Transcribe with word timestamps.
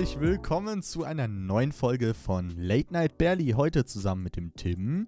herzlich 0.00 0.20
willkommen 0.20 0.82
zu 0.82 1.04
einer 1.04 1.28
neuen 1.28 1.72
Folge 1.72 2.14
von 2.14 2.48
Late 2.56 2.90
Night 2.90 3.18
Barely. 3.18 3.50
Heute 3.50 3.84
zusammen 3.84 4.22
mit 4.22 4.34
dem 4.34 4.54
Tim 4.54 5.06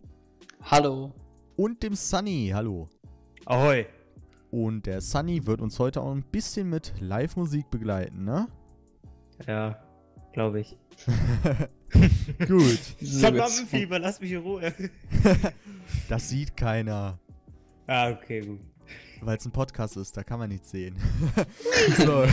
Hallo. 0.65 1.15
und 1.57 1.83
dem 1.83 1.95
Sunny. 1.95 2.51
Hallo. 2.53 2.91
Ahoi. 3.47 3.87
Und 4.51 4.85
der 4.85 5.01
Sunny 5.01 5.47
wird 5.47 5.63
uns 5.63 5.79
heute 5.79 6.03
auch 6.03 6.13
ein 6.13 6.23
bisschen 6.25 6.69
mit 6.69 6.93
Live-Musik 7.01 7.71
begleiten, 7.71 8.25
ne? 8.25 8.49
Ja, 9.47 9.83
glaube 10.35 10.61
ich. 10.61 10.77
Gut. 12.47 12.81
Lampenfieber, 13.01 13.99
lass 13.99 14.21
mich 14.21 14.33
in 14.33 14.43
Ruhe. 14.43 14.75
Das 16.11 16.29
sieht 16.29 16.55
keiner, 16.55 17.19
ah, 17.87 18.11
okay, 18.11 18.43
gut. 18.43 18.61
weil 19.23 19.39
es 19.39 19.47
ein 19.47 19.53
Podcast 19.53 19.97
ist, 19.97 20.15
da 20.19 20.23
kann 20.23 20.39
man 20.39 20.51
nichts 20.51 20.71
sehen. 20.71 20.97
so. 21.97 22.27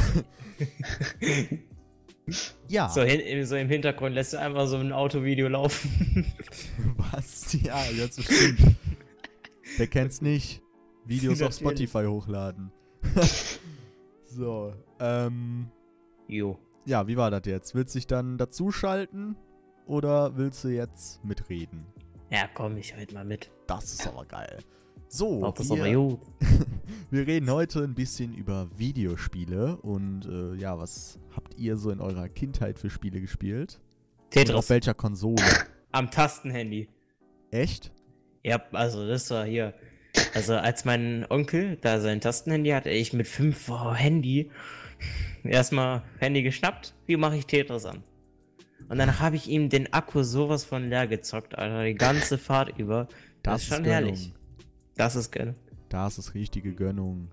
Ja, 2.67 2.89
So, 2.89 3.01
hin, 3.01 3.45
so 3.45 3.55
im 3.55 3.69
Hintergrund 3.69 4.15
lässt 4.15 4.33
du 4.33 4.39
einfach 4.39 4.67
so 4.67 4.77
ein 4.77 4.91
Autovideo 4.91 5.47
laufen. 5.47 6.25
was? 7.11 7.53
Ja, 7.61 7.83
jetzt 7.85 8.23
stimmt. 8.23 8.75
Wer 9.77 9.87
kennt's 9.87 10.21
nicht? 10.21 10.61
Videos 11.05 11.41
auf. 11.41 11.53
Spotify 11.53 12.05
hochladen. 12.05 12.71
so, 14.25 14.73
ähm, 14.99 15.71
jo. 16.27 16.59
ja, 16.85 17.07
wie 17.07 17.17
war 17.17 17.31
das 17.31 17.41
jetzt? 17.45 17.75
Willst 17.75 17.95
du 17.95 17.99
dich 17.99 18.07
dann 18.07 18.37
dazuschalten 18.37 19.35
oder 19.85 20.37
willst 20.37 20.63
du 20.63 20.69
jetzt 20.69 21.23
mitreden? 21.23 21.85
Ja, 22.29 22.47
komm, 22.53 22.77
ich 22.77 22.95
halt 22.95 23.13
mal 23.13 23.25
mit. 23.25 23.51
Das 23.67 23.93
ist 23.93 24.07
aber 24.07 24.25
geil. 24.25 24.59
So, 25.11 25.51
das 25.57 25.67
wir, 25.71 25.83
wir 27.09 27.27
reden 27.27 27.49
heute 27.49 27.83
ein 27.83 27.95
bisschen 27.95 28.35
über 28.35 28.67
Videospiele 28.77 29.77
und 29.77 30.27
äh, 30.27 30.53
ja, 30.55 30.77
was 30.77 31.17
habt 31.35 31.57
ihr 31.57 31.77
so 31.77 31.89
in 31.89 31.99
eurer 31.99 32.29
Kindheit 32.29 32.77
für 32.77 32.91
Spiele 32.91 33.19
gespielt? 33.19 33.79
Und 34.35 34.41
auf 34.41 34.45
Tetris 34.45 34.69
welcher 34.69 34.93
Konsole? 34.93 35.41
am 35.91 36.11
Tastenhandy. 36.11 36.89
Echt? 37.49 37.91
Ja, 38.43 38.61
also 38.71 39.07
das 39.07 39.31
war 39.31 39.45
hier. 39.45 39.73
Also 40.35 40.53
als 40.55 40.85
mein 40.85 41.25
Onkel 41.27 41.77
da 41.81 41.99
sein 41.99 42.21
Tastenhandy 42.21 42.69
hatte, 42.69 42.91
ich 42.91 43.11
mit 43.11 43.27
5 43.27 43.69
oh, 43.69 43.93
Handy 43.95 44.51
erstmal 45.43 46.03
Handy 46.19 46.43
geschnappt, 46.43 46.93
wie 47.07 47.17
mache 47.17 47.37
ich 47.37 47.47
Tetris 47.47 47.85
an? 47.85 48.03
Und 48.89 48.99
dann 48.99 49.19
habe 49.19 49.37
ich 49.37 49.47
ihm 49.47 49.69
den 49.69 49.91
Akku 49.91 50.21
sowas 50.21 50.65
von 50.65 50.87
leer 50.87 51.07
gezockt, 51.07 51.57
Alter, 51.57 51.83
die 51.85 51.95
ganze 51.95 52.37
Fahrt 52.37 52.77
über. 52.77 53.07
Das, 53.41 53.63
ist 53.63 53.69
schon 53.69 53.83
Gönnung. 53.83 53.91
herrlich. 53.91 54.33
Das 54.99 55.15
ist 55.15 55.31
geil. 55.31 55.55
Das 55.87 56.17
ist 56.17 56.33
richtige 56.33 56.73
Gönnung. 56.73 57.31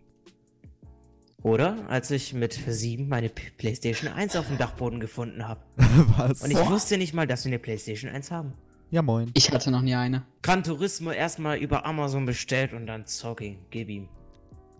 Oder 1.42 1.90
als 1.90 2.12
ich 2.12 2.32
mit 2.32 2.52
7 2.52 3.08
meine 3.08 3.28
PlayStation 3.28 4.08
1 4.12 4.36
auf 4.36 4.46
dem 4.46 4.56
Dachboden 4.56 5.00
gefunden 5.00 5.48
habe. 5.48 5.62
was? 6.16 6.42
Und 6.42 6.52
ich 6.52 6.70
wusste 6.70 6.96
nicht 6.96 7.12
mal, 7.12 7.26
dass 7.26 7.44
wir 7.44 7.50
eine 7.50 7.58
PlayStation 7.58 8.08
1 8.08 8.30
haben. 8.30 8.52
ja, 8.92 9.02
moin. 9.02 9.32
Ich 9.34 9.50
hatte 9.50 9.72
noch 9.72 9.82
nie 9.82 9.96
eine. 9.96 10.24
Gran 10.42 10.62
Turismo 10.62 11.10
erstmal 11.10 11.58
über 11.58 11.84
Amazon 11.84 12.24
bestellt 12.24 12.72
und 12.72 12.86
dann 12.86 13.04
zocken. 13.06 13.58
Gib 13.70 13.88
ihm. 13.88 14.08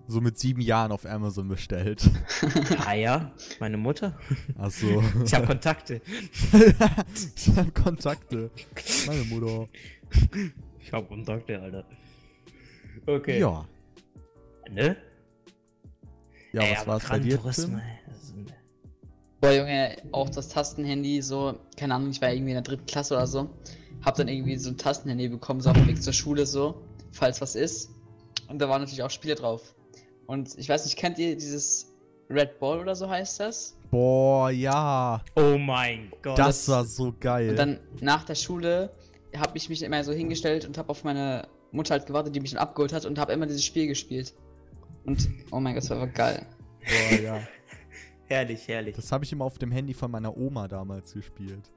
So 0.07 0.21
mit 0.21 0.39
sieben 0.39 0.61
Jahren 0.61 0.93
auf 0.93 1.07
Amazon 1.07 1.49
bestellt. 1.49 2.09
Ah 2.87 2.95
ja, 2.95 3.33
meine 3.59 3.79
Mutter. 3.79 4.17
Achso. 4.57 5.03
Ich 5.25 5.35
habe 5.35 5.49
Kontakte. 5.49 6.01
ich 6.53 7.57
hab 7.57 7.75
Kontakte. 7.75 8.53
Meine 9.09 9.25
Mutter. 9.25 9.69
Ich 10.79 10.93
habe 10.93 11.09
Kontakte, 11.09 11.61
Alter. 11.61 11.85
Okay. 13.07 13.41
Ja. 13.41 13.67
Ne? 14.71 14.97
Ja, 16.53 16.63
Ey, 16.63 16.77
was 16.77 16.87
war's 16.87 17.09
bei 17.09 17.19
dir, 17.19 17.37
Turismo, 17.37 17.79
Boah, 19.41 19.53
Junge, 19.53 19.97
auch 20.13 20.31
das 20.31 20.49
Tastenhandy, 20.49 21.21
so, 21.21 21.59
keine 21.77 21.95
Ahnung, 21.95 22.11
ich 22.11 22.23
war 22.23 22.31
irgendwie 22.31 22.53
in 22.53 22.57
der 22.57 22.63
dritten 22.63 22.87
Klasse 22.87 23.15
oder 23.15 23.27
so. 23.27 23.51
Hab 24.05 24.17
dann 24.17 24.29
irgendwie 24.29 24.57
so 24.57 24.71
ein 24.71 24.79
Tastenhandy 24.79 25.29
bekommen, 25.29 25.61
so 25.61 25.71
auf 25.71 25.77
dem 25.77 25.87
Weg 25.87 26.03
zur 26.03 26.13
Schule, 26.13 26.47
so, 26.47 26.83
falls 27.13 27.41
was 27.41 27.55
ist. 27.55 27.91
Und 28.49 28.59
da 28.61 28.69
waren 28.69 28.81
natürlich 28.81 29.03
auch 29.03 29.11
Spiele 29.11 29.35
drauf. 29.35 29.75
Und 30.27 30.57
ich 30.57 30.69
weiß 30.69 30.85
nicht, 30.85 30.97
kennt 30.97 31.19
ihr 31.19 31.37
dieses 31.37 31.95
Red 32.31 32.59
Ball 32.59 32.81
oder 32.81 32.97
so 32.97 33.09
heißt 33.09 33.41
das? 33.41 33.77
Boah, 33.91 34.51
ja. 34.51 35.23
Oh 35.37 35.59
mein 35.59 36.11
Gott. 36.23 36.39
Das 36.39 36.65
das- 36.65 36.69
war 36.69 36.85
so 36.85 37.15
geil. 37.19 37.51
Und 37.51 37.59
dann 37.59 37.81
nach 38.01 38.25
der 38.25 38.35
Schule 38.35 38.91
habe 39.37 39.57
ich 39.59 39.69
mich 39.69 39.83
immer 39.83 40.03
so 40.03 40.13
hingestellt 40.13 40.65
und 40.65 40.79
habe 40.79 40.89
auf 40.89 41.05
meine 41.05 41.47
Mutter 41.77 41.95
halt 41.95 42.07
gewartet, 42.07 42.35
die 42.35 42.41
mich 42.41 42.51
dann 42.53 42.61
abgeholt 42.61 42.93
hat 42.93 43.05
und 43.05 43.19
habe 43.19 43.33
immer 43.33 43.47
dieses 43.47 43.65
Spiel 43.65 43.87
gespielt. 43.87 44.35
Und, 45.05 45.29
oh 45.53 45.61
mein 45.61 45.75
Gott, 45.75 45.85
das 45.85 45.91
war 45.91 45.99
aber 45.99 46.07
geil. 46.09 46.47
Boah, 46.81 47.21
ja. 47.21 47.41
herrlich, 48.27 48.67
herrlich. 48.67 48.97
Das 48.97 49.13
habe 49.13 49.25
ich 49.25 49.33
immer 49.33 49.45
auf 49.45 49.59
dem 49.59 49.71
Handy 49.71 49.95
von 49.95 50.11
meiner 50.11 50.37
Oma 50.37 50.67
damals 50.69 51.13
gespielt. 51.13 51.71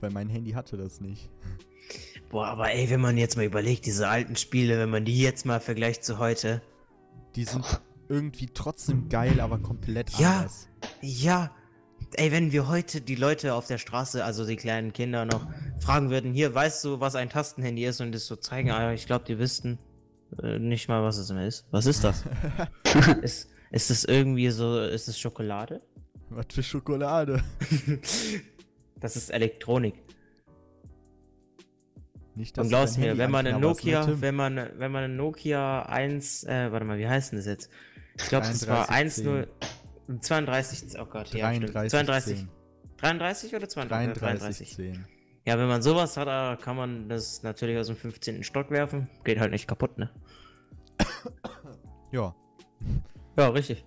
Weil 0.00 0.10
mein 0.10 0.28
Handy 0.28 0.52
hatte 0.52 0.76
das 0.76 1.00
nicht. 1.00 1.28
Boah, 2.30 2.46
aber 2.48 2.72
ey, 2.72 2.90
wenn 2.90 3.00
man 3.00 3.16
jetzt 3.16 3.36
mal 3.36 3.44
überlegt, 3.44 3.86
diese 3.86 4.08
alten 4.08 4.36
Spiele, 4.36 4.78
wenn 4.78 4.90
man 4.90 5.04
die 5.04 5.18
jetzt 5.20 5.46
mal 5.46 5.60
vergleicht 5.60 6.04
zu 6.04 6.18
heute. 6.18 6.62
Die 7.36 7.44
sind 7.44 7.64
irgendwie 8.08 8.48
trotzdem 8.52 9.08
geil, 9.08 9.40
aber 9.40 9.58
komplett 9.58 10.10
Ja. 10.18 10.38
anders. 10.38 10.68
Ja. 11.00 11.50
Ey, 12.14 12.32
wenn 12.32 12.52
wir 12.52 12.68
heute 12.68 13.00
die 13.00 13.14
Leute 13.14 13.54
auf 13.54 13.66
der 13.66 13.78
Straße, 13.78 14.24
also 14.24 14.46
die 14.46 14.56
kleinen 14.56 14.92
Kinder 14.92 15.24
noch, 15.24 15.46
fragen 15.78 16.10
würden, 16.10 16.32
hier, 16.32 16.54
weißt 16.54 16.84
du, 16.84 17.00
was 17.00 17.14
ein 17.14 17.28
Tastenhandy 17.30 17.84
ist 17.84 18.00
und 18.00 18.12
das 18.12 18.26
so 18.26 18.36
zeigen, 18.36 18.70
ah, 18.70 18.92
ich 18.92 19.06
glaube, 19.06 19.24
die 19.26 19.38
wüssten 19.38 19.78
äh, 20.42 20.58
nicht 20.58 20.88
mal, 20.88 21.02
was 21.02 21.18
es 21.18 21.30
immer 21.30 21.46
ist. 21.46 21.66
Was 21.70 21.86
ist 21.86 22.04
das? 22.04 22.24
ist, 23.22 23.50
ist 23.70 23.90
es 23.90 24.04
irgendwie 24.04 24.50
so, 24.50 24.80
ist 24.80 25.08
es 25.08 25.18
Schokolade? 25.18 25.82
Was 26.30 26.46
für 26.52 26.62
Schokolade. 26.62 27.42
Das 29.00 29.14
ist 29.14 29.30
Elektronik. 29.30 29.94
Nicht, 32.34 32.58
Und 32.58 32.64
ich 32.64 32.70
glaubst 32.70 32.98
mir, 32.98 33.06
Handy 33.06 33.18
wenn 33.18 33.30
man 33.30 33.46
eine 33.46 33.56
ne, 33.56 33.60
Nokia, 33.60 34.20
wenn 34.20 34.34
man, 34.34 34.56
wenn 34.76 34.92
man 34.92 35.04
eine 35.04 35.14
Nokia 35.14 35.82
1, 35.82 36.44
äh, 36.44 36.72
warte 36.72 36.84
mal, 36.84 36.98
wie 36.98 37.06
heißt 37.06 37.32
denn 37.32 37.38
das 37.38 37.46
jetzt? 37.46 37.70
Ich 38.16 38.28
glaube, 38.28 38.46
das 38.48 38.66
war 38.66 38.86
3310. 38.86 39.38
1, 39.38 39.77
32, 40.20 40.98
oh 40.98 41.04
Gott, 41.04 41.34
ja, 41.34 41.52
stimmt. 41.52 41.74
33, 41.74 41.90
32, 41.90 42.36
10. 42.38 42.48
33 42.98 43.54
oder 43.54 43.68
32? 43.68 44.20
33, 44.20 44.74
10. 44.74 45.04
Ja, 45.44 45.58
wenn 45.58 45.68
man 45.68 45.82
sowas 45.82 46.16
hat, 46.16 46.26
da 46.26 46.56
kann 46.60 46.76
man 46.76 47.08
das 47.08 47.42
natürlich 47.42 47.78
aus 47.78 47.86
dem 47.86 47.96
15. 47.96 48.42
Stock 48.42 48.70
werfen. 48.70 49.08
Geht 49.24 49.38
halt 49.38 49.50
nicht 49.50 49.66
kaputt, 49.66 49.96
ne? 49.98 50.10
Ja. 52.10 52.34
Ja, 53.36 53.48
richtig. 53.48 53.84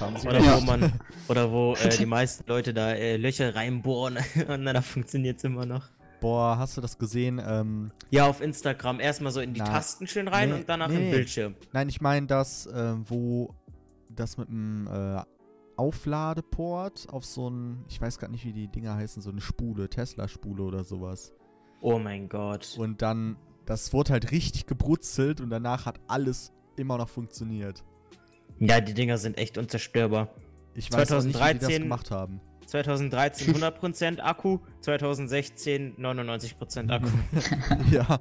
Oder 0.00 0.34
recht. 0.34 0.56
wo 0.56 0.60
man, 0.62 0.92
oder 1.28 1.52
wo 1.52 1.74
äh, 1.74 1.88
die 1.98 2.06
meisten 2.06 2.48
Leute 2.48 2.74
da 2.74 2.92
äh, 2.92 3.16
Löcher 3.16 3.54
reinbohren 3.54 4.18
und 4.48 4.64
dann 4.64 4.82
funktioniert's 4.82 5.44
immer 5.44 5.66
noch. 5.66 5.88
Boah, 6.20 6.58
hast 6.58 6.76
du 6.76 6.80
das 6.80 6.98
gesehen? 6.98 7.40
Ähm, 7.46 7.92
Ja, 8.10 8.26
auf 8.26 8.40
Instagram 8.40 9.00
erstmal 9.00 9.32
so 9.32 9.40
in 9.40 9.54
die 9.54 9.60
Na, 9.60 9.66
Tasten 9.66 10.06
schön 10.06 10.28
rein 10.28 10.50
nee, 10.50 10.54
und 10.56 10.68
danach 10.68 10.88
nee. 10.88 11.06
im 11.06 11.10
Bildschirm. 11.10 11.54
nein, 11.72 11.88
ich 11.88 12.00
meine 12.00 12.26
das, 12.26 12.66
äh, 12.66 12.94
wo 13.06 13.54
das 14.10 14.36
mit 14.36 14.48
dem 14.48 14.86
äh, 14.86 15.22
Aufladeport 15.80 17.08
auf 17.08 17.24
so 17.24 17.48
ein, 17.48 17.86
ich 17.88 17.98
weiß 17.98 18.18
gar 18.18 18.28
nicht, 18.28 18.44
wie 18.44 18.52
die 18.52 18.68
Dinger 18.68 18.96
heißen, 18.96 19.22
so 19.22 19.30
eine 19.30 19.40
Spule, 19.40 19.88
Tesla-Spule 19.88 20.62
oder 20.62 20.84
sowas. 20.84 21.32
Oh 21.80 21.98
mein 21.98 22.28
Gott. 22.28 22.76
Und 22.78 23.00
dann, 23.00 23.38
das 23.64 23.94
wurde 23.94 24.12
halt 24.12 24.30
richtig 24.30 24.66
gebrutzelt 24.66 25.40
und 25.40 25.48
danach 25.48 25.86
hat 25.86 25.98
alles 26.06 26.52
immer 26.76 26.98
noch 26.98 27.08
funktioniert. 27.08 27.82
Ja, 28.58 28.82
die 28.82 28.92
Dinger 28.92 29.16
sind 29.16 29.38
echt 29.38 29.56
unzerstörbar. 29.56 30.28
Ich 30.74 30.92
weiß 30.92 31.12
auch 31.12 31.22
nicht, 31.22 31.28
wie 31.28 31.54
die 31.54 31.58
das 31.58 31.60
2013 31.60 31.82
gemacht 31.84 32.10
haben. 32.10 32.42
2013 32.66 33.54
100% 33.54 34.20
Akku, 34.20 34.58
2016 34.82 35.96
99% 35.96 36.90
Akku. 36.90 37.08
ja. 37.90 38.20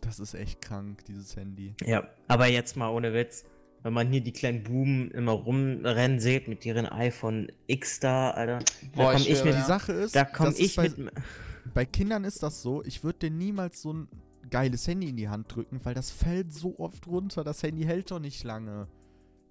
Das 0.00 0.18
ist 0.18 0.32
echt 0.32 0.62
krank, 0.62 1.04
dieses 1.04 1.36
Handy. 1.36 1.74
ja, 1.84 2.08
aber 2.26 2.46
jetzt 2.46 2.78
mal 2.78 2.88
ohne 2.88 3.12
Witz. 3.12 3.44
Wenn 3.84 3.92
man 3.92 4.08
hier 4.08 4.22
die 4.22 4.32
kleinen 4.32 4.62
Buben 4.62 5.10
immer 5.10 5.32
rumrennen 5.32 6.18
sieht 6.18 6.48
mit 6.48 6.64
ihren 6.64 6.86
iPhone 6.86 7.52
X 7.66 8.00
da, 8.00 8.30
Alter. 8.30 8.60
Da 8.60 8.64
Boah, 8.94 9.12
komm 9.12 9.20
ich 9.20 9.30
ich 9.30 9.38
schwöre, 9.38 9.54
mit, 9.54 9.62
Die. 9.62 9.66
Sache 9.66 9.92
ist, 9.92 10.16
da 10.16 10.24
komm 10.24 10.46
das 10.46 10.54
ist 10.54 10.60
ich 10.60 10.76
bei, 10.76 10.88
mit, 10.88 11.12
bei 11.74 11.84
Kindern 11.84 12.24
ist 12.24 12.42
das 12.42 12.62
so, 12.62 12.82
ich 12.82 13.04
würde 13.04 13.18
denen 13.18 13.36
niemals 13.36 13.82
so 13.82 13.92
ein 13.92 14.08
geiles 14.48 14.88
Handy 14.88 15.10
in 15.10 15.18
die 15.18 15.28
Hand 15.28 15.54
drücken, 15.54 15.80
weil 15.84 15.92
das 15.92 16.10
fällt 16.10 16.50
so 16.54 16.78
oft 16.78 17.06
runter. 17.06 17.44
Das 17.44 17.62
Handy 17.62 17.82
hält 17.84 18.10
doch 18.10 18.20
nicht 18.20 18.42
lange. 18.42 18.88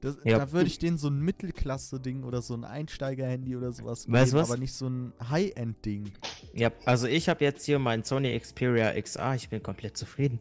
Das, 0.02 0.18
Ja. 0.24 0.40
Da 0.40 0.52
würde 0.52 0.66
ich 0.66 0.80
denen 0.80 0.98
so 0.98 1.10
ein 1.10 1.20
Mittelklasse-Ding 1.22 2.24
oder 2.24 2.42
so 2.42 2.56
ein 2.56 2.64
Einsteiger-Handy 2.64 3.56
oder 3.56 3.72
sowas 3.72 4.06
geben, 4.06 4.18
Weißt 4.18 4.34
du 4.34 4.38
was? 4.38 4.50
aber 4.50 4.60
nicht 4.60 4.74
so 4.74 4.88
ein 4.90 5.14
High-End-Ding. 5.30 6.12
Ja, 6.56 6.72
also 6.86 7.06
ich 7.06 7.30
habe 7.30 7.44
jetzt 7.44 7.66
hier 7.66 7.78
mein 7.78 8.04
Sony 8.04 8.36
Xperia 8.40 9.00
XA, 9.00 9.36
ich 9.36 9.50
bin 9.50 9.62
komplett 9.62 9.96
zufrieden. 9.96 10.40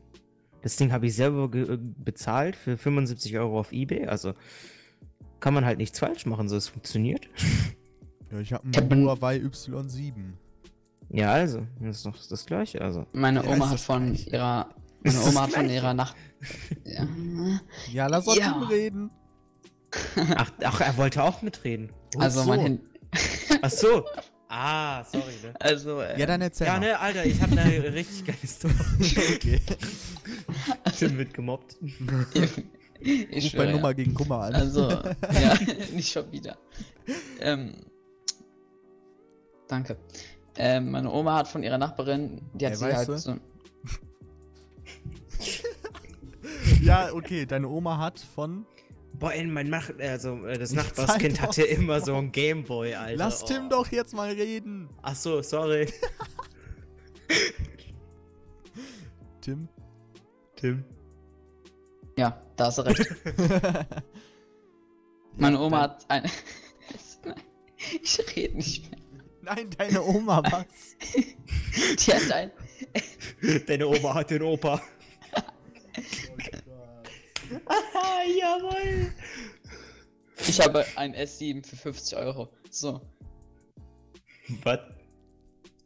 Das 0.63 0.77
Ding 0.77 0.93
habe 0.93 1.07
ich 1.07 1.15
selber 1.15 1.51
äh, 1.57 1.77
bezahlt 1.79 2.57
für 2.57 2.77
75 2.77 3.37
Euro 3.39 3.59
auf 3.61 3.73
Ebay, 3.73 4.07
also 4.07 4.35
kann 5.41 5.55
man 5.55 5.65
halt 5.65 5.79
nichts 5.79 5.99
falsch 5.99 6.25
machen, 6.27 6.49
so 6.49 6.57
es 6.57 6.69
funktioniert. 6.69 7.29
Ja, 8.31 8.41
ich 8.41 8.53
habe 8.55 8.65
einen 8.65 8.93
ein- 8.93 9.05
Huawei 9.05 9.37
Y7. 9.37 10.13
Ja, 11.11 11.33
also, 11.33 11.67
das 11.81 11.99
ist 11.99 12.07
doch 12.07 12.17
das 12.31 12.47
gleiche, 12.47 12.81
also. 12.81 13.05
Meine 13.13 13.45
Ja, 13.45 13.51
Oma 13.51 13.67
ist 13.67 13.71
hat 13.73 13.81
von 13.81 14.07
gleich. 14.15 14.27
ihrer. 14.33 14.71
Meine 15.03 15.21
Oma 15.21 15.43
hat 15.43 15.51
von 15.53 15.69
ihrer 15.69 15.93
Nacht. 15.93 16.17
Ja. 16.87 17.07
Ja, 17.93 18.07
lass 18.07 18.27
uns 18.27 18.39
Ja. 18.39 18.53
reden. 18.71 19.11
Ach, 20.35 20.51
ach, 20.65 20.81
er 20.81 20.97
wollte 20.97 21.23
auch 21.23 21.43
mitreden. 21.43 21.93
Also 22.17 22.41
so. 22.41 22.49
mein 22.49 22.61
Handy. 22.61 22.83
Ach 23.61 23.71
so. 23.71 24.05
Ah, 24.55 25.03
sorry, 25.05 25.33
ne? 25.43 25.55
Also, 25.59 26.03
äh, 26.03 26.21
Ja, 26.21 26.27
dann 26.27 26.43
erzähl 26.43 26.67
Ja, 26.67 26.75
mal. 26.75 26.81
ne, 26.81 27.01
Alter, 27.01 27.25
ich 27.25 27.41
habe 27.41 27.59
eine 27.59 27.85
richtig 27.95 28.27
geile 28.27 28.47
Story. 28.47 28.75
okay. 29.35 29.61
Tim 30.99 31.17
wird 31.17 31.33
gemobbt. 31.33 31.77
ich 33.01 33.45
Ruf 33.45 33.51
schwöre, 33.51 33.65
bei 33.65 33.71
ja. 33.71 33.73
Nummer 33.77 33.95
gegen 33.95 34.13
Kummer 34.13 34.41
an. 34.43 34.55
Also, 34.55 34.91
ja, 34.91 35.59
nicht 35.95 36.13
schon 36.13 36.31
wieder. 36.31 36.59
Ähm, 37.41 37.77
danke. 39.69 39.97
Ähm, 40.57 40.91
meine 40.91 41.11
Oma 41.11 41.37
hat 41.39 41.49
von 41.49 41.63
ihrer 41.63 41.79
Nachbarin, 41.79 42.43
die 42.53 42.67
hat 42.67 42.73
Ey, 42.73 42.79
sie 42.79 42.85
weißt 42.85 42.97
halt 42.97 43.09
du? 43.09 43.19
so. 43.19 43.37
ja, 46.83 47.11
okay, 47.15 47.47
deine 47.47 47.69
Oma 47.69 47.97
hat 47.97 48.21
von. 48.21 48.67
Boah, 49.23 49.33
ey, 49.33 49.45
mein 49.45 49.71
Mach 49.71 49.89
also 50.01 50.45
äh, 50.47 50.59
das 50.59 50.73
Nachbarskind 50.73 51.41
hatte 51.41 51.63
immer 51.63 52.01
so 52.01 52.17
ein 52.17 52.33
Gameboy, 52.33 52.93
Alter. 52.93 53.17
Lass 53.17 53.45
Oh. 53.45 53.47
Tim 53.47 53.69
doch 53.69 53.87
jetzt 53.93 54.15
mal 54.15 54.33
reden. 54.33 54.89
Ach 55.01 55.15
so, 55.15 55.41
sorry. 55.43 55.87
Tim? 59.41 59.69
Tim. 60.57 60.85
Ja, 62.19 62.43
da 62.57 62.67
hast 62.67 62.79
du 62.79 62.83
recht. 62.83 63.15
Meine 65.37 65.61
Oma 65.61 65.83
hat 65.83 66.05
ein. 66.09 66.29
Nein, 67.25 67.35
ich 68.03 68.19
rede 68.35 68.57
nicht 68.57 68.91
mehr. 68.91 68.99
Nein, 69.43 69.71
deine 69.79 70.03
Oma, 70.03 70.43
was? 70.51 70.97
Die 71.97 72.13
hat 72.13 72.33
ein. 72.33 72.51
Deine 73.69 73.87
Oma 73.87 74.15
hat 74.15 74.31
den 74.31 74.43
Opa. 74.43 74.83
Ah, 77.67 77.92
jawohl. 78.27 79.13
Ich 80.39 80.61
habe 80.61 80.85
ein 80.97 81.15
S7 81.15 81.65
für 81.67 81.77
50 81.77 82.17
Euro. 82.19 82.49
So. 82.71 83.01
Was? 84.65 84.79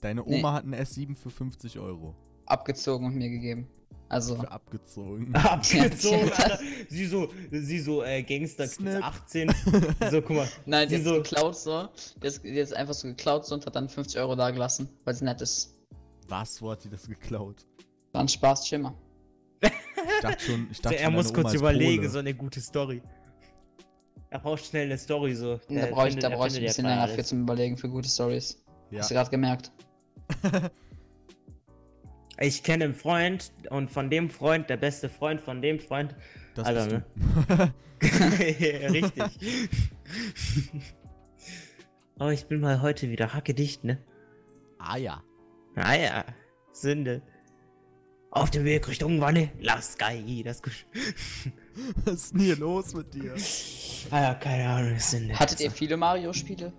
Deine 0.00 0.22
Nee. 0.22 0.38
Oma 0.38 0.52
hat 0.54 0.64
einen 0.64 0.74
S7 0.74 1.16
für 1.16 1.30
50 1.30 1.78
Euro. 1.78 2.14
Abgezogen 2.46 3.06
und 3.06 3.16
mir 3.16 3.28
gegeben. 3.28 3.68
Also. 4.08 4.36
Für 4.36 4.50
abgezogen. 4.50 5.34
Abgezogen, 5.34 6.30
Alter. 6.32 6.60
Sie 6.88 7.06
so, 7.06 7.28
sie 7.50 7.78
so, 7.80 8.04
äh, 8.04 8.22
Gangster 8.22 8.66
Snap. 8.68 9.02
18. 9.02 9.52
So, 10.10 10.22
guck 10.22 10.36
mal. 10.36 10.48
Nein, 10.64 10.88
die 10.88 10.96
Sie 10.96 11.00
hat 11.00 11.08
so- 11.08 11.14
geklaut 11.22 11.56
so. 11.56 11.88
Die 12.22 12.26
ist, 12.26 12.44
die 12.44 12.48
ist 12.50 12.72
einfach 12.72 12.94
so 12.94 13.08
geklaut 13.08 13.44
so 13.46 13.56
und 13.56 13.66
hat 13.66 13.74
dann 13.74 13.88
50 13.88 14.20
Euro 14.20 14.36
da 14.36 14.50
gelassen, 14.52 14.88
weil 15.04 15.14
sie 15.14 15.24
nett 15.24 15.40
ist. 15.40 15.74
Was? 16.28 16.62
Wo 16.62 16.70
hat 16.70 16.82
sie 16.82 16.88
das 16.90 17.06
geklaut? 17.08 17.66
War 18.12 18.20
ein 18.20 18.28
Spaß, 18.28 18.68
Schimmer. 18.68 18.94
Ich 20.06 20.22
dachte 20.22 20.44
schon, 20.44 20.68
ich 20.70 20.76
So, 20.78 20.82
dachte 20.84 20.98
er 20.98 21.04
schon, 21.04 21.14
muss 21.14 21.32
kurz 21.34 21.54
überlegen, 21.54 22.02
Pole. 22.02 22.08
so 22.10 22.18
eine 22.18 22.34
gute 22.34 22.60
Story. 22.60 23.02
Er 24.30 24.38
braucht 24.40 24.64
schnell 24.64 24.86
eine 24.86 24.98
Story, 24.98 25.34
so. 25.34 25.60
da 25.68 25.86
brauche 25.86 26.08
ich, 26.08 26.16
da 26.16 26.28
er 26.28 26.36
brauch 26.36 26.46
ich 26.46 26.56
ein 26.56 26.64
bisschen 26.64 26.86
länger 26.86 27.08
für 27.08 27.24
zum 27.24 27.42
Überlegen 27.42 27.76
für 27.76 27.88
gute 27.88 28.08
Stories. 28.08 28.62
Ja. 28.90 29.00
Hast 29.00 29.10
du 29.10 29.14
gerade 29.14 29.30
gemerkt? 29.30 29.72
Ich 32.38 32.62
kenne 32.62 32.84
einen 32.84 32.94
Freund 32.94 33.50
und 33.70 33.90
von 33.90 34.10
dem 34.10 34.28
Freund, 34.28 34.68
der 34.68 34.76
beste 34.76 35.08
Freund 35.08 35.40
von 35.40 35.62
dem 35.62 35.80
Freund. 35.80 36.14
Das 36.54 36.66
Alter, 36.66 36.84
bist 36.84 37.48
ne? 37.48 37.72
du. 37.98 38.92
Richtig. 38.92 39.22
oh, 42.18 42.28
ich 42.28 42.46
bin 42.46 42.60
mal 42.60 42.82
heute 42.82 43.08
wieder 43.08 43.32
hackedicht, 43.32 43.84
ne? 43.84 43.98
ah 44.78 44.98
ja. 44.98 45.22
Ah 45.76 45.94
ja, 45.94 46.24
Sünde. 46.72 47.22
Auf 48.36 48.50
dem 48.50 48.64
Weg 48.64 48.86
Richtung 48.86 49.18
Wanne, 49.22 49.48
lass 49.60 49.94
Sky, 49.94 50.42
das 50.44 50.60
Gesch 50.62 50.84
Was 52.04 52.14
ist 52.14 52.34
denn 52.34 52.40
hier 52.40 52.56
los 52.56 52.92
mit 52.94 53.14
dir? 53.14 53.34
Ah 54.10 54.20
ja, 54.22 54.34
keine 54.34 54.68
Ahnung, 54.68 54.98
Sünde. 55.00 55.34
Hattet 55.36 55.58
ihr 55.58 55.70
viele 55.70 55.96
Mario-Spiele? 55.96 56.72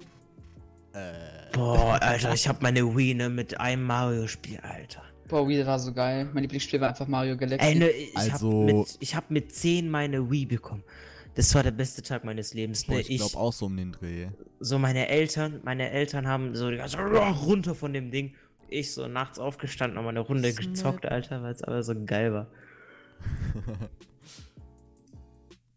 Äh, 0.94 1.12
Boah, 1.52 2.02
Alter, 2.02 2.34
ich 2.34 2.48
hab 2.48 2.62
meine 2.62 2.96
Wii, 2.96 3.16
ne, 3.16 3.28
mit 3.30 3.60
einem 3.60 3.84
Mario-Spiel, 3.84 4.60
Alter. 4.62 5.02
Boah, 5.28 5.46
Wii 5.46 5.66
war 5.66 5.78
so 5.78 5.92
geil. 5.94 6.30
Mein 6.32 6.44
Lieblingsspiel 6.44 6.80
war 6.80 6.90
einfach 6.90 7.08
Mario 7.08 7.36
Galaxy. 7.36 7.68
Ey, 7.68 7.76
ne, 7.76 7.90
ich, 7.90 8.16
Also- 8.16 8.60
hab 8.62 8.66
mit, 8.66 8.98
ich 9.02 9.16
hab 9.16 9.30
mit 9.32 9.54
10 9.54 9.90
meine 9.90 10.32
Wii 10.32 10.46
bekommen. 10.46 10.84
Das 11.36 11.54
war 11.54 11.64
der 11.64 11.72
beste 11.72 12.02
Tag 12.02 12.24
meines 12.24 12.54
Lebens, 12.54 12.86
boah, 12.86 12.96
ne? 12.96 13.02
ich 13.02 13.18
glaube 13.18 13.36
auch 13.38 13.52
so 13.52 13.66
um 13.66 13.76
den 13.76 13.92
Dreh. 13.92 14.28
so 14.62 14.80
meine 14.80 15.08
Eltern, 15.10 15.60
meine 15.66 15.90
Eltern 15.90 16.28
haben 16.28 16.56
so 16.56 16.70
die 16.72 16.78
ganze 16.78 16.98
runter 16.98 17.76
von 17.76 17.92
dem 17.94 18.10
Ding. 18.10 18.36
Ich 18.70 18.94
so 18.94 19.08
nachts 19.08 19.40
aufgestanden, 19.40 19.96
nochmal 19.96 20.12
eine 20.12 20.20
Runde 20.22 20.52
Snap. 20.52 20.66
gezockt, 20.66 21.06
Alter, 21.06 21.42
weil 21.42 21.54
es 21.54 21.64
aber 21.64 21.84
so 21.84 21.94
geil 22.06 22.34
war. 22.34 22.48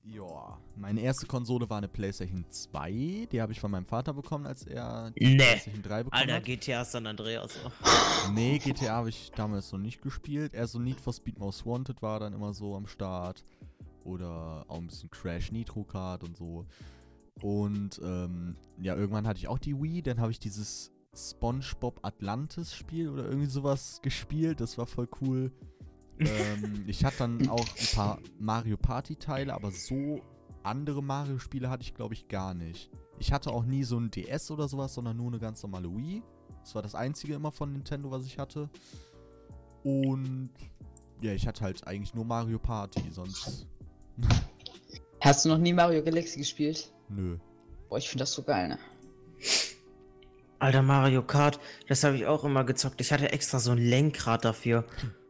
Ja, 0.03 0.59
meine 0.77 1.03
erste 1.03 1.27
Konsole 1.27 1.71
war 1.71 1.79
eine 1.79 1.87
PlayStation 1.87 2.45
2. 2.49 3.29
Die 3.31 3.41
habe 3.41 3.53
ich 3.53 3.61
von 3.61 3.71
meinem 3.71 3.85
Vater 3.87 4.13
bekommen, 4.13 4.45
als 4.45 4.65
er 4.67 5.13
die 5.13 5.25
Nee. 5.25 5.37
PlayStation 5.37 5.83
3 5.83 6.03
bekommen 6.03 6.21
Alter, 6.23 6.35
hat. 6.35 6.45
GTA 6.45 6.85
San 6.85 7.07
Andreas. 7.07 7.57
Nee, 8.35 8.59
GTA 8.59 8.95
habe 8.97 9.09
ich 9.11 9.31
damals 9.37 9.71
noch 9.73 9.79
nicht 9.79 10.03
gespielt. 10.03 10.53
Eher 10.55 10.67
so 10.67 10.79
Need 10.81 11.01
for 11.01 11.13
Speed 11.13 11.39
Most 11.39 11.65
Wanted 11.65 12.03
war 12.03 12.19
dann 12.19 12.33
immer 12.33 12.53
so 12.53 12.75
am 12.75 12.87
Start. 12.89 13.45
Oder 14.03 14.65
auch 14.69 14.79
ein 14.79 14.87
bisschen 14.89 15.11
Crash 15.11 15.53
Nitro 15.53 15.85
Kart 15.85 16.25
und 16.25 16.37
so. 16.37 16.67
Und 17.43 18.01
ähm, 18.03 18.57
ja, 18.81 18.97
irgendwann 18.97 19.27
hatte 19.29 19.39
ich 19.39 19.47
auch 19.49 19.59
die 19.59 19.81
Wii. 19.81 20.03
Dann 20.03 20.19
habe 20.21 20.33
ich 20.33 20.41
dieses 20.41 20.91
SpongeBob 21.17 21.99
Atlantis 22.03 22.75
Spiel 22.75 23.09
oder 23.09 23.25
irgendwie 23.25 23.49
sowas 23.49 24.01
gespielt. 24.03 24.61
Das 24.61 24.79
war 24.79 24.87
voll 24.87 25.09
cool. 25.21 25.53
ähm, 26.19 26.85
ich 26.87 27.05
hatte 27.05 27.19
dann 27.19 27.49
auch 27.49 27.67
ein 27.67 27.95
paar 27.95 28.19
Mario 28.39 28.77
Party 28.77 29.17
Teile, 29.17 29.55
aber 29.55 29.71
so 29.71 30.21
andere 30.63 31.03
Mario 31.03 31.39
Spiele 31.39 31.71
hatte 31.71 31.83
ich 31.83 31.95
glaube 31.95 32.15
ich 32.15 32.29
gar 32.29 32.55
nicht. 32.55 32.91
Ich 33.19 33.33
hatte 33.33 33.51
auch 33.51 33.65
nie 33.65 33.85
so 33.85 33.99
ein 33.99 34.11
DS 34.11 34.51
oder 34.51 34.69
sowas, 34.69 34.95
sondern 34.95 35.17
nur 35.17 35.29
eine 35.29 35.39
ganz 35.39 35.63
normale 35.63 35.95
Wii. 35.95 36.23
Das 36.63 36.75
war 36.75 36.83
das 36.83 36.95
einzige 36.95 37.35
immer 37.35 37.51
von 37.53 37.73
Nintendo, 37.73 38.11
was 38.11 38.25
ich 38.25 38.39
hatte. 38.39 38.69
Und 39.83 40.51
ja, 41.21 41.33
ich 41.33 41.47
hatte 41.47 41.65
halt 41.65 41.87
eigentlich 41.87 42.15
nur 42.15 42.25
Mario 42.25 42.59
Party, 42.59 43.03
sonst 43.11 43.67
Hast 45.21 45.45
du 45.45 45.51
noch 45.51 45.59
nie 45.59 45.73
Mario 45.73 46.03
Galaxy 46.03 46.39
gespielt? 46.39 46.93
nö. 47.09 47.37
Boah, 47.89 47.99
ich 47.99 48.09
finde 48.09 48.23
das 48.23 48.33
so 48.33 48.43
geil, 48.43 48.69
ne? 48.69 48.79
Alter, 50.61 50.83
Mario 50.83 51.23
Kart, 51.23 51.59
das 51.89 52.05
habe 52.05 52.17
ich 52.17 52.27
auch 52.27 52.45
immer 52.45 52.65
gezockt. 52.65 53.01
Ich 53.01 53.13
hatte 53.13 53.33
extra 53.33 53.59
so 53.59 53.73
ein 53.73 53.79
Lenkrad 53.79 54.45
dafür. 54.45 54.85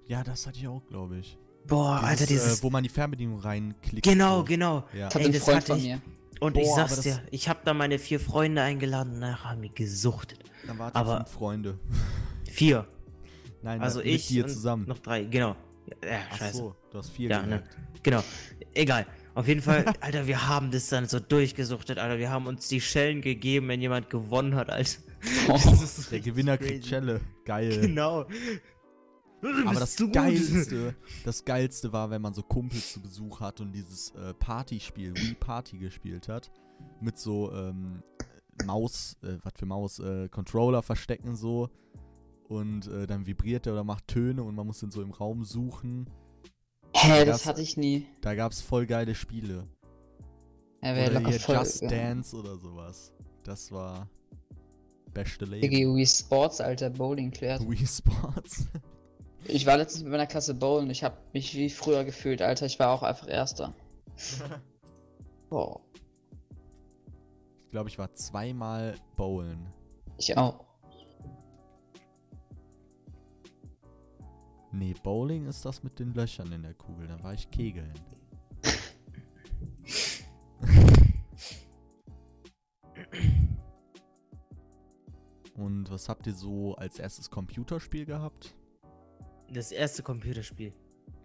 Ja, 0.07 0.23
das 0.25 0.47
hatte 0.47 0.59
ich 0.59 0.67
auch, 0.69 0.83
glaube 0.89 1.19
ich. 1.19 1.39
Boah, 1.67 1.97
Dieses, 1.99 2.09
Alter, 2.11 2.27
dieses. 2.27 2.59
äh, 2.61 2.63
wo 2.65 2.71
man 2.71 2.83
die 2.83 2.89
Fernbedienung 2.89 3.39
reinklickt. 3.39 4.03
genau, 4.05 4.39
so. 4.39 4.45
genau. 4.45 4.85
Ja. 4.93 5.07
Das 5.07 5.15
hat 5.15 5.23
Ey, 5.23 5.31
das 5.31 5.45
Freund 5.45 5.57
hatte 5.59 5.67
von 5.69 5.79
ich- 5.79 5.85
mir. 5.85 6.01
Und 6.41 6.55
Boah, 6.55 6.61
ich 6.63 6.69
sag's 6.75 6.97
das- 6.97 7.05
dir, 7.05 7.23
ich 7.31 7.49
habe 7.49 7.61
da 7.65 7.75
meine 7.75 7.99
vier 7.99 8.19
Freunde 8.19 8.63
eingeladen, 8.63 9.19
nachher 9.19 9.51
haben 9.51 9.63
wir 9.63 9.69
gesuchtet. 9.71 10.41
Dann 10.67 10.79
wart 10.79 10.97
aber- 10.97 11.19
fünf 11.19 11.31
Freunde. 11.31 11.79
Vier. 12.51 12.87
Nein, 13.63 13.81
Also 13.83 13.99
mit 13.99 14.09
ich 14.09 14.27
dir 14.29 14.45
und 14.45 14.51
zusammen. 14.51 14.87
noch 14.89 14.99
drei, 14.99 15.23
genau. 15.25 15.55
Ja, 16.03 16.19
Ach 16.33 16.39
scheiße. 16.39 16.57
so, 16.57 16.75
du 16.91 16.99
hast 16.99 17.11
vier 17.11 17.31
Ja, 17.31 17.43
ne? 17.43 17.63
Genau. 18.03 18.23
Egal. 18.75 19.07
Auf 19.35 19.47
jeden 19.47 19.61
Fall, 19.61 19.85
Alter, 20.01 20.27
wir 20.27 20.49
haben 20.49 20.71
das 20.71 20.89
dann 20.89 21.07
so 21.07 21.21
durchgesuchtet, 21.21 21.99
Alter. 21.99 22.19
Wir 22.19 22.31
haben 22.31 22.47
uns 22.47 22.69
die 22.69 22.81
Schellen 22.81 23.21
gegeben, 23.21 23.69
wenn 23.69 23.81
jemand 23.81 24.09
gewonnen 24.11 24.55
hat, 24.57 24.71
Alter. 24.71 24.99
Das 25.47 25.83
ist 25.83 26.11
Der 26.13 26.21
Gewinner 26.21 26.57
crazy. 26.57 26.71
kriegt 26.73 26.87
Schelle. 26.87 27.21
Geil. 27.45 27.81
Genau. 27.81 28.25
Aber 29.67 29.81
das 29.81 29.97
Geilste, 30.13 30.95
das 31.25 31.45
Geilste 31.47 31.93
war, 31.95 32.11
wenn 32.11 32.21
man 32.21 32.35
so 32.35 32.43
Kumpels 32.43 32.93
zu 32.93 33.01
Besuch 33.01 33.41
hat 33.41 33.61
und 33.61 33.73
dieses 33.73 34.11
äh, 34.11 34.35
Partyspiel, 34.35 35.15
Wii 35.17 35.35
Party 35.35 35.79
gespielt 35.79 36.29
hat. 36.29 36.51
Mit 37.01 37.19
so 37.19 37.51
ähm, 37.53 38.03
Maus, 38.67 39.17
äh, 39.23 39.39
was 39.43 39.53
für 39.59 39.65
Maus, 39.67 39.99
äh, 39.99 40.29
Controller 40.29 40.83
verstecken 40.83 41.37
so. 41.37 41.71
Und 42.49 42.87
äh, 42.89 43.07
dann 43.07 43.27
vibriert 43.27 43.65
der 43.65 43.73
oder 43.75 43.85
macht 43.85 44.09
Töne 44.09 44.43
und 44.43 44.55
man 44.55 44.67
muss 44.67 44.81
den 44.81 44.91
so 44.91 45.01
im 45.03 45.11
Raum 45.13 45.45
suchen. 45.45 46.07
Hä, 46.95 47.25
Das- 47.25 47.39
das 47.39 47.47
hatte 47.47 47.63
ich 47.63 47.77
nie. 47.79 48.07
Da 48.21 48.35
gab 48.35 48.53
es 48.53 48.61
voll 48.61 48.85
geile 48.87 49.15
Spiele. 49.15 49.67
Er 50.83 50.97
wäre 50.97 51.11
Oder 51.13 51.21
locker 51.21 51.31
hier 51.31 51.41
voll. 51.41 51.55
Just 51.57 51.83
ja. 51.83 51.89
Dance 51.89 52.37
oder 52.37 52.57
sowas. 52.59 53.15
Das 53.45 53.71
war 53.73 54.09
beste 55.13 55.45
Leben. 55.45 55.63
Digi, 55.63 55.87
Wii 55.87 56.07
Sports, 56.07 56.61
alter, 56.61 56.91
Bowling 56.91 57.31
klärt. 57.31 57.69
Wii 57.69 57.87
Sports. 57.87 58.67
Ich 59.47 59.65
war 59.65 59.79
letztens 59.79 60.03
mit 60.03 60.13
meiner 60.13 60.27
Klasse 60.27 60.53
bowlen. 60.55 60.91
Ich 60.91 61.03
habe 61.03 61.17
mich 61.33 61.55
wie 61.55 61.71
früher 61.71 62.05
gefühlt, 62.05 62.43
Alter. 62.43 62.67
Ich 62.67 62.79
war 62.79 62.91
auch 62.91 63.03
einfach 63.03 63.27
Erster. 63.27 63.73
Boah, 65.49 65.81
Ich 67.65 67.71
glaube, 67.71 67.89
ich 67.89 67.99
war 67.99 68.13
zweimal 68.13 68.97
bowlen. 69.17 69.67
ich 70.19 70.37
auch. 70.37 70.67
Nee, 74.73 74.95
Bowling 75.03 75.47
ist 75.47 75.65
das 75.65 75.83
mit 75.83 75.99
den 75.99 76.13
Löchern 76.13 76.53
in 76.53 76.63
der 76.63 76.75
Kugel. 76.75 77.09
Da 77.09 77.21
war 77.25 77.33
ich 77.33 77.51
Kegeln. 77.51 77.95
Und 85.61 85.91
was 85.91 86.09
habt 86.09 86.27
ihr 86.27 86.35
so 86.35 86.75
als 86.77 86.99
erstes 86.99 87.31
Computerspiel 87.31 88.07
gehabt? 88.07 88.55
Das 89.53 89.73
erste 89.73 90.03
Computerspiel. 90.03 90.73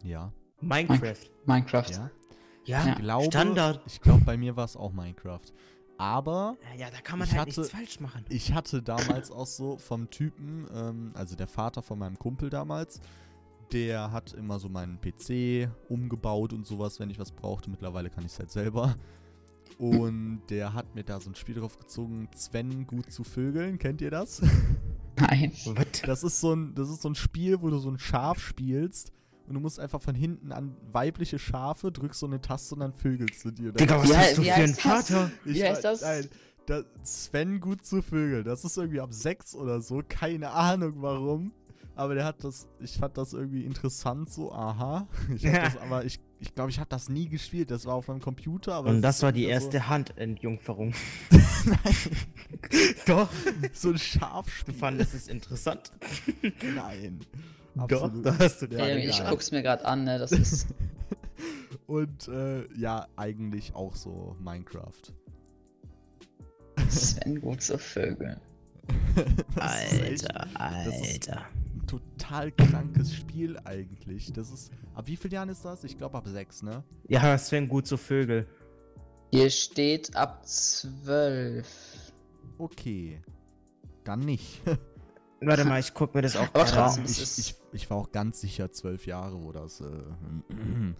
Ja. 0.04 0.32
Minecraft. 0.62 1.16
Minecraft. 1.46 1.90
Ja. 1.92 2.12
Ja, 2.66 2.88
Ich 2.90 2.96
glaube, 2.96 3.26
Standard. 3.26 3.82
ich 3.86 4.02
glaube, 4.02 4.24
bei 4.26 4.36
mir 4.38 4.56
war 4.56 4.66
es 4.66 4.76
auch 4.76 4.92
Minecraft. 4.92 5.42
Aber 5.98 6.58
Ja, 6.78 6.90
da 6.90 7.00
kann 7.00 7.20
man 7.20 7.28
halt 7.30 7.40
hatte- 7.42 7.60
nichts 7.62 7.70
falsch 7.74 8.00
machen. 8.00 8.26
ich 8.30 8.52
hatte 8.54 8.82
damals 8.82 9.32
auch 9.32 9.46
so 9.46 9.78
vom 9.78 10.10
Typen, 10.10 10.68
ähm, 10.74 11.12
also 11.14 11.36
der 11.36 11.48
Vater 11.48 11.82
von 11.82 12.00
meinem 12.00 12.18
Kumpel 12.20 12.50
damals, 12.50 13.00
der 13.72 14.12
hat 14.12 14.34
immer 14.34 14.60
so 14.60 14.68
meinen 14.68 15.00
PC 15.00 15.70
umgebaut 15.88 16.52
und 16.54 16.66
sowas, 16.66 17.00
wenn 17.00 17.10
ich 17.10 17.20
was 17.20 17.32
brauchte. 17.32 17.70
Mittlerweile 17.70 18.10
kann 18.10 18.26
ich 18.26 18.32
es 18.34 18.40
halt 18.40 18.52
selber. 18.52 18.96
Und 19.78 20.42
der 20.50 20.74
hat 20.74 20.96
mir 20.96 21.04
da 21.04 21.20
so 21.20 21.30
ein 21.30 21.36
Spiel 21.36 21.56
drauf 21.56 21.78
gezogen, 21.78 22.30
Sven 22.36 22.88
gut 22.88 23.12
zu 23.12 23.24
vögeln. 23.24 23.78
Kennt 23.78 24.02
ihr 24.02 24.12
das? 24.12 24.42
Nein. 25.18 25.52
Was? 25.66 26.02
Das 26.06 26.24
ist 26.24 26.40
so 26.40 26.54
ein, 26.54 26.74
das 26.76 26.90
ist 26.90 27.02
so 27.02 27.10
ein 27.10 27.16
Spiel, 27.16 27.62
wo 27.62 27.70
du 27.70 27.78
so 27.78 27.90
ein 27.90 28.00
Schaf 28.00 28.40
spielst 28.40 29.12
und 29.48 29.54
du 29.54 29.60
musst 29.60 29.80
einfach 29.80 30.02
von 30.02 30.16
hinten 30.16 30.52
an 30.52 30.76
weibliche 30.92 31.40
Schafe, 31.40 31.92
drückst 31.92 32.20
so 32.20 32.26
eine 32.26 32.42
Taste 32.42 32.76
und 32.76 32.82
dann 32.82 32.94
vögelst 32.94 33.44
du 33.46 33.52
dir. 33.52 33.72
Digga, 33.74 34.00
was 34.02 34.10
Wie 34.10 34.16
hast 34.16 34.38
du 34.38 34.44
für 34.44 34.54
einen? 34.54 34.74
Vater? 34.74 35.32
Ich 35.46 35.56
Wie 35.56 35.64
heißt 35.64 35.84
das? 35.84 36.02
Nein, 36.02 36.30
da, 36.66 36.82
Sven 37.04 37.60
gut 37.60 37.86
zu 37.86 38.02
Vögeln. 38.02 38.44
Das 38.44 38.66
ist 38.66 38.78
irgendwie 38.78 39.00
ab 39.02 39.14
6 39.14 39.56
oder 39.56 39.82
so. 39.82 40.02
Keine 40.08 40.52
Ahnung 40.52 40.94
warum. 40.98 41.52
Aber 41.96 42.16
der 42.16 42.26
hat 42.26 42.44
das, 42.44 42.68
ich 42.80 42.98
fand 42.98 43.18
das 43.18 43.34
irgendwie 43.34 43.64
interessant, 43.64 44.30
so, 44.30 44.52
aha. 44.52 45.08
Ich 45.36 45.46
hab 45.46 45.54
Ja. 45.54 45.64
das, 45.66 45.78
aber 45.78 46.04
ich 46.06 46.20
ich, 46.46 46.56
glaube, 46.56 46.70
ich 46.72 46.80
habe 46.80 46.90
das 46.90 47.10
nie 47.10 47.28
gespielt. 47.28 47.72
Das 47.72 47.86
war 47.86 47.96
auf 47.96 48.08
meinem 48.08 48.22
Computer. 48.22 48.74
Aber 48.76 48.90
Und 48.90 49.02
das 49.02 49.18
ist 49.18 49.24
war 49.24 49.32
die 49.32 49.46
erste 49.46 49.88
Handentjungferung. 49.88 50.94
So, 53.06 53.14
Doch. 53.14 53.30
so 53.74 53.90
ein 53.90 53.94
Du 53.94 54.00
Schafspiel. 54.00 54.74
fandest 54.74 55.14
es 55.14 55.28
interessant? 55.28 55.92
Nein. 56.76 57.20
Doch, 57.76 58.04
Absolut. 58.04 58.26
da 58.26 58.38
hast 58.40 58.62
du 58.62 58.66
Ja, 58.68 58.88
ich 58.96 59.24
guck's 59.26 59.52
mir 59.52 59.62
gerade 59.62 59.84
an, 59.86 60.04
ne? 60.04 60.18
Das 60.18 60.32
ist. 60.32 60.68
Und 61.88 62.28
äh, 62.28 62.66
ja, 62.76 63.08
eigentlich 63.16 63.76
auch 63.76 63.96
so 63.96 64.36
Minecraft. 64.40 64.92
Sven 66.90 67.42
gut 67.42 67.62
zu 67.62 67.78
Vögeln. 67.78 68.40
Das 69.56 69.92
ist 69.92 70.02
echt 70.02 70.36
Alter, 70.56 71.46
das 72.00 72.32
Alter. 72.32 72.52
total 72.52 72.52
krankes 72.52 73.14
Spiel 73.16 73.58
eigentlich. 73.66 74.32
Das 74.34 74.52
ist. 74.52 74.72
Ab 74.94 75.08
wie 75.08 75.16
vielen 75.16 75.34
Jahren 75.34 75.50
ist 75.50 75.64
das? 75.66 75.84
Ich 75.84 75.98
glaube 75.98 76.18
ab 76.18 76.28
sechs, 76.28 76.62
ne? 76.64 76.84
Ja, 77.08 77.38
Sven, 77.38 77.68
gut 77.68 77.88
zu 77.88 77.98
Vögel. 77.98 78.48
Hier 79.32 79.50
steht 79.50 80.16
ab 80.16 80.48
12. 80.48 81.68
Okay. 82.58 83.22
Dann 84.04 84.22
nicht. 84.22 84.62
Warte 85.42 85.66
mal, 85.66 85.80
ich 85.80 85.94
guck 85.94 86.16
mir 86.16 86.22
das 86.22 86.38
auch 86.38 86.52
gerade 86.54 86.82
an. 86.82 87.04
ich, 87.06 87.22
ich, 87.22 87.56
ich 87.74 87.90
war 87.90 87.98
auch 87.98 88.12
ganz 88.12 88.40
sicher 88.40 88.72
zwölf 88.72 89.06
Jahre, 89.06 89.44
wo 89.44 89.52
das. 89.52 89.82
Äh, 89.82 89.86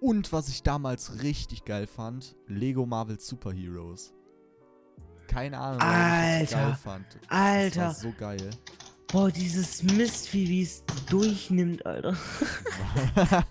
und 0.00 0.32
was 0.32 0.48
ich 0.48 0.62
damals 0.62 1.22
richtig 1.22 1.64
geil 1.64 1.86
fand: 1.86 2.34
Lego 2.46 2.86
Marvel 2.86 3.20
Super 3.20 3.52
Heroes. 3.52 4.14
Keine 5.28 5.58
Ahnung, 5.58 5.80
warum 5.80 6.42
ich 6.42 6.48
das 6.48 6.50
so 6.50 6.56
Alter. 6.56 6.66
geil 6.66 6.78
fand. 6.82 7.06
Das 7.14 7.30
Alter, 7.30 7.80
war 7.82 7.94
so 7.94 8.12
geil. 8.18 8.50
Boah, 9.10 9.30
dieses 9.30 9.82
Mistvieh, 9.82 10.48
wie 10.48 10.62
es 10.62 10.84
durchnimmt, 11.08 11.84
Alter. 11.86 12.16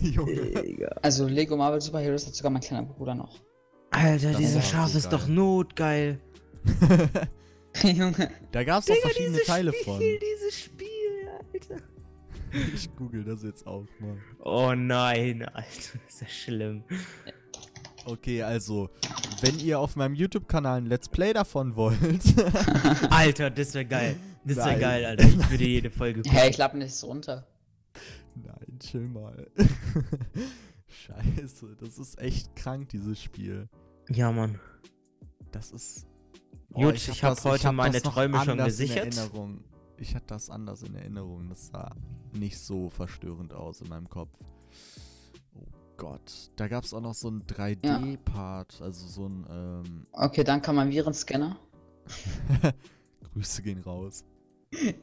Junge. 0.00 0.62
Digga. 0.62 0.88
Also 1.02 1.26
Lego 1.26 1.56
Marvel 1.56 1.80
Super 1.80 2.00
Heroes 2.00 2.26
hat 2.26 2.34
sogar 2.34 2.50
mein 2.52 2.62
kleiner 2.62 2.86
Bruder 2.86 3.14
noch. 3.14 3.40
Alter, 3.90 4.30
Das 4.32 4.38
dieser 4.38 4.62
Schaf 4.62 4.94
ist 4.94 5.12
doch 5.12 5.26
geil. 5.26 5.34
notgeil. 5.34 6.20
Junge. 7.82 8.30
da 8.52 8.64
gab 8.64 8.80
es 8.80 8.86
doch 8.86 8.96
verschiedene 8.96 9.30
dieses 9.36 9.46
Teile 9.46 9.72
Spiel, 9.72 9.84
von. 9.84 10.00
dieses 10.00 10.58
Spiel, 10.60 10.88
Alter. 11.52 11.82
Ich 12.74 12.94
google 12.96 13.24
das 13.24 13.42
jetzt 13.42 13.66
auch 13.66 13.84
mal. 13.98 14.16
Oh 14.40 14.72
nein, 14.74 15.42
Alter, 15.42 15.98
das 16.06 16.14
ist 16.14 16.20
ja 16.20 16.28
schlimm. 16.28 16.84
Okay, 18.10 18.42
also, 18.42 18.88
wenn 19.42 19.58
ihr 19.58 19.78
auf 19.78 19.94
meinem 19.94 20.14
YouTube-Kanal 20.14 20.78
ein 20.78 20.86
Let's 20.86 21.08
Play 21.10 21.34
davon 21.34 21.76
wollt. 21.76 21.98
Alter, 23.10 23.50
das 23.50 23.74
wäre 23.74 23.84
geil. 23.84 24.16
Das 24.44 24.56
wäre 24.56 24.78
geil, 24.78 25.04
Alter. 25.04 25.28
Ich 25.28 25.50
würde 25.50 25.64
jede 25.64 25.90
Folge 25.90 26.22
gucken. 26.22 26.38
Hä, 26.38 26.48
ich 26.48 26.56
lade 26.56 26.78
nicht 26.78 26.94
so 26.94 27.08
runter. 27.08 27.46
Nein, 28.34 28.78
chill 28.80 29.06
mal. 29.08 29.50
Scheiße, 30.86 31.76
das 31.78 31.98
ist 31.98 32.18
echt 32.18 32.56
krank, 32.56 32.88
dieses 32.88 33.22
Spiel. 33.22 33.68
Ja, 34.08 34.32
Mann. 34.32 34.58
Das 35.52 35.70
ist. 35.72 36.06
Gut, 36.72 36.94
ich 36.94 37.22
hab 37.22 37.34
das- 37.34 37.44
heute 37.44 37.68
hab 37.68 37.74
meine 37.74 38.00
Träume 38.00 38.42
schon 38.42 38.58
gesichert. 38.58 39.16
Erinnerung. 39.16 39.64
Ich 39.98 40.14
hatte 40.14 40.28
das 40.28 40.48
anders 40.48 40.82
in 40.82 40.94
Erinnerung. 40.94 41.48
Das 41.50 41.66
sah 41.66 41.94
nicht 42.32 42.58
so 42.58 42.88
verstörend 42.88 43.52
aus 43.52 43.82
in 43.82 43.88
meinem 43.88 44.08
Kopf. 44.08 44.38
Gott. 45.98 46.50
Da 46.56 46.66
gab 46.68 46.84
es 46.84 46.94
auch 46.94 47.00
noch 47.02 47.12
so 47.14 47.28
einen 47.28 47.42
3D-Part. 47.44 48.80
Also 48.80 49.06
so 49.06 49.26
ein. 49.28 49.46
Ähm, 49.50 50.06
Okay, 50.12 50.42
dann 50.44 50.62
kann 50.62 50.74
man 50.76 50.90
Virenscanner. 50.90 51.58
Grüße 53.34 53.62
gehen 53.62 53.80
raus. 53.82 54.24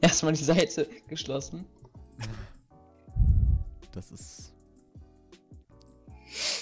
Erstmal 0.00 0.32
die 0.32 0.42
Seite 0.42 0.88
geschlossen. 1.06 1.64
Das 3.92 4.10
ist. 4.10 4.52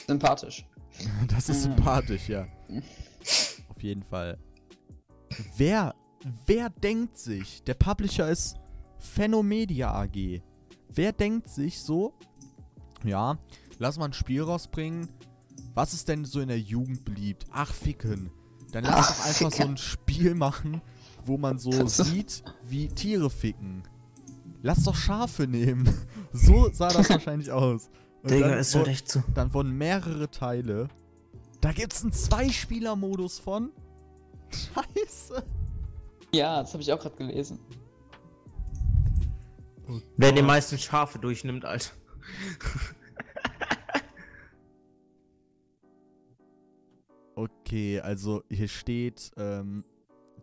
Sympathisch. 0.06 0.66
Das 1.28 1.48
ist 1.48 1.66
Mhm. 1.66 1.74
sympathisch, 1.74 2.28
ja. 2.28 2.46
Auf 3.68 3.82
jeden 3.82 4.02
Fall. 4.04 4.38
Wer, 5.56 5.94
wer 6.46 6.70
denkt 6.70 7.18
sich, 7.18 7.64
der 7.64 7.74
Publisher 7.74 8.28
ist 8.28 8.56
Phenomedia 8.98 9.92
AG. 9.92 10.40
Wer 10.90 11.12
denkt 11.12 11.48
sich 11.48 11.80
so, 11.80 12.14
ja, 13.02 13.36
lass 13.78 13.98
mal 13.98 14.06
ein 14.06 14.12
Spiel 14.12 14.42
rausbringen. 14.42 15.08
Was 15.74 15.92
ist 15.94 16.08
denn 16.08 16.24
so 16.24 16.40
in 16.40 16.48
der 16.48 16.60
Jugend 16.60 17.04
beliebt? 17.04 17.46
Ach, 17.52 17.72
ficken. 17.72 18.30
Dann 18.72 18.84
lass 18.84 18.94
Ach, 19.10 19.16
doch 19.18 19.24
einfach 19.26 19.40
so 19.40 19.50
ficken. 19.50 19.70
ein 19.72 19.76
Spiel 19.76 20.34
machen, 20.34 20.80
wo 21.24 21.36
man 21.36 21.58
so 21.58 21.70
so. 21.86 22.02
sieht, 22.04 22.42
wie 22.64 22.88
Tiere 22.88 23.30
ficken. 23.30 23.82
Lass 24.62 24.82
doch 24.84 24.94
Schafe 24.96 25.46
nehmen. 25.46 25.88
So 26.36 26.68
sah 26.72 26.88
das 26.88 27.08
wahrscheinlich 27.10 27.52
aus. 27.52 27.90
Und 28.24 28.32
Digga, 28.32 28.48
dann 28.48 28.58
ist 28.58 28.74
wo- 28.74 28.78
halt 28.80 28.88
echt 28.88 29.08
so. 29.08 29.22
dann 29.34 29.54
wurden 29.54 29.70
mehrere 29.78 30.28
Teile. 30.28 30.88
Da 31.60 31.70
gibt's 31.70 32.02
einen 32.02 32.10
Zweispieler-Modus 32.12 33.38
von. 33.38 33.70
Scheiße. 34.50 35.44
Ja, 36.34 36.60
das 36.60 36.72
habe 36.72 36.82
ich 36.82 36.92
auch 36.92 36.98
gerade 36.98 37.14
gelesen. 37.14 37.60
Oh 39.88 40.00
Wer 40.16 40.32
die 40.32 40.42
meisten 40.42 40.76
Schafe 40.76 41.20
durchnimmt, 41.20 41.64
Alter. 41.64 41.90
Okay, 47.36 48.00
also 48.00 48.42
hier 48.48 48.68
steht, 48.68 49.32
ähm, 49.36 49.84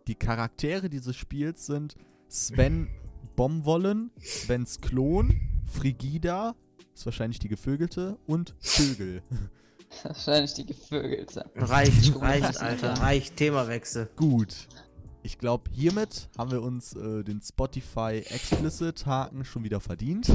die 0.06 0.14
Charaktere 0.14 0.90
dieses 0.90 1.16
Spiels 1.16 1.66
sind 1.66 1.94
Sven 2.28 2.88
Bomwollen, 3.36 4.10
Svens 4.20 4.80
Klon, 4.80 5.40
Frigida, 5.64 6.54
ist 6.94 7.06
wahrscheinlich 7.06 7.38
die 7.38 7.48
Gevögelte, 7.48 8.18
und 8.26 8.54
Vögel. 8.60 9.22
Wahrscheinlich 10.04 10.54
die 10.54 10.64
Gevögelte. 10.64 11.44
Reicht, 11.54 12.00
Ich 12.02 12.16
reicht. 12.18 12.62
Alter. 12.62 12.94
Reicht. 12.94 13.36
Themawechsel. 13.36 14.08
Gut. 14.16 14.66
Ich 15.22 15.38
glaube, 15.38 15.70
hiermit 15.70 16.30
haben 16.38 16.50
wir 16.50 16.62
uns 16.62 16.96
äh, 16.96 17.22
den 17.22 17.42
Spotify 17.42 18.22
Explicit 18.26 19.04
Haken 19.04 19.44
schon 19.44 19.64
wieder 19.64 19.80
verdient. 19.80 20.26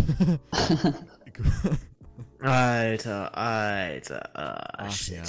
Alter, 2.39 3.35
Alter. 3.35 4.37
Ah, 4.37 4.73
Ach 4.77 4.91
shit. 4.91 5.15
ja. 5.17 5.23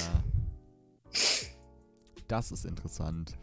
Das 2.27 2.51
ist 2.51 2.65
interessant. 2.65 3.37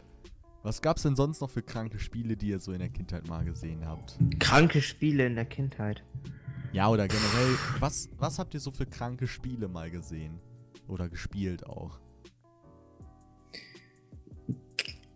Was 0.63 0.81
gab's 0.81 1.03
denn 1.03 1.15
sonst 1.15 1.39
noch 1.41 1.49
für 1.49 1.61
kranke 1.61 1.99
Spiele, 1.99 2.35
die 2.35 2.47
ihr 2.49 2.59
so 2.59 2.71
in 2.71 2.79
der 2.79 2.89
Kindheit 2.89 3.27
mal 3.27 3.45
gesehen 3.45 3.85
habt? 3.85 4.17
Kranke 4.39 4.81
Spiele 4.81 5.25
in 5.25 5.35
der 5.35 5.45
Kindheit. 5.45 6.03
Ja, 6.73 6.89
oder 6.89 7.07
generell, 7.07 7.57
was, 7.79 8.09
was 8.17 8.39
habt 8.39 8.53
ihr 8.53 8.59
so 8.59 8.71
für 8.71 8.85
kranke 8.85 9.27
Spiele 9.27 9.67
mal 9.67 9.89
gesehen? 9.89 10.39
Oder 10.87 11.09
gespielt 11.09 11.65
auch? 11.65 11.99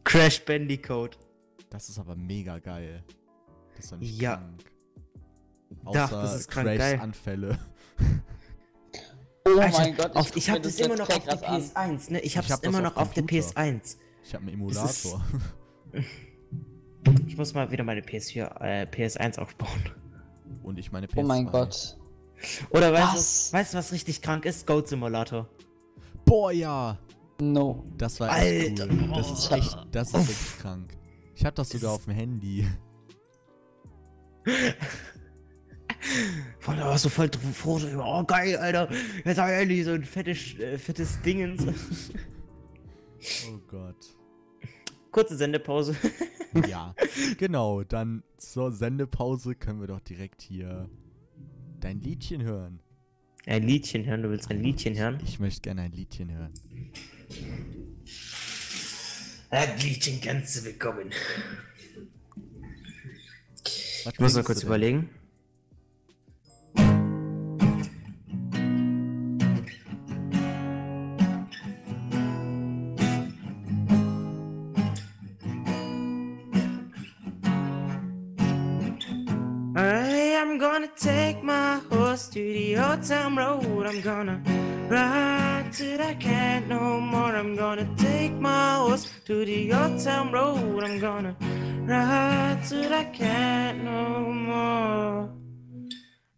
Crash 0.03 0.43
Bandicoot. 0.45 1.17
Das 1.69 1.89
ist 1.89 1.99
aber 1.99 2.15
mega 2.15 2.59
geil. 2.59 3.03
Das 3.75 3.85
ist 3.85 3.91
doch 3.93 3.97
nicht 3.97 4.19
Ja. 4.21 4.37
krank. 4.37 4.63
Doch, 5.85 5.95
Außer 5.95 6.21
das 6.21 6.35
ist 6.35 6.47
krank 6.49 6.67
Crashs 6.67 6.79
geil. 6.79 6.99
Anfälle. 6.99 7.59
Oh 9.45 9.59
Alter, 9.59 9.77
mein 9.79 9.95
Gott, 9.95 10.15
auf, 10.15 10.27
guck 10.27 10.37
ich 10.37 10.47
mir 10.47 10.53
hab 10.53 10.63
das 10.63 10.79
immer 10.79 10.95
noch 10.95 11.09
auf 11.09 11.23
der 11.25 11.35
grad 11.37 11.43
an. 11.43 11.61
PS1, 11.97 12.11
ne? 12.11 12.19
Ich 12.21 12.37
hab's 12.37 12.51
hab 12.51 12.61
das 12.61 12.67
immer 12.69 12.77
auf 12.79 12.83
noch 12.83 12.95
auf 12.97 13.13
der 13.13 13.23
Computer. 13.23 13.47
PS1. 13.47 13.97
Ich 14.23 14.33
habe 14.33 14.43
einen 14.43 14.53
Emulator. 14.53 15.21
Ich 17.25 17.35
muss 17.35 17.53
mal 17.55 17.71
wieder 17.71 17.83
meine 17.83 18.01
PS4, 18.01 18.61
äh, 18.61 18.85
PS1 18.85 19.39
aufbauen. 19.39 19.89
Und 20.61 20.77
ich 20.77 20.91
meine 20.91 21.07
PS2. 21.07 21.17
Oh 21.17 21.23
mein 21.23 21.47
Gott. 21.47 21.97
Oder 22.69 22.93
weißt 22.93 23.15
Was? 23.15 23.49
du, 23.49 23.57
weißt 23.57 23.73
du, 23.73 23.77
was 23.79 23.91
richtig 23.91 24.21
krank 24.21 24.45
ist? 24.45 24.67
Goat 24.67 24.87
Simulator. 24.87 25.47
Boah, 26.25 26.51
ja. 26.51 26.99
No. 27.41 27.83
Das 27.97 28.19
war 28.19 28.37
echt 28.37 28.79
Alter. 28.81 28.93
cool. 28.93 29.11
Das 29.15 29.31
ist 29.31 29.51
echt, 29.51 29.77
das 29.91 30.07
ist 30.09 30.13
wirklich 30.13 30.59
krank. 30.59 30.97
Ich 31.35 31.43
hab 31.43 31.55
das 31.55 31.69
sogar 31.69 31.93
auf 31.93 32.05
dem 32.05 32.13
Handy. 32.13 32.67
Voll, 36.59 36.75
da 36.77 36.85
warst 36.85 37.05
du 37.05 37.09
voll 37.09 37.29
froh, 37.53 37.79
so, 37.79 37.87
oh 38.03 38.23
geil, 38.23 38.57
Alter, 38.57 38.89
jetzt 39.23 39.37
hab 39.37 39.49
ich 39.49 39.55
endlich 39.55 39.85
so 39.85 39.91
ein 39.91 40.03
fettes, 40.03 40.57
äh, 40.59 40.77
fettes 40.77 41.21
Dingens. 41.21 41.63
Oh 43.47 43.59
Gott. 43.67 43.97
Kurze 45.11 45.37
Sendepause. 45.37 45.95
Ja, 46.67 46.93
genau. 47.37 47.83
Dann 47.83 48.23
zur 48.37 48.71
Sendepause 48.71 49.55
können 49.55 49.79
wir 49.79 49.87
doch 49.87 50.01
direkt 50.01 50.41
hier 50.41 50.89
dein 51.79 52.01
Liedchen 52.01 52.43
hören. 52.43 52.81
Ein 53.45 53.63
Liedchen 53.63 54.05
hören, 54.05 54.21
du 54.21 54.29
willst 54.29 54.51
ein 54.51 54.61
Liedchen 54.61 54.97
hören? 54.97 55.19
Ich 55.23 55.39
möchte 55.39 55.61
gerne 55.61 55.83
ein 55.83 55.91
Liedchen 55.91 56.31
hören. 56.31 56.53
Ein 59.49 59.77
Liedchen 59.79 60.19
kannst 60.19 60.57
du 60.57 60.63
bekommen. 60.63 61.11
Was 64.03 64.13
Ich 64.13 64.19
muss 64.19 64.35
noch 64.35 64.43
kurz 64.43 64.63
überlegen. 64.63 65.09
Gonna 80.61 80.87
take 80.95 81.41
my 81.41 81.81
horse 81.89 82.27
to 82.27 82.39
the 82.39 82.77
old 82.77 83.01
town 83.03 83.35
road. 83.35 83.87
I'm 83.87 83.99
gonna 84.01 84.39
ride 84.87 85.71
till 85.73 85.99
I 85.99 86.13
can't 86.13 86.67
no 86.67 86.99
more. 86.99 87.35
I'm 87.35 87.55
gonna 87.55 87.89
take 87.97 88.33
my 88.33 88.75
horse 88.75 89.11
to 89.25 89.43
the 89.43 89.73
old 89.73 89.99
town 89.99 90.31
road. 90.31 90.83
I'm 90.83 90.99
gonna 90.99 91.35
ride 91.83 92.61
till 92.69 92.93
I 92.93 93.05
can't 93.05 93.83
no 93.83 94.31
more. 94.31 95.29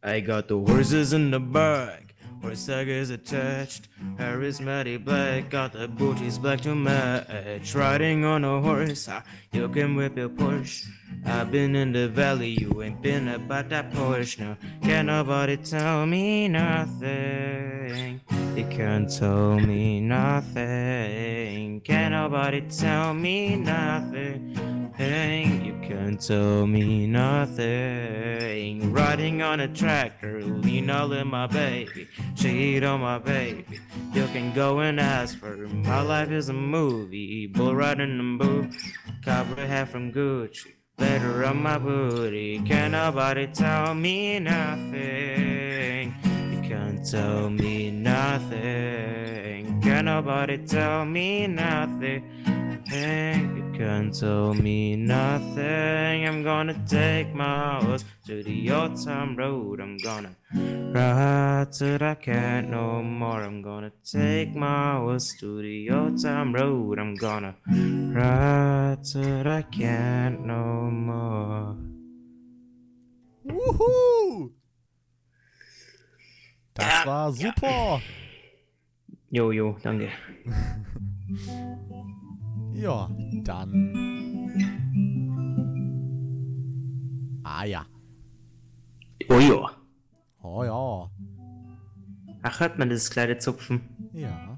I 0.01 0.21
got 0.21 0.47
the 0.47 0.57
horses 0.57 1.11
in 1.11 1.29
the 1.31 1.41
back, 1.41 2.15
horse 2.41 2.69
is 2.69 3.09
attached. 3.09 3.89
Is 4.19 4.59
black, 4.59 5.49
got 5.49 5.73
the 5.73 5.89
booties 5.89 6.37
black 6.37 6.61
to 6.61 6.73
match. 6.75 7.75
Riding 7.75 8.23
on 8.23 8.45
a 8.45 8.61
horse, 8.61 9.09
you 9.51 9.67
can 9.67 9.95
whip 9.95 10.17
your 10.17 10.29
Porsche. 10.29 10.87
I've 11.25 11.51
been 11.51 11.75
in 11.75 11.93
the 11.93 12.07
valley, 12.09 12.49
you 12.59 12.81
ain't 12.81 13.01
been 13.01 13.27
about 13.27 13.69
that 13.69 13.91
Porsche 13.91 14.39
now. 14.39 14.57
Can't 14.81 15.07
nobody 15.07 15.57
tell 15.57 16.05
me 16.05 16.47
nothing. 16.47 18.21
You 18.55 18.65
can't 18.65 19.09
tell 19.09 19.59
me 19.59 19.99
nothing. 19.99 21.81
Can't 21.81 22.11
nobody 22.13 22.61
tell 22.61 23.13
me 23.13 23.55
nothing. 23.55 24.55
You 24.99 25.79
can't 25.81 26.21
tell 26.21 26.67
me 26.67 27.07
nothing. 27.07 28.93
Riding 28.93 29.41
on 29.41 29.59
a 29.61 29.67
tractor, 29.67 30.43
lean 30.43 30.89
all 30.91 31.11
in 31.13 31.27
my 31.27 31.47
baby, 31.47 32.07
shade 32.35 32.83
on 32.83 33.01
my 33.01 33.17
baby. 33.17 33.79
You 34.13 34.27
can 34.27 34.53
go 34.53 34.79
and 34.79 34.99
ask 34.99 35.37
for. 35.39 35.55
My 35.67 36.01
life 36.01 36.29
is 36.29 36.49
a 36.49 36.53
movie, 36.53 37.47
bull 37.47 37.75
riding 37.75 38.19
and 38.19 38.37
boo. 38.37 38.69
Cowboy 39.25 39.65
hat 39.65 39.89
from 39.89 40.11
Gucci, 40.11 40.73
letter 40.97 41.45
on 41.45 41.61
my 41.61 41.77
booty. 41.77 42.59
Can't 42.59 42.91
nobody 42.91 43.47
tell 43.47 43.93
me 43.93 44.39
nothing. 44.39 46.13
You 46.51 46.61
can't 46.61 47.05
tell 47.05 47.49
me 47.49 47.91
nothing. 47.91 49.81
Can't 49.81 50.05
nobody 50.05 50.57
tell 50.59 51.05
me 51.05 51.47
nothing. 51.47 52.23
Hey, 52.93 53.49
you 53.55 53.73
can't 53.75 54.13
tell 54.13 54.53
me 54.53 54.95
nothing. 54.95 56.27
I'm 56.27 56.43
gonna 56.43 56.77
take 56.87 57.33
my 57.33 57.83
horse 57.83 58.05
to 58.27 58.43
the 58.43 58.69
old 58.69 59.03
town 59.03 59.35
road. 59.35 59.81
I'm 59.81 59.97
gonna 59.97 60.35
ride 60.93 61.71
till 61.71 62.03
I 62.03 62.13
can't 62.13 62.69
no 62.69 63.01
more. 63.01 63.41
I'm 63.41 63.63
gonna 63.63 63.91
take 64.05 64.53
my 64.53 64.97
horse 64.97 65.33
to 65.39 65.59
the 65.63 65.89
old 65.89 66.21
town 66.21 66.53
road. 66.53 66.99
I'm 66.99 67.15
gonna 67.15 67.55
ride 68.13 69.03
till 69.03 69.47
I 69.47 69.63
can't 69.63 70.45
no 70.45 70.91
more. 70.91 71.75
Wuhu! 73.43 74.51
Das 76.75 77.05
war 77.07 77.33
super. 77.33 78.03
Jo, 79.31 79.51
jo, 79.51 79.79
danke. 79.81 80.11
Ja, 82.83 83.09
dann. 83.45 83.71
Ah 87.45 87.63
ja. 87.63 87.85
Oh 89.29 89.39
jo. 89.39 89.69
Oh 90.41 90.65
ja. 90.65 91.09
Ach, 92.41 92.59
hört 92.59 92.77
man 92.77 92.89
das 92.89 93.09
kleine 93.09 93.37
Zupfen? 93.37 93.79
Ja. 94.11 94.57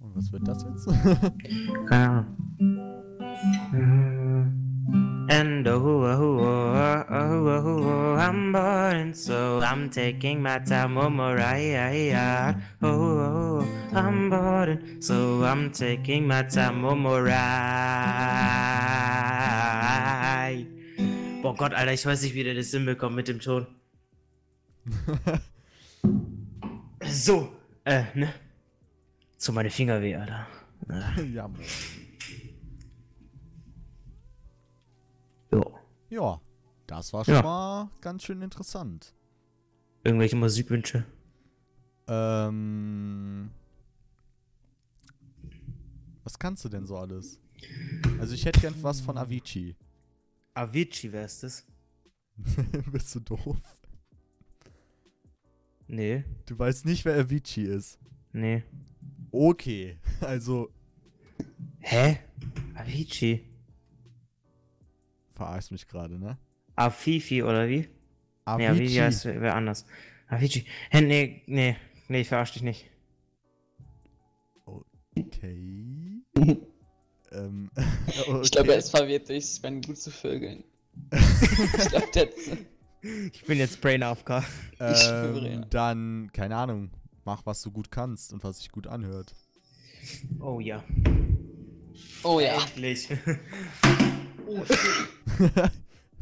Und 0.00 0.14
was 0.14 0.32
wird 0.32 0.48
das 0.48 0.64
jetzt? 0.64 0.86
Keine 1.86 2.08
Ahnung. 2.08 2.35
Taking 9.96 10.42
my 10.42 10.58
time, 10.58 10.98
oh, 10.98 11.08
Mariah. 11.08 12.54
Oh, 12.82 12.88
oh, 12.88 13.64
oh, 13.64 13.96
I'm 13.96 14.28
bored 14.28 15.02
so 15.02 15.42
I'm 15.42 15.72
taking 15.72 16.26
my 16.26 16.42
time, 16.42 16.84
oh, 16.84 16.94
Mariah. 16.94 17.40
Boah 21.40 21.54
Gott, 21.56 21.72
Alter, 21.72 21.92
ich 21.94 22.04
weiß 22.04 22.22
nicht, 22.22 22.34
wie 22.34 22.44
der 22.44 22.54
das 22.54 22.70
hinbekommt 22.72 23.16
mit 23.16 23.28
dem 23.28 23.40
Ton. 23.40 23.66
So, 27.08 27.52
äh, 27.84 28.02
ne? 28.14 28.32
Zu 29.38 29.52
meine 29.52 29.70
Finger 29.70 30.02
weh, 30.02 30.16
Alter. 30.16 30.46
ja, 31.32 31.46
Mann. 31.46 31.60
Jo. 35.52 35.78
ja, 36.10 36.40
das 36.88 37.12
war 37.12 37.24
schon 37.24 37.34
Ja. 37.34 37.42
mal 37.42 37.90
ganz 38.00 38.24
schön 38.24 38.42
interessant. 38.42 39.15
Irgendwelche 40.06 40.36
Musikwünsche? 40.36 41.04
Ähm. 42.06 43.50
Was 46.22 46.38
kannst 46.38 46.64
du 46.64 46.68
denn 46.68 46.86
so 46.86 46.96
alles? 46.96 47.40
Also 48.20 48.34
ich 48.34 48.44
hätte 48.44 48.60
gern 48.60 48.74
was 48.82 49.00
von 49.00 49.18
Avicii. 49.18 49.74
Avicii 50.54 51.10
wär's 51.10 51.40
das? 51.40 51.66
Bist 52.92 53.16
du 53.16 53.20
doof? 53.20 53.56
Nee, 55.88 56.22
Du 56.46 56.56
weißt 56.56 56.84
nicht, 56.84 57.04
wer 57.04 57.18
Avicii 57.18 57.64
ist. 57.64 57.98
nee. 58.32 58.62
Okay, 59.32 59.98
also 60.20 60.70
Hä? 61.80 62.20
Avicii? 62.74 63.44
verarschst 65.32 65.72
mich 65.72 65.88
gerade, 65.88 66.16
ne? 66.16 66.38
Afifi 66.76 67.42
oder 67.42 67.68
wie? 67.68 67.88
Nee, 68.46 68.66
Avicii 68.66 68.68
Avicii. 68.68 69.00
heißt 69.00 69.24
wer 69.26 69.54
anders. 69.54 69.84
Avicii. 70.28 70.64
Hä, 70.90 71.00
nee, 71.00 71.42
nee. 71.46 71.76
Nee, 72.08 72.20
ich 72.20 72.28
verarsch 72.28 72.52
dich 72.52 72.62
nicht. 72.62 72.90
Okay. 75.18 76.22
ähm, 77.32 77.70
okay. 78.26 78.40
Ich 78.42 78.50
glaube, 78.50 78.72
er 78.72 78.78
ist 78.78 78.90
verwirrt 78.90 79.28
durch 79.28 79.46
Sven 79.46 79.80
gut 79.80 79.98
zu 79.98 80.10
vögeln. 80.10 80.62
ich 81.12 81.88
glaube, 81.88 82.06
der 82.14 82.28
Ich 83.32 83.44
bin 83.44 83.58
jetzt 83.58 83.80
Brain 83.80 84.02
AFK. 84.02 84.42
Ähm, 84.80 85.64
Dann, 85.70 86.30
keine 86.32 86.56
Ahnung, 86.56 86.90
mach, 87.24 87.46
was 87.46 87.62
du 87.62 87.70
gut 87.70 87.90
kannst 87.90 88.32
und 88.32 88.42
was 88.42 88.58
sich 88.58 88.70
gut 88.70 88.86
anhört. 88.86 89.34
Oh 90.40 90.60
ja. 90.60 90.82
Oh 92.22 92.40
ja. 92.40 92.60
Endlich. 92.62 93.08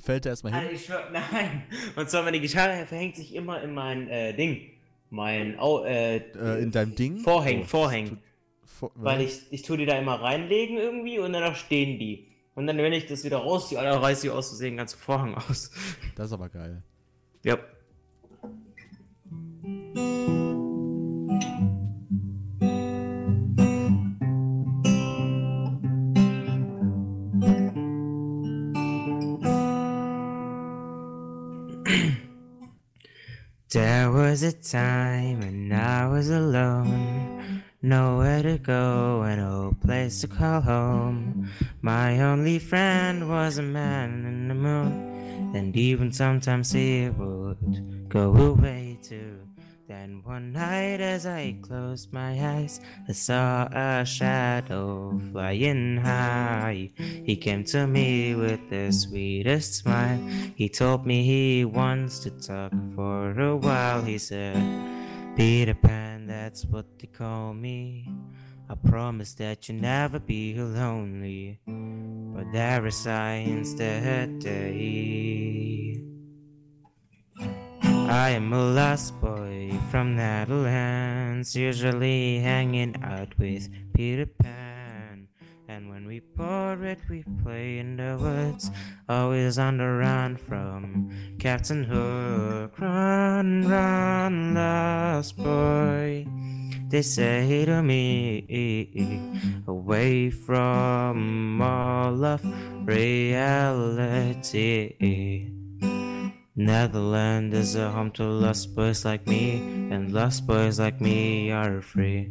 Fällt 0.04 0.26
er 0.26 0.30
erstmal 0.32 0.52
hin? 0.52 0.62
Alter, 0.62 0.72
ich 0.74 0.84
schwör, 0.84 1.08
nein. 1.12 1.62
Und 1.96 2.10
zwar 2.10 2.22
meine 2.22 2.38
Gitarre 2.40 2.86
verhängt 2.86 3.16
sich 3.16 3.34
immer 3.34 3.62
in 3.62 3.72
mein 3.74 4.08
äh, 4.08 4.34
Ding. 4.34 4.70
Mein 5.10 5.58
Au 5.58 5.84
äh, 5.84 6.16
Äh, 6.16 6.62
in 6.62 6.70
deinem 6.70 6.94
Ding? 6.94 7.18
Vorhängen, 7.18 7.62
Oh, 7.62 7.66
Vorhängen. 7.66 8.18
Vor- 8.64 8.92
Weil 8.96 9.22
ich, 9.22 9.40
ich 9.50 9.62
tue 9.62 9.76
die 9.78 9.86
da 9.86 9.96
immer 9.98 10.20
reinlegen 10.20 10.76
irgendwie 10.76 11.18
und 11.18 11.32
dann 11.32 11.54
stehen 11.54 11.98
die. 11.98 12.28
Und 12.54 12.66
dann, 12.66 12.76
wenn 12.78 12.92
ich 12.92 13.06
das 13.06 13.24
wieder 13.24 13.38
rausziehe, 13.38 13.78
Alter, 13.80 14.02
reiß 14.02 14.22
ich 14.24 14.30
aus 14.30 14.48
Versehen 14.48 14.72
den 14.72 14.76
ganzen 14.78 14.98
Vorhang 14.98 15.34
aus. 15.34 15.70
Das 16.16 16.26
ist 16.26 16.32
aber 16.32 16.48
geil. 16.48 16.82
Ja. 17.42 17.58
There 33.74 34.12
was 34.12 34.44
a 34.44 34.52
time 34.52 35.40
when 35.40 35.72
I 35.72 36.06
was 36.06 36.30
alone. 36.30 37.64
Nowhere 37.82 38.40
to 38.44 38.56
go 38.58 39.22
and 39.22 39.40
no 39.40 39.74
place 39.84 40.20
to 40.20 40.28
call 40.28 40.60
home. 40.60 41.50
My 41.82 42.20
only 42.20 42.60
friend 42.60 43.28
was 43.28 43.58
a 43.58 43.62
man 43.62 44.24
in 44.26 44.46
the 44.46 44.54
moon, 44.54 45.56
and 45.56 45.76
even 45.76 46.12
sometimes 46.12 46.70
he 46.70 47.08
would 47.08 48.08
go 48.08 48.36
away 48.36 48.96
too. 49.02 49.43
Then 49.94 50.22
one 50.24 50.52
night, 50.52 51.00
as 51.00 51.24
I 51.24 51.54
closed 51.62 52.12
my 52.12 52.32
eyes, 52.56 52.80
I 53.08 53.12
saw 53.12 53.68
a 53.70 54.04
shadow 54.04 55.20
flying 55.30 55.98
high. 55.98 56.90
He 56.96 57.36
came 57.36 57.62
to 57.66 57.86
me 57.86 58.34
with 58.34 58.68
the 58.70 58.90
sweetest 58.90 59.74
smile. 59.74 60.18
He 60.56 60.68
told 60.68 61.06
me 61.06 61.22
he 61.22 61.64
wants 61.64 62.18
to 62.24 62.30
talk 62.30 62.72
for 62.96 63.38
a 63.38 63.56
while. 63.56 64.02
He 64.02 64.18
said, 64.18 64.56
Peter 65.36 65.74
Pan, 65.74 66.26
that's 66.26 66.64
what 66.64 66.98
they 66.98 67.06
call 67.06 67.54
me. 67.54 68.10
I 68.68 68.74
promise 68.74 69.34
that 69.34 69.68
you'll 69.68 69.80
never 69.80 70.18
be 70.18 70.54
lonely. 70.56 71.60
But 71.66 72.50
there 72.52 72.84
is 72.86 73.04
that 73.04 74.40
day. 74.40 76.13
I 78.06 78.30
am 78.30 78.52
a 78.52 78.62
lost 78.62 79.18
boy 79.20 79.72
from 79.90 80.16
Netherlands, 80.16 81.56
usually 81.56 82.38
hanging 82.38 83.02
out 83.02 83.36
with 83.38 83.68
Peter 83.94 84.26
Pan. 84.26 85.28
And 85.68 85.88
when 85.88 86.06
we 86.06 86.20
it, 86.82 86.98
we 87.08 87.24
play 87.42 87.78
in 87.78 87.96
the 87.96 88.18
woods, 88.20 88.70
always 89.08 89.58
on 89.58 89.78
the 89.78 89.88
run 89.88 90.36
from 90.36 91.10
Captain 91.38 91.82
Hook. 91.82 92.78
Run, 92.78 93.66
run, 93.66 94.54
lost 94.54 95.38
boy. 95.38 96.26
They 96.88 97.02
say 97.02 97.64
to 97.64 97.82
me, 97.82 99.64
away 99.66 100.30
from 100.30 101.62
all 101.62 102.24
of 102.24 102.44
reality. 102.86 104.94
Netherlands 106.56 107.52
is 107.56 107.74
a 107.74 107.90
home 107.90 108.12
to 108.12 108.22
lost 108.22 108.76
boys 108.76 109.04
like 109.04 109.26
me, 109.26 109.90
and 109.90 110.12
lost 110.12 110.46
boys 110.46 110.78
like 110.78 111.00
me 111.00 111.50
are 111.50 111.82
free. 111.82 112.30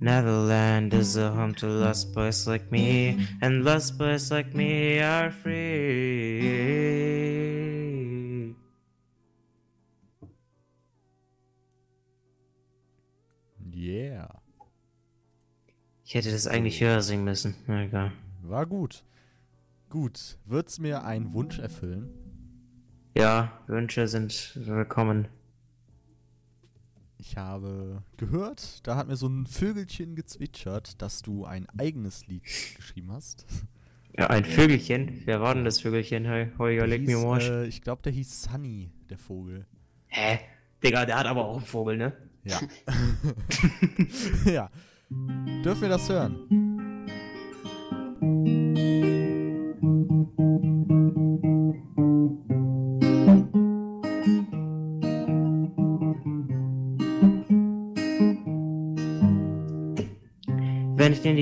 Netherlands 0.00 0.92
is 0.92 1.16
a 1.16 1.30
home 1.30 1.54
to 1.54 1.68
lost 1.68 2.12
boys 2.12 2.48
like 2.48 2.72
me, 2.72 3.24
and 3.40 3.64
lost 3.64 3.98
boys 3.98 4.32
like 4.32 4.52
me 4.52 4.98
are 4.98 5.30
free. 5.30 6.42
Yeah. 13.70 14.26
Ich 16.04 16.16
hätte 16.16 16.32
das 16.32 16.48
eigentlich 16.48 16.80
höher 16.80 17.00
singen 17.00 17.22
müssen. 17.22 17.54
Na 17.68 17.84
egal. 17.84 18.10
War 18.42 18.66
gut. 18.66 19.04
Gut. 19.88 20.36
Wird's 20.46 20.80
mir 20.80 21.04
einen 21.04 21.32
Wunsch 21.32 21.60
erfüllen? 21.60 22.21
Ja, 23.14 23.52
Wünsche 23.66 24.08
sind 24.08 24.52
willkommen. 24.54 25.28
Ich 27.18 27.36
habe 27.36 28.02
gehört, 28.16 28.86
da 28.86 28.96
hat 28.96 29.06
mir 29.06 29.16
so 29.16 29.28
ein 29.28 29.46
Vögelchen 29.46 30.16
gezwitschert, 30.16 31.00
dass 31.02 31.20
du 31.22 31.44
ein 31.44 31.68
eigenes 31.78 32.26
Lied 32.26 32.42
geschrieben 32.76 33.12
hast. 33.12 33.46
Ja, 34.18 34.28
ein 34.28 34.44
Vögelchen. 34.44 35.22
Wer 35.24 35.40
war 35.40 35.54
denn 35.54 35.64
das 35.64 35.80
Vögelchen? 35.80 36.24
Hey, 36.24 36.50
Holger, 36.58 36.86
leg 36.86 37.02
mir 37.02 37.16
Hieß, 37.16 37.24
Marsch. 37.24 37.48
äh, 37.48 37.66
ich 37.66 37.82
glaube, 37.82 38.02
der 38.02 38.12
hieß 38.12 38.42
Sunny, 38.44 38.90
der 39.08 39.18
Vogel. 39.18 39.66
Hä? 40.08 40.40
Digga, 40.82 41.06
der 41.06 41.18
hat 41.18 41.26
aber 41.26 41.44
auch 41.44 41.56
einen 41.58 41.66
Vogel, 41.66 41.96
ne? 41.96 42.12
Ja. 42.44 42.60
ja. 44.50 44.70
Dürfen 45.64 45.82
wir 45.82 45.88
das 45.90 46.08
hören? 46.08 46.71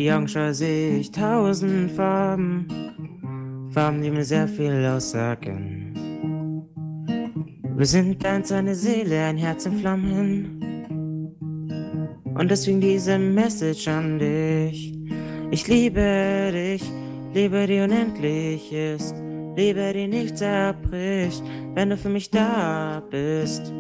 Die 0.01 0.11
Augen 0.11 0.29
schaue, 0.29 0.55
sehe 0.55 0.99
ich 0.99 1.11
tausend 1.11 1.91
Farben. 1.91 2.67
Farben, 3.71 4.01
die 4.01 4.11
mir 4.11 4.25
sehr 4.25 4.49
viel 4.49 4.87
aussagen. 4.87 5.93
Wir 7.77 7.87
sind 7.87 8.25
eins, 8.25 8.51
eine 8.51 8.75
Seele, 8.75 9.25
ein 9.25 9.37
Herz 9.37 9.67
in 9.67 9.79
Flammen. 9.79 10.57
Und 12.35 12.51
deswegen 12.51 12.81
diese 12.81 13.19
Message 13.19 13.89
an 13.89 14.19
dich. 14.19 14.95
Ich 15.51 15.69
liebe 15.69 16.51
dich, 16.53 16.83
Liebe, 17.35 17.67
die 17.67 17.81
unendlich 17.81 18.73
ist. 18.73 19.15
Liebe, 19.57 19.93
die 19.93 20.09
nicht 20.09 20.39
zerbricht, 20.39 21.43
wenn 21.75 21.91
du 21.91 21.97
für 21.99 22.09
mich 22.09 22.31
da 22.31 23.03
bist. 23.11 23.71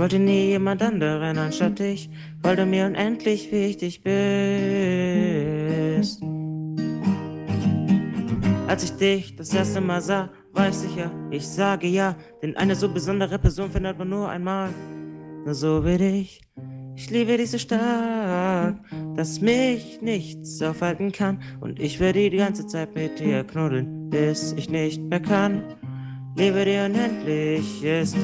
Wollte 0.00 0.18
nie 0.18 0.48
jemand 0.48 0.80
anderen 0.80 1.36
anstatt 1.36 1.78
dich, 1.78 2.08
weil 2.40 2.56
du 2.56 2.64
mir 2.64 2.86
unendlich 2.86 3.52
wichtig 3.52 4.02
bist. 4.02 4.22
Als 8.66 8.84
ich 8.84 8.92
dich 8.92 9.36
das 9.36 9.52
erste 9.52 9.82
Mal 9.82 10.00
sah, 10.00 10.30
war 10.54 10.70
ich 10.70 10.76
sicher, 10.76 11.10
ich 11.30 11.46
sage 11.46 11.86
ja, 11.86 12.16
denn 12.40 12.56
eine 12.56 12.76
so 12.76 12.88
besondere 12.88 13.38
Person 13.38 13.70
findet 13.70 13.98
man 13.98 14.08
nur 14.08 14.26
einmal. 14.30 14.70
Nur 15.44 15.52
so 15.52 15.84
wie 15.84 15.98
dich. 15.98 16.40
Ich 16.96 17.10
liebe 17.10 17.36
dich 17.36 17.50
so 17.50 17.58
stark, 17.58 18.76
dass 19.16 19.42
mich 19.42 20.00
nichts 20.00 20.62
aufhalten 20.62 21.12
kann. 21.12 21.42
Und 21.60 21.78
ich 21.78 22.00
werde 22.00 22.30
die 22.30 22.38
ganze 22.38 22.66
Zeit 22.66 22.94
mit 22.94 23.20
dir 23.20 23.44
knuddeln, 23.44 24.08
bis 24.08 24.54
ich 24.54 24.70
nicht 24.70 25.02
mehr 25.02 25.20
kann. 25.20 25.62
Liebe, 26.38 26.64
die 26.64 26.78
unendlich 26.78 27.84
ist, 27.84 28.16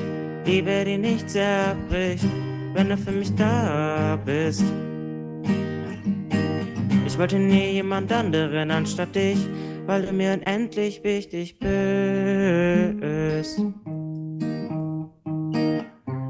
Liebe, 0.46 0.84
die 0.84 0.96
nicht 0.96 1.28
zerbricht, 1.28 2.24
wenn 2.72 2.88
du 2.88 2.96
für 2.96 3.10
mich 3.10 3.34
da 3.34 4.16
bist. 4.24 4.62
Ich 7.04 7.18
wollte 7.18 7.36
nie 7.36 7.72
jemand 7.72 8.12
anderen 8.12 8.70
anstatt 8.70 9.16
dich, 9.16 9.38
weil 9.86 10.02
du 10.02 10.12
mir 10.12 10.34
unendlich 10.34 11.02
wichtig 11.02 11.58
bist. 11.58 11.70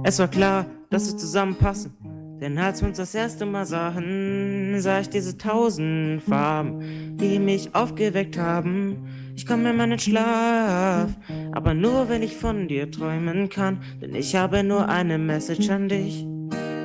Es 0.03 0.19
war 0.19 0.29
klar, 0.29 0.65
dass 0.89 1.13
wir 1.13 1.19
zusammenpassen. 1.19 1.93
Denn 2.41 2.57
als 2.57 2.81
wir 2.81 2.89
uns 2.89 2.97
das 2.97 3.15
erste 3.15 3.45
Mal 3.45 3.67
sahen, 3.67 4.77
sah 4.79 5.01
ich 5.01 5.11
diese 5.11 5.37
tausend 5.37 6.23
Farben, 6.23 7.17
die 7.19 7.39
mich 7.39 7.75
aufgeweckt 7.75 8.39
haben. 8.39 8.97
Ich 9.37 9.45
komme 9.45 9.71
in 9.71 9.77
meinen 9.77 9.99
Schlaf, 9.99 11.11
aber 11.53 11.75
nur 11.75 12.09
wenn 12.09 12.23
ich 12.23 12.35
von 12.37 12.69
dir 12.69 12.91
träumen 12.91 13.51
kann, 13.51 13.83
denn 14.01 14.15
ich 14.15 14.35
habe 14.35 14.65
nur 14.65 14.89
eine 14.89 15.19
Message 15.19 15.69
an 15.69 15.91
dich. 15.91 16.27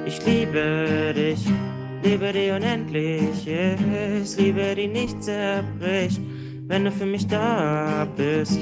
Ich 0.05 0.25
liebe 0.25 1.13
dich, 1.15 1.39
liebe 2.03 2.33
die 2.33 2.51
unendlich 2.51 3.47
ist, 3.47 4.37
liebe 4.37 4.75
die 4.75 4.89
nicht 4.89 5.23
zerbricht, 5.23 6.19
wenn 6.67 6.83
du 6.83 6.91
für 6.91 7.05
mich 7.05 7.25
da 7.25 8.05
bist. 8.17 8.59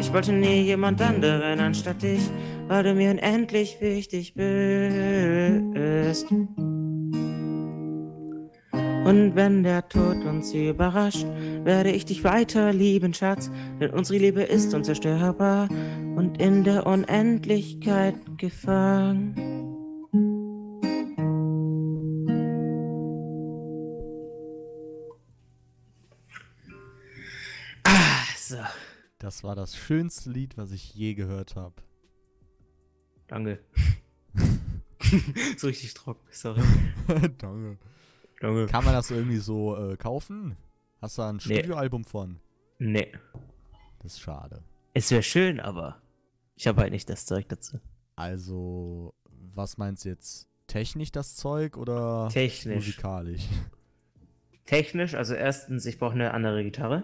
Ich 0.00 0.10
wollte 0.14 0.32
nie 0.32 0.62
jemand 0.62 1.02
anderen 1.02 1.60
anstatt 1.60 2.02
dich, 2.02 2.22
weil 2.68 2.84
du 2.84 2.94
mir 2.94 3.10
unendlich 3.10 3.76
wichtig 3.82 4.32
bist. 4.34 6.26
Und 9.04 9.34
wenn 9.34 9.62
der 9.62 9.88
Tod 9.88 10.24
uns 10.24 10.52
überrascht, 10.52 11.26
werde 11.64 11.90
ich 11.90 12.04
dich 12.04 12.22
weiter 12.22 12.72
lieben, 12.72 13.14
Schatz, 13.14 13.50
denn 13.80 13.90
unsere 13.90 14.18
Liebe 14.18 14.42
ist 14.42 14.74
unzerstörbar 14.74 15.68
und 16.16 16.40
in 16.40 16.64
der 16.64 16.86
Unendlichkeit 16.86 18.14
gefangen. 18.36 19.34
Ah, 27.84 28.24
so. 28.36 28.58
Das 29.18 29.42
war 29.42 29.56
das 29.56 29.76
schönste 29.76 30.30
Lied, 30.30 30.56
was 30.56 30.72
ich 30.72 30.94
je 30.94 31.14
gehört 31.14 31.56
habe. 31.56 31.74
Danke. 33.28 33.60
so 35.56 35.66
richtig 35.66 35.94
trocken, 35.94 36.26
sorry. 36.30 36.62
Danke. 37.38 37.78
Danke. 38.40 38.66
Kann 38.66 38.84
man 38.84 38.94
das 38.94 39.10
irgendwie 39.10 39.36
so 39.36 39.76
äh, 39.76 39.96
kaufen? 39.96 40.56
Hast 41.00 41.16
du 41.18 41.22
da 41.22 41.28
ein 41.30 41.36
Nee. 41.36 41.54
Studioalbum 41.56 42.04
von? 42.04 42.40
Nee. 42.78 43.12
Das 44.02 44.14
ist 44.14 44.20
schade. 44.20 44.62
Es 44.94 45.10
wäre 45.10 45.22
schön, 45.22 45.60
aber 45.60 46.00
ich 46.56 46.66
habe 46.66 46.80
halt 46.80 46.92
nicht 46.92 47.08
das 47.08 47.26
Zeug 47.26 47.48
dazu. 47.48 47.78
Also, 48.16 49.14
was 49.54 49.78
meinst 49.78 50.04
du 50.04 50.08
jetzt? 50.08 50.48
Technisch 50.66 51.10
das 51.12 51.36
Zeug 51.36 51.76
oder 51.76 52.28
Technisch. 52.32 52.74
musikalisch? 52.76 53.46
Technisch, 54.66 55.14
also 55.14 55.34
erstens, 55.34 55.84
ich 55.86 55.98
brauche 55.98 56.12
eine 56.14 56.32
andere 56.32 56.62
Gitarre. 56.62 57.02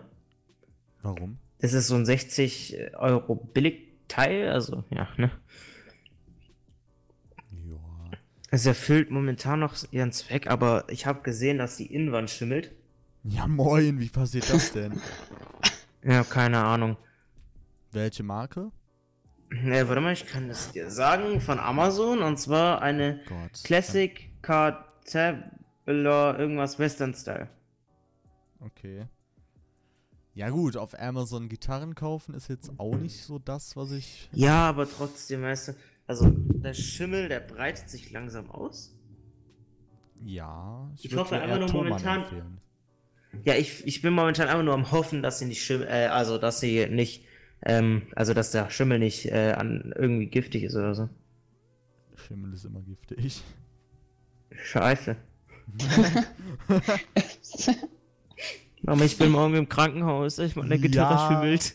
Warum? 1.03 1.39
Das 1.59 1.73
ist 1.73 1.89
so 1.89 1.97
ein 1.97 2.07
60 2.07 2.77
Euro 2.97 3.35
Billigteil, 3.35 4.51
also 4.51 4.85
ja, 4.91 5.09
ne? 5.17 5.31
Es 8.51 8.65
erfüllt 8.67 9.11
momentan 9.11 9.61
noch 9.61 9.75
ihren 9.91 10.13
Zweck, 10.13 10.47
aber 10.49 10.85
ich 10.89 11.07
habe 11.07 11.23
gesehen, 11.23 11.59
dass 11.59 11.77
die 11.77 11.93
Innenwand 11.93 12.31
schimmelt. 12.31 12.73
Ja, 13.25 13.47
moin, 13.47 13.99
wie 13.99 14.09
passiert 14.09 14.49
das 14.53 14.73
denn? 14.75 15.01
Ja, 16.03 16.23
keine 16.23 16.63
Ahnung. 16.65 16.97
Welche 17.91 18.23
Marke? 18.23 18.71
Ne, 19.51 19.89
warte 19.89 20.01
mal, 20.01 20.13
ich 20.13 20.27
kann 20.27 20.49
das 20.49 20.73
dir 20.73 20.91
sagen. 20.91 21.41
Von 21.41 21.59
Amazon. 21.59 22.23
Und 22.23 22.39
zwar 22.39 22.83
eine 22.83 23.21
Gott. 23.29 23.65
Classic 23.65 24.31
Car 24.43 24.87
Tabular 25.05 26.39
irgendwas 26.39 26.79
Western 26.79 27.15
Style. 27.15 27.49
Okay. 28.61 29.07
Ja 30.35 30.51
gut, 30.51 30.77
auf 30.77 30.99
Amazon 31.01 31.49
Gitarren 31.49 31.95
kaufen 31.95 32.35
ist 32.35 32.49
jetzt 32.49 32.71
auch 32.79 32.97
nicht 32.97 33.23
so 33.23 33.39
das, 33.39 33.75
was 33.75 33.91
ich... 33.93 34.29
Ja, 34.33 34.69
aber 34.69 34.89
trotzdem, 34.89 35.43
weißt 35.43 35.69
du, 35.69 35.75
also 36.07 36.31
der 36.31 36.75
Schimmel, 36.75 37.29
der 37.29 37.41
breitet 37.41 37.89
sich 37.91 38.11
langsam 38.11 38.51
aus. 38.51 38.95
Ja, 40.25 40.91
Ich 40.97 41.11
würd 41.11 41.21
hoffe 41.21 41.39
einfach 41.41 41.59
nur 41.59 41.69
Thomann 41.69 41.89
momentan- 41.89 42.23
empfehlen. 42.23 42.59
Ja, 43.45 43.55
ich, 43.55 43.87
ich 43.87 44.01
bin 44.01 44.15
momentan 44.15 44.49
einfach 44.49 44.63
nur 44.65 44.73
am 44.73 44.91
Hoffen, 44.93 45.23
dass 45.23 45.39
sie 45.41 45.45
nicht 45.45 45.63
Schimmel, 45.63 45.87
äh, 45.89 46.07
also 46.07 46.39
dass 46.39 46.59
sie 46.61 46.87
nicht, 46.89 47.25
ähm, 47.63 48.03
also 48.15 48.33
dass 48.33 48.51
der 48.51 48.71
Schimmel 48.71 48.99
nicht 48.99 49.27
äh, 49.27 49.53
an 49.53 49.93
irgendwie 49.95 50.27
giftig 50.27 50.63
ist 50.63 50.75
oder 50.75 50.95
so. 50.95 51.09
Schimmel 52.15 52.55
ist 52.55 52.65
immer 52.65 52.81
giftig. 52.81 53.43
Scheiße. 54.53 55.17
Mama, 58.83 59.05
ich 59.05 59.19
bin 59.19 59.31
morgen 59.33 59.55
im 59.55 59.69
Krankenhaus. 59.69 60.39
Ich 60.39 60.55
meine 60.57 60.79
Gitarre 60.79 61.15
Ja. 61.15 61.29
schimmelt. 61.43 61.75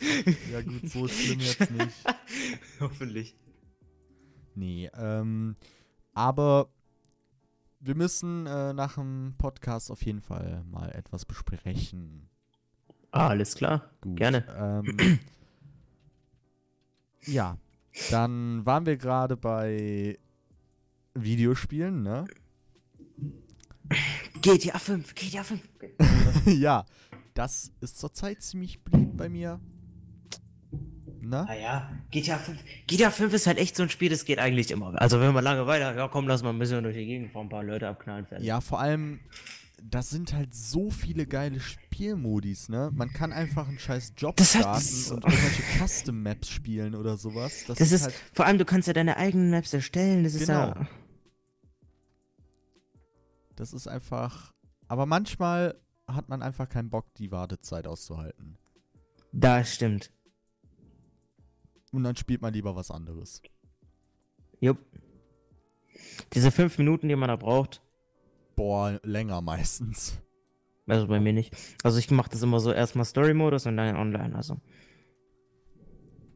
Ja 0.51 0.61
gut, 0.61 0.89
so 0.89 1.07
schlimm 1.07 1.39
jetzt 1.41 1.69
nicht. 1.71 1.95
Hoffentlich. 2.79 3.35
Nee, 4.55 4.89
ähm, 4.93 5.55
aber 6.13 6.69
wir 7.79 7.95
müssen 7.95 8.45
äh, 8.45 8.73
nach 8.73 8.95
dem 8.95 9.33
Podcast 9.37 9.91
auf 9.91 10.03
jeden 10.03 10.21
Fall 10.21 10.63
mal 10.69 10.91
etwas 10.91 11.25
besprechen. 11.25 12.29
Ah, 13.11 13.27
alles 13.27 13.55
klar. 13.55 13.89
Gut. 14.01 14.15
Gerne. 14.17 14.45
Ähm, 14.55 15.19
ja, 17.25 17.57
dann 18.09 18.65
waren 18.65 18.85
wir 18.85 18.97
gerade 18.97 19.35
bei 19.35 20.17
Videospielen, 21.13 22.03
ne? 22.03 22.25
GTA 24.41 24.79
5, 24.79 25.13
GTA 25.15 25.43
5. 25.43 25.61
ja, 26.45 26.85
das 27.33 27.71
ist 27.81 27.99
zurzeit 27.99 28.41
ziemlich 28.41 28.83
beliebt 28.83 29.17
bei 29.17 29.27
mir. 29.27 29.59
Ne? 31.31 31.45
Ah 31.47 31.55
ja, 31.55 31.89
GTA 32.11 32.37
5. 32.37 32.59
GTA 32.87 33.09
5 33.09 33.33
ist 33.33 33.47
halt 33.47 33.57
echt 33.57 33.77
so 33.77 33.83
ein 33.83 33.89
Spiel, 33.89 34.09
das 34.09 34.25
geht 34.25 34.37
eigentlich 34.37 34.69
immer. 34.69 34.93
Also 35.01 35.21
wenn 35.21 35.33
man 35.33 35.43
Langeweile 35.43 35.85
hat, 35.85 35.95
ja 35.95 36.09
komm, 36.09 36.27
lass 36.27 36.43
mal 36.43 36.49
ein 36.49 36.59
bisschen 36.59 36.83
durch 36.83 36.95
die 36.95 37.05
Gegend 37.05 37.31
fahren, 37.31 37.45
ein 37.45 37.49
paar 37.49 37.63
Leute 37.63 37.87
abknallen. 37.87 38.25
fertig. 38.25 38.45
Ja, 38.45 38.59
vor 38.59 38.81
allem, 38.81 39.21
das 39.81 40.09
sind 40.09 40.33
halt 40.33 40.53
so 40.53 40.89
viele 40.89 41.25
geile 41.25 41.61
Spielmodis, 41.61 42.67
ne? 42.67 42.91
Man 42.93 43.13
kann 43.13 43.31
einfach 43.31 43.69
einen 43.69 43.79
scheiß 43.79 44.13
Job 44.17 44.35
Das 44.35 44.49
starten 44.51 45.13
und 45.15 45.23
irgendwelche 45.23 45.63
Custom-Maps 45.79 46.49
spielen 46.49 46.95
oder 46.95 47.15
sowas. 47.15 47.63
Das, 47.65 47.77
Das 47.77 47.91
ist, 47.93 48.03
halt, 48.03 48.13
vor 48.33 48.45
allem, 48.45 48.57
du 48.57 48.65
kannst 48.65 48.87
ja 48.89 48.93
deine 48.93 49.15
eigenen 49.15 49.51
Maps 49.51 49.73
erstellen. 49.73 50.25
Das 50.25 50.33
ist 50.33 50.47
Genau. 50.47 50.67
ja. 50.67 50.87
das 53.55 53.71
ist 53.73 53.87
einfach. 53.87 54.53
Aber 54.89 55.05
manchmal 55.05 55.79
hat 56.07 56.27
man 56.27 56.41
einfach 56.41 56.67
keinen 56.67 56.89
Bock, 56.89 57.13
die 57.15 57.31
Wartezeit 57.31 57.87
auszuhalten. 57.87 58.57
Das 59.31 59.73
stimmt. 59.73 60.11
Und 61.91 62.03
dann 62.03 62.15
spielt 62.15 62.41
man 62.41 62.53
lieber 62.53 62.75
was 62.75 62.91
anderes. 62.91 63.41
Jupp. 64.59 64.77
Diese 66.33 66.51
fünf 66.51 66.77
Minuten, 66.77 67.09
die 67.09 67.15
man 67.15 67.27
da 67.27 67.35
braucht, 67.35 67.81
Boah, 68.55 68.99
länger 69.03 69.41
meistens. 69.41 70.21
also 70.87 71.07
bei 71.07 71.19
mir 71.19 71.33
nicht. 71.33 71.55
Also 71.83 71.97
ich 71.99 72.11
mache 72.11 72.29
das 72.29 72.43
immer 72.43 72.59
so 72.59 72.71
erstmal 72.71 73.05
Story-Modus 73.05 73.65
und 73.65 73.77
dann 73.77 73.95
online. 73.95 74.35
Also. 74.35 74.57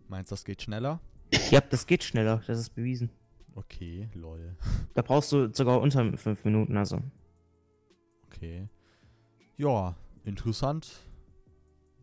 Meinst 0.07 0.31
du, 0.31 0.33
das 0.33 0.45
geht 0.45 0.61
schneller? 0.61 0.99
Ja, 1.49 1.61
das 1.61 1.85
geht 1.85 2.03
schneller, 2.03 2.41
das 2.47 2.59
ist 2.59 2.69
bewiesen. 2.71 3.09
Okay, 3.55 4.09
lol. 4.13 4.55
Da 4.93 5.01
brauchst 5.01 5.31
du 5.31 5.53
sogar 5.53 5.81
unter 5.81 6.17
fünf 6.17 6.43
Minuten, 6.45 6.77
also. 6.77 6.99
Okay. 8.27 8.67
Ja, 9.57 9.95
interessant. 10.23 11.07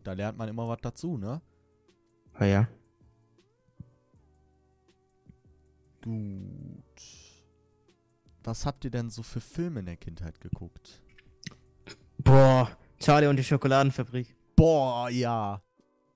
Da 0.03 0.13
lernt 0.13 0.37
man 0.37 0.49
immer 0.49 0.67
was 0.67 0.79
dazu, 0.81 1.17
ne? 1.17 1.41
Ah 2.33 2.45
ja. 2.45 2.67
Gut. 6.03 7.01
Was 8.43 8.65
habt 8.65 8.83
ihr 8.83 8.91
denn 8.91 9.09
so 9.09 9.23
für 9.23 9.39
Filme 9.41 9.79
in 9.79 9.85
der 9.85 9.95
Kindheit 9.95 10.39
geguckt? 10.41 11.01
Boah, 12.17 12.69
Charlie 12.99 13.27
und 13.27 13.37
die 13.37 13.43
Schokoladenfabrik. 13.43 14.35
Boah, 14.55 15.09
ja. 15.09 15.61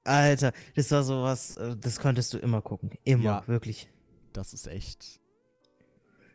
Alter, 0.03 0.51
das 0.75 0.91
war 0.91 1.03
sowas, 1.03 1.57
äh, 1.57 1.75
das 1.77 1.99
konntest 1.99 2.33
du 2.33 2.37
immer 2.37 2.61
gucken. 2.61 2.91
Immer, 3.03 3.23
Ja. 3.23 3.47
wirklich. 3.47 3.89
Das 4.33 4.53
ist 4.53 4.67
echt. 4.67 5.19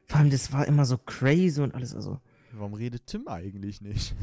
Vor 0.06 0.18
allem, 0.20 0.30
das 0.30 0.52
war 0.52 0.66
immer 0.66 0.84
so 0.84 0.98
crazy 0.98 1.60
und 1.60 1.74
alles. 1.74 1.94
Also, 1.94 2.20
Warum 2.52 2.74
redet 2.74 3.06
Tim 3.06 3.28
eigentlich 3.28 3.80
nicht? 3.80 4.14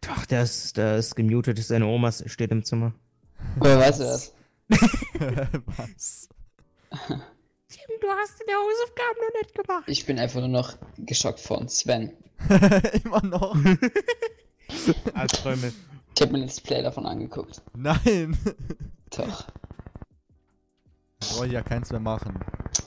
doch, 0.00 0.26
der 0.26 0.42
ist, 0.42 0.76
der 0.76 0.96
ist 0.96 1.14
gemutet, 1.14 1.58
seine 1.58 1.86
Oma 1.86 2.10
steht 2.12 2.50
im 2.50 2.64
Zimmer. 2.64 2.92
Woher 3.56 3.78
weißt 3.78 4.00
du 4.00 4.04
das? 4.04 4.34
Was? 5.76 6.28
Tim, 7.68 7.96
du 8.00 8.08
hast 8.08 8.40
deine 8.40 8.58
Hausaufgaben 8.58 9.18
noch 9.20 9.42
nicht 9.42 9.54
gemacht. 9.54 9.84
Ich 9.86 10.06
bin 10.06 10.18
einfach 10.18 10.40
nur 10.40 10.48
noch 10.48 10.74
geschockt 10.96 11.40
von 11.40 11.68
Sven. 11.68 12.12
Immer 13.04 13.22
noch? 13.24 13.54
Albträume. 15.14 15.72
Ich 16.14 16.22
habe 16.22 16.32
mir 16.32 16.38
Let's 16.38 16.60
Play 16.60 16.82
davon 16.82 17.04
angeguckt. 17.06 17.60
Nein. 17.76 18.36
Doch. 19.10 19.46
Brauche 21.20 21.46
ich 21.46 21.52
ja 21.52 21.62
keins 21.62 21.90
mehr 21.90 22.00
machen. 22.00 22.38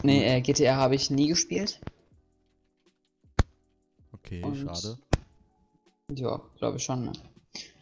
Nee, 0.03 0.25
äh, 0.25 0.41
GTA 0.41 0.75
habe 0.77 0.95
ich 0.95 1.11
nie 1.11 1.27
gespielt. 1.27 1.79
Okay, 4.13 4.41
Und- 4.43 4.57
schade. 4.57 4.97
Ja, 6.13 6.41
glaube 6.57 6.77
ich 6.77 6.83
schon. 6.83 7.05
Ne? 7.05 7.13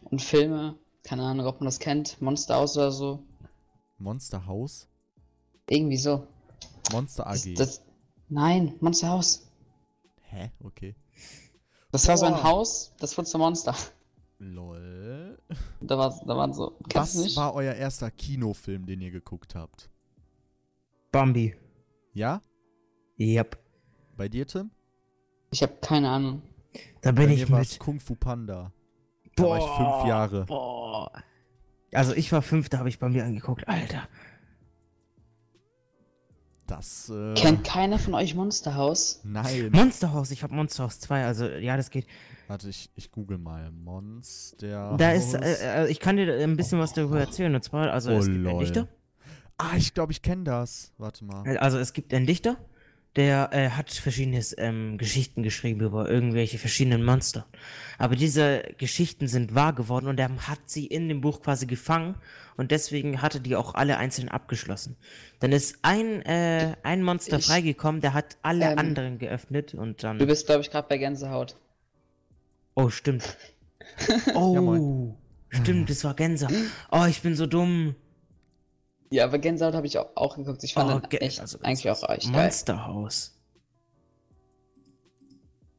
Und 0.04 0.22
Filme, 0.22 0.76
keine 1.04 1.24
Ahnung, 1.24 1.48
ob 1.48 1.62
man 1.62 1.66
das 1.66 1.80
kennt. 1.80 2.22
Monster 2.22 2.56
House 2.56 2.78
oder 2.78 2.92
so. 2.92 3.24
Monster 3.98 4.46
House? 4.46 4.88
Irgendwie 5.68 5.98
so. 5.98 6.28
Monster 6.92 7.24
Das, 7.24 7.46
AG. 7.46 7.54
das, 7.56 7.82
nein, 8.30 8.76
Monster 8.80 9.10
House. 9.10 9.52
Hä? 10.22 10.52
Okay. 10.64 10.96
Das 11.92 12.08
war 12.08 12.18
so 12.18 12.26
ein 12.26 12.34
Boah. 12.34 12.44
Haus, 12.44 12.94
das 13.00 13.18
wurde 13.18 13.28
zum 13.28 13.42
Monster. 13.42 13.76
Lol. 14.38 15.38
Da, 15.82 15.98
war, 15.98 16.18
da 16.26 16.38
waren 16.38 16.54
so. 16.54 16.78
Was 16.94 17.16
nicht? 17.16 17.36
war 17.36 17.54
euer 17.56 17.74
erster 17.74 18.10
Kinofilm, 18.12 18.86
den 18.86 19.02
ihr 19.02 19.12
geguckt 19.12 19.56
habt? 19.56 19.90
Bambi. 21.12 21.56
Ja? 22.14 22.42
Yep. 23.20 23.58
Bei 24.16 24.30
dir, 24.30 24.48
Tim? 24.48 24.72
Ich 25.52 25.62
habe 25.64 25.74
keine 25.82 26.10
Ahnung. 26.10 26.42
Da 27.02 27.12
bin 27.12 27.26
Bei 27.28 27.34
ich 27.34 27.50
mir 27.50 27.58
mit. 27.58 27.80
Kung 27.80 28.00
Fu 28.00 28.16
Panda. 28.16 28.72
Da 29.36 29.44
war 29.44 29.58
ich 29.58 29.66
fünf 29.66 30.08
Jahre. 30.08 30.46
Boah. 30.46 31.12
Also 31.92 32.14
ich 32.14 32.32
war 32.32 32.42
fünf, 32.42 32.70
da 32.70 32.78
habe 32.78 32.90
ich 32.90 33.00
Bambi 33.00 33.22
angeguckt. 33.22 33.68
Alter. 33.68 34.08
Das, 36.70 37.10
äh, 37.10 37.34
Kennt 37.34 37.64
keiner 37.64 37.98
von 37.98 38.14
euch 38.14 38.36
Monster 38.36 38.76
House? 38.76 39.20
Nein. 39.24 39.70
Monster 39.74 40.14
House, 40.14 40.30
ich 40.32 40.44
habe 40.44 40.54
Monster 40.54 40.84
House 40.84 41.00
2, 41.00 41.26
also 41.26 41.46
ja, 41.48 41.76
das 41.78 41.90
geht. 41.90 42.06
Warte, 42.48 42.70
ich, 42.70 42.90
ich 42.96 43.12
google 43.12 43.38
mal. 43.40 43.72
Monster 43.72 44.96
Da 44.98 45.10
House. 45.10 45.34
ist, 45.34 45.34
äh, 45.34 45.86
äh, 45.86 45.92
ich 45.92 46.00
kann 46.00 46.18
dir 46.18 46.32
ein 46.44 46.56
bisschen 46.58 46.80
was 46.80 46.94
darüber 46.94 47.20
erzählen. 47.20 47.54
Und 47.56 47.64
zwar, 47.64 47.92
also 47.92 48.12
Oh, 48.12 48.18
es 48.18 48.26
gibt 48.26 48.36
einen 48.38 48.44
lol. 48.44 48.60
Dichter. 48.60 48.88
ah, 49.58 49.76
ich 49.78 49.94
glaube, 49.94 50.12
ich 50.12 50.22
kenne 50.22 50.44
das. 50.44 50.92
Warte 50.98 51.26
mal. 51.26 51.58
Also 51.58 51.78
es 51.80 51.94
gibt 51.94 52.14
einen 52.14 52.26
Dichter, 52.28 52.58
der 53.16 53.50
äh, 53.52 53.70
hat 53.72 53.92
verschiedene 53.92 54.40
ähm, 54.58 54.98
Geschichten 54.98 55.42
geschrieben 55.44 55.82
über 55.82 56.10
irgendwelche 56.10 56.58
verschiedenen 56.58 57.04
Monster. 57.04 57.46
Aber 57.98 58.16
diese 58.16 58.64
Geschichten 58.78 59.28
sind 59.28 59.56
wahr 59.56 59.74
geworden 59.74 60.08
und 60.08 60.20
er 60.20 60.30
hat 60.48 60.60
sie 60.68 60.86
in 60.86 61.10
dem 61.10 61.20
Buch 61.20 61.42
quasi 61.42 61.66
gefangen 61.66 62.16
und 62.56 62.72
deswegen 62.72 63.22
hatte 63.22 63.42
die 63.42 63.56
auch 63.56 63.74
alle 63.74 63.98
einzeln 63.98 64.30
abgeschlossen. 64.30 64.96
Dann 65.40 65.52
ist 65.52 65.80
ein, 65.82 66.22
äh, 66.22 66.76
ein 66.84 67.02
Monster 67.04 67.40
Ich- 67.40 67.48
freigekommen, 67.48 68.00
der 68.02 68.14
hat 68.14 68.38
alle 68.44 68.66
Ähm, 68.72 68.78
anderen 68.78 69.18
geöffnet 69.18 69.74
und 69.74 70.04
dann. 70.04 70.20
Du 70.20 70.28
bist, 70.28 70.46
glaube 70.46 70.62
ich, 70.62 70.70
gerade 70.70 70.88
bei 70.88 70.98
Gänsehaut. 70.98 71.56
Oh, 72.76 72.90
stimmt. 72.90 73.38
Ja, 74.28 74.36
Oh, 74.36 74.56
moin. 74.62 75.16
stimmt, 75.50 75.90
das 75.90 76.04
war 76.06 76.14
Gänse. 76.14 76.48
Oh, 76.92 77.06
ich 77.10 77.22
bin 77.22 77.36
so 77.36 77.48
dumm. 77.48 77.96
Ja, 79.12 79.26
aber 79.26 79.40
Gänsehaut 79.40 79.74
habe 79.74 79.88
ich 79.88 79.98
auch, 79.98 80.10
auch 80.16 80.36
geguckt. 80.36 80.64
Ich 80.64 80.74
fand 80.74 80.92
Oh, 80.92 81.00
den 81.00 81.22
echt, 81.22 81.40
also, 81.40 81.60
eigentlich 81.62 81.90
auch 81.90 82.10
echt 82.10 82.32
geil. 82.32 82.44
Monster 82.44 82.86
House. 82.86 83.36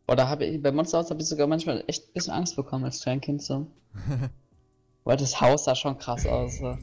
Oder 0.08 0.28
habe 0.28 0.44
ich 0.44 0.60
bei 0.60 0.72
Monster 0.72 0.98
House 0.98 1.10
habe 1.10 1.22
ich 1.22 1.28
sogar 1.28 1.46
manchmal 1.46 1.84
echt 1.86 2.08
ein 2.08 2.12
bisschen 2.12 2.32
Angst 2.32 2.56
bekommen 2.56 2.84
als 2.84 3.00
Kleinkind 3.00 3.42
so. 3.42 3.68
Weil 5.04 5.16
das 5.16 5.40
Haus 5.40 5.64
sah 5.64 5.76
schon 5.76 5.96
krass 5.98 6.26
aus. 6.26 6.58
So. 6.58 6.76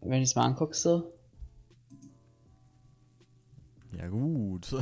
Wenn 0.00 0.22
ich 0.22 0.28
es 0.28 0.34
mal 0.34 0.44
angucke, 0.44 0.76
so. 0.76 1.12
Ja, 3.96 4.08
gut. 4.08 4.74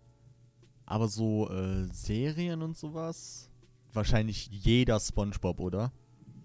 Aber 0.86 1.08
so 1.08 1.50
äh, 1.50 1.88
Serien 1.92 2.62
und 2.62 2.76
sowas, 2.76 3.50
wahrscheinlich 3.92 4.48
jeder 4.52 5.00
SpongeBob, 5.00 5.58
oder? 5.58 5.90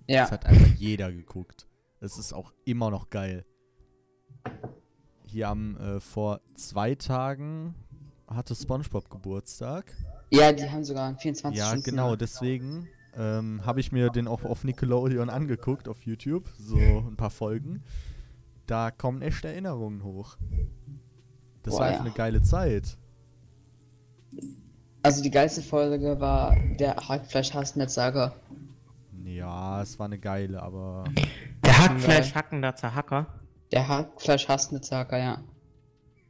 Ja. 0.08 0.22
Das 0.22 0.32
hat 0.32 0.46
einfach 0.48 0.76
jeder 0.78 1.12
geguckt. 1.12 1.68
Es 2.04 2.18
ist 2.18 2.34
auch 2.34 2.52
immer 2.66 2.90
noch 2.90 3.12
geil. 3.12 3.46
Hier 5.24 5.50
am 5.50 5.78
äh, 5.78 6.00
vor 6.00 6.42
zwei 6.56 6.96
Tagen 6.96 7.76
hatte 8.28 8.56
SpongeBob 8.56 9.10
Geburtstag. 9.10 9.94
Ja, 10.32 10.52
die 10.52 10.68
haben 10.68 10.84
sogar 10.84 11.08
einen 11.08 11.18
24 11.18 11.60
Ja, 11.60 11.68
Stunden. 11.68 11.84
genau, 11.84 12.16
deswegen 12.16 12.88
ähm, 13.16 13.62
habe 13.66 13.80
ich 13.82 13.92
mir 13.92 14.10
den 14.10 14.28
auch 14.28 14.44
auf 14.46 14.64
Nickelodeon 14.64 15.30
angeguckt, 15.30 15.88
auf 15.88 16.02
YouTube, 16.02 16.50
so 16.58 16.78
ein 16.78 17.18
paar 17.18 17.30
Folgen. 17.30 17.84
Da 18.66 18.90
kommen 18.90 19.22
echt 19.22 19.46
Erinnerungen 19.46 20.04
hoch. 20.04 20.38
Das 21.62 21.76
Boah, 21.76 21.82
war 21.82 21.86
ja. 21.88 21.92
einfach 21.94 22.06
eine 22.06 22.16
geile 22.16 22.42
Zeit. 22.42 22.98
Also 25.04 25.22
die 25.22 25.32
geilste 25.32 25.62
Folge 25.62 26.20
war 26.20 26.56
der 26.80 26.96
Hackfleisch-Hassnetzsager. 26.96 28.34
Ja, 29.36 29.82
es 29.82 29.98
war 29.98 30.06
eine 30.08 30.20
geile, 30.20 30.62
aber 30.62 31.06
Der 31.66 31.78
Hackfleisch 31.78 32.34
hackender 32.36 32.76
Zerhacker. 32.76 33.28
Der 33.72 33.88
Hackfleisch-Hassnetzsager, 33.88 35.18
ja. 35.18 35.44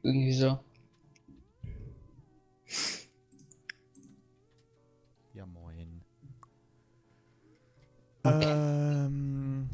Irgendwie 0.03 0.33
so. 0.33 0.59
ja 5.33 5.45
moin. 5.45 6.01
Okay. 8.23 8.45
Ähm, 8.45 9.69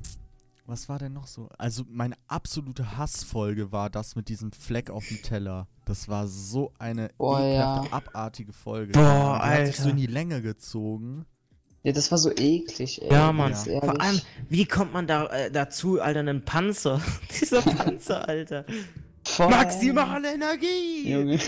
was 0.66 0.88
war 0.88 1.00
denn 1.00 1.14
noch 1.14 1.28
so? 1.28 1.50
Also 1.58 1.84
meine 1.90 2.16
absolute 2.28 2.98
Hassfolge 2.98 3.72
war 3.72 3.90
das 3.90 4.16
mit 4.16 4.30
diesem 4.30 4.52
Fleck 4.54 4.90
auf 4.90 5.06
dem 5.08 5.22
Teller. 5.22 5.68
Das 5.86 6.08
war 6.08 6.28
so 6.28 6.74
eine 6.80 7.10
Boah, 7.18 7.42
ja. 7.42 7.84
abartige 7.92 8.54
Folge. 8.54 8.94
Boah, 8.94 9.42
Die 9.44 9.50
hat 9.50 9.66
sich 9.68 9.76
so 9.78 9.84
Alter. 9.84 9.92
in 9.92 9.98
die 9.98 10.08
Länge 10.08 10.42
gezogen. 10.42 11.26
Ja, 11.84 11.92
das 11.92 12.12
war 12.12 12.18
so 12.18 12.32
eklig, 12.32 13.02
ey. 13.02 13.12
Ja, 13.12 13.32
Mann. 13.32 13.56
Ja. 13.66 13.80
Vor 13.80 14.02
allem, 14.02 14.20
wie 14.50 14.66
kommt 14.66 14.94
man 14.94 15.08
da 15.08 15.28
äh, 15.28 15.52
dazu, 15.52 16.02
Alter, 16.02 16.20
einen 16.20 16.44
Panzer? 16.44 17.02
Dieser 17.40 17.62
Panzer, 17.62 18.28
Alter. 18.28 18.66
Voll. 19.24 19.50
Maximale 19.50 20.34
Energie! 20.34 21.12
Junge. 21.12 21.40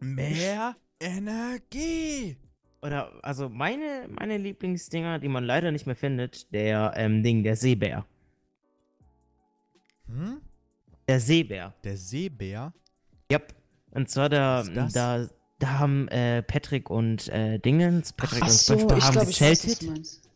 Mehr 0.00 0.76
Energie! 1.00 2.36
Oder, 2.82 3.12
also 3.22 3.48
meine, 3.48 4.08
meine 4.08 4.38
Lieblingsdinger, 4.38 5.18
die 5.18 5.28
man 5.28 5.44
leider 5.44 5.72
nicht 5.72 5.86
mehr 5.86 5.96
findet, 5.96 6.52
der 6.52 6.92
ähm, 6.96 7.22
Ding, 7.22 7.42
der 7.42 7.56
Seebär. 7.56 8.06
Hm? 10.06 10.40
Der 11.08 11.20
Seebär. 11.20 11.74
Der 11.84 11.96
Seebär? 11.96 12.72
Yep. 13.32 13.54
Und 13.90 14.08
zwar 14.08 14.28
das? 14.28 14.92
da, 14.92 15.26
da 15.58 15.78
haben 15.78 16.08
äh, 16.08 16.42
Patrick 16.42 16.90
und 16.90 17.28
äh, 17.28 17.58
Dingens, 17.58 18.12
Patrick 18.12 18.42
Ach 18.42 18.48
und 18.48 18.52
so, 18.52 18.74
SpongeBob 18.74 19.02
haben 19.02 19.16
weiß, 19.16 19.22
was 19.22 19.26
gezeltet. 19.26 19.82
meinst. 19.82 20.30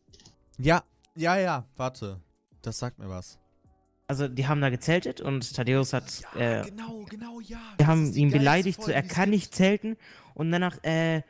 Ja, 0.58 0.82
ja, 1.14 1.36
ja, 1.36 1.64
warte. 1.76 2.20
Das 2.62 2.78
sagt 2.78 2.98
mir 2.98 3.08
was. 3.08 3.38
Also 4.08 4.28
die 4.28 4.46
haben 4.46 4.60
da 4.60 4.68
gezeltet 4.68 5.20
und 5.20 5.54
Thaddeus 5.54 5.92
hat, 5.92 6.22
äh, 6.36 6.62
genau, 6.64 7.04
genau, 7.08 7.40
ja. 7.40 7.58
die 7.80 7.86
haben 7.86 8.12
ihn 8.12 8.30
beleidigt, 8.30 8.82
so 8.82 8.90
er 8.90 9.02
kann 9.02 9.30
nicht 9.30 9.54
zelten 9.54 9.96
und 10.34 10.50
danach, 10.50 10.82
äh, 10.84 11.22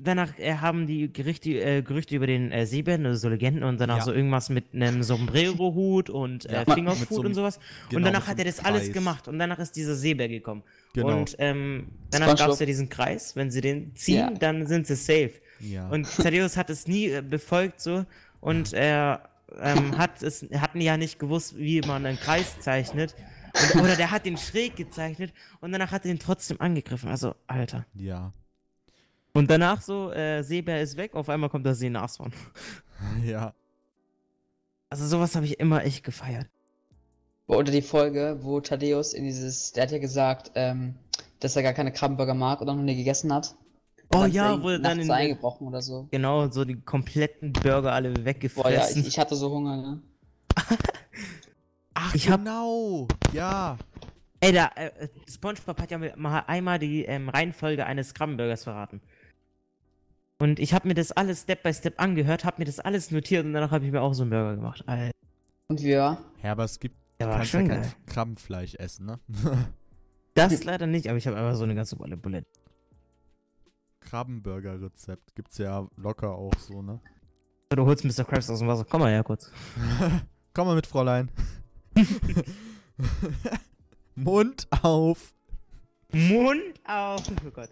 danach 0.00 0.38
äh, 0.38 0.54
haben 0.54 0.86
die 0.86 1.12
Gerichte, 1.12 1.50
äh, 1.60 1.82
Gerüchte 1.82 2.14
über 2.16 2.26
den 2.26 2.52
äh, 2.52 2.66
Seebären, 2.66 3.04
also 3.06 3.18
so 3.18 3.28
Legenden 3.28 3.64
und 3.64 3.80
danach 3.80 3.98
Ja. 3.98 4.04
so 4.04 4.12
irgendwas 4.12 4.48
mit 4.48 4.72
einem 4.74 5.02
Sombrero-Hut 5.02 6.08
und 6.10 6.44
Ja, 6.44 6.50
äh, 6.62 6.64
mit 6.66 6.74
Fingerfood 6.74 7.08
so 7.08 7.20
und 7.22 7.34
sowas. 7.34 7.58
genau, 7.88 7.98
und 7.98 8.04
danach 8.04 8.26
hat 8.26 8.38
er 8.38 8.44
das 8.44 8.64
alles 8.64 8.84
Kreis. 8.84 8.92
gemacht 8.92 9.28
und 9.28 9.38
danach 9.38 9.58
ist 9.58 9.72
dieser 9.76 9.94
Seebär 9.94 10.28
gekommen. 10.28 10.62
Genau. 10.94 11.18
Und 11.18 11.36
ähm, 11.38 11.88
danach 12.10 12.36
gab 12.36 12.50
es 12.50 12.58
ja 12.60 12.66
diesen 12.66 12.88
Kreis, 12.88 13.36
wenn 13.36 13.50
sie 13.50 13.60
den 13.60 13.94
ziehen, 13.94 14.16
Ja. 14.16 14.30
dann 14.30 14.66
sind 14.66 14.86
sie 14.86 14.94
safe. 14.96 15.32
ja. 15.60 15.88
Und 15.88 16.06
Thaddeus 16.16 16.56
hat 16.56 16.70
es 16.70 16.86
nie 16.86 17.06
äh, 17.10 17.22
befolgt 17.22 17.80
so 17.80 18.04
und 18.40 18.72
er 18.72 19.28
ähm, 19.60 19.96
hat 19.98 20.22
es 20.22 20.46
hatten 20.56 20.80
ja 20.80 20.96
nicht 20.96 21.18
gewusst, 21.18 21.56
wie 21.58 21.80
man 21.80 22.04
einen 22.06 22.18
Kreis 22.18 22.60
zeichnet. 22.60 23.14
Und, 23.74 23.80
oder 23.82 23.96
der 23.96 24.10
hat 24.10 24.26
den 24.26 24.36
schräg 24.36 24.76
gezeichnet 24.76 25.32
und 25.60 25.72
danach 25.72 25.90
hat 25.90 26.04
er 26.04 26.10
ihn 26.12 26.18
trotzdem 26.18 26.60
angegriffen. 26.60 27.08
Also, 27.08 27.34
Alter. 27.46 27.86
ja. 27.94 28.32
Und 29.34 29.50
danach 29.50 29.80
so, 29.82 30.10
äh, 30.12 30.42
Seebär 30.42 30.82
ist 30.82 30.96
weg, 30.96 31.14
auf 31.14 31.28
einmal 31.28 31.48
kommt 31.50 31.66
das 31.66 31.78
Seenashorn. 31.78 32.32
Ja. 33.24 33.54
Also 34.90 35.06
sowas 35.06 35.36
habe 35.36 35.46
ich 35.46 35.60
immer 35.60 35.84
echt 35.84 36.02
gefeiert. 36.02 36.48
Oder 37.46 37.70
die 37.70 37.80
Folge, 37.82 38.38
wo 38.42 38.58
Thaddeus 38.60 39.12
in 39.12 39.22
dieses, 39.24 39.72
der 39.72 39.84
hat 39.84 39.92
ja 39.92 39.98
gesagt, 39.98 40.50
ähm, 40.56 40.96
dass 41.38 41.54
er 41.54 41.62
gar 41.62 41.74
keine 41.74 41.92
Krabbenburger 41.92 42.34
mag 42.34 42.60
oder 42.60 42.74
noch 42.74 42.82
nie 42.82 42.96
gegessen 42.96 43.32
hat. 43.32 43.54
Oh 44.10 44.18
Dann 44.22 44.28
ist 44.30 44.34
ja, 44.34 44.50
er 44.52 44.62
wo 44.62 44.68
er 44.70 44.78
dann 44.80 44.98
in 44.98 45.10
eingebrochen 45.10 45.68
oder 45.68 45.80
so. 45.80 46.08
genau 46.10 46.48
so 46.50 46.64
die 46.64 46.80
kompletten 46.80 47.52
Burger 47.52 47.92
alle 47.92 48.10
Boah, 48.10 48.18
ja, 48.18 48.24
weggefressen. 48.24 49.02
ich, 49.02 49.08
ich 49.08 49.18
hatte 49.18 49.36
so 49.36 49.50
Hunger, 49.50 49.76
ne? 49.76 50.02
Ach, 51.94 52.14
Ich 52.14 52.28
hab- 52.28 52.40
genau. 52.40 53.06
Ja. 53.32 53.78
Ey, 54.40 54.52
da, 54.52 54.70
äh, 54.76 55.08
SpongeBob 55.28 55.80
hat 55.80 55.90
ja 55.90 55.98
mal 56.16 56.40
einmal 56.46 56.78
die 56.78 57.04
ähm, 57.04 57.28
Reihenfolge 57.28 57.84
eines 57.86 58.14
Krabbenburgers 58.14 58.64
verraten. 58.64 59.00
Und 60.40 60.60
ich 60.60 60.72
habe 60.72 60.86
mir 60.86 60.94
das 60.94 61.10
alles 61.12 61.42
Step 61.42 61.62
by 61.64 61.74
Step 61.74 62.00
angehört, 62.00 62.44
habe 62.44 62.60
mir 62.60 62.64
das 62.64 62.78
alles 62.78 63.10
notiert 63.10 63.44
und 63.44 63.52
danach 63.52 63.72
habe 63.72 63.84
ich 63.84 63.90
mir 63.92 64.00
auch 64.00 64.14
so 64.14 64.22
einen 64.22 64.30
Burger 64.30 64.54
gemacht. 64.54 64.84
Alter, 64.86 65.10
Und 65.66 65.82
wir, 65.82 66.18
Ja, 66.42 66.52
aber 66.52 66.64
es 66.64 66.78
gibt, 66.78 66.96
du 67.18 67.26
war 67.26 67.36
kannst 67.38 67.52
ja 67.52 67.58
schon 67.60 67.68
kein 67.68 67.82
geil. 67.82 67.92
Krabbenfleisch 68.06 68.74
essen, 68.76 69.06
ne? 69.06 69.18
Das 70.34 70.62
leider 70.62 70.86
nicht, 70.86 71.08
aber 71.08 71.16
ich 71.18 71.26
habe 71.26 71.36
einfach 71.36 71.56
so 71.56 71.64
eine 71.64 71.74
ganz 71.74 71.90
normale 71.90 72.16
Bulette. 72.16 72.46
Krabbenburger-Rezept 74.00 75.34
gibt's 75.34 75.58
ja 75.58 75.88
locker 75.96 76.30
auch 76.30 76.54
so, 76.60 76.80
ne? 76.80 77.00
So, 77.70 77.76
Du 77.76 77.84
holst 77.84 78.04
Mr. 78.04 78.24
Krabs 78.24 78.48
aus 78.48 78.60
dem 78.60 78.68
Wasser. 78.68 78.86
Komm 78.88 79.00
mal 79.00 79.10
her 79.10 79.24
kurz. 79.24 79.50
Komm 80.54 80.68
mal 80.68 80.76
mit, 80.76 80.86
Fräulein. 80.86 81.28
Mund 84.14 84.68
auf. 84.82 85.34
Mund 86.12 86.80
auf! 86.84 87.22
Oh 87.44 87.50
Gott. 87.50 87.68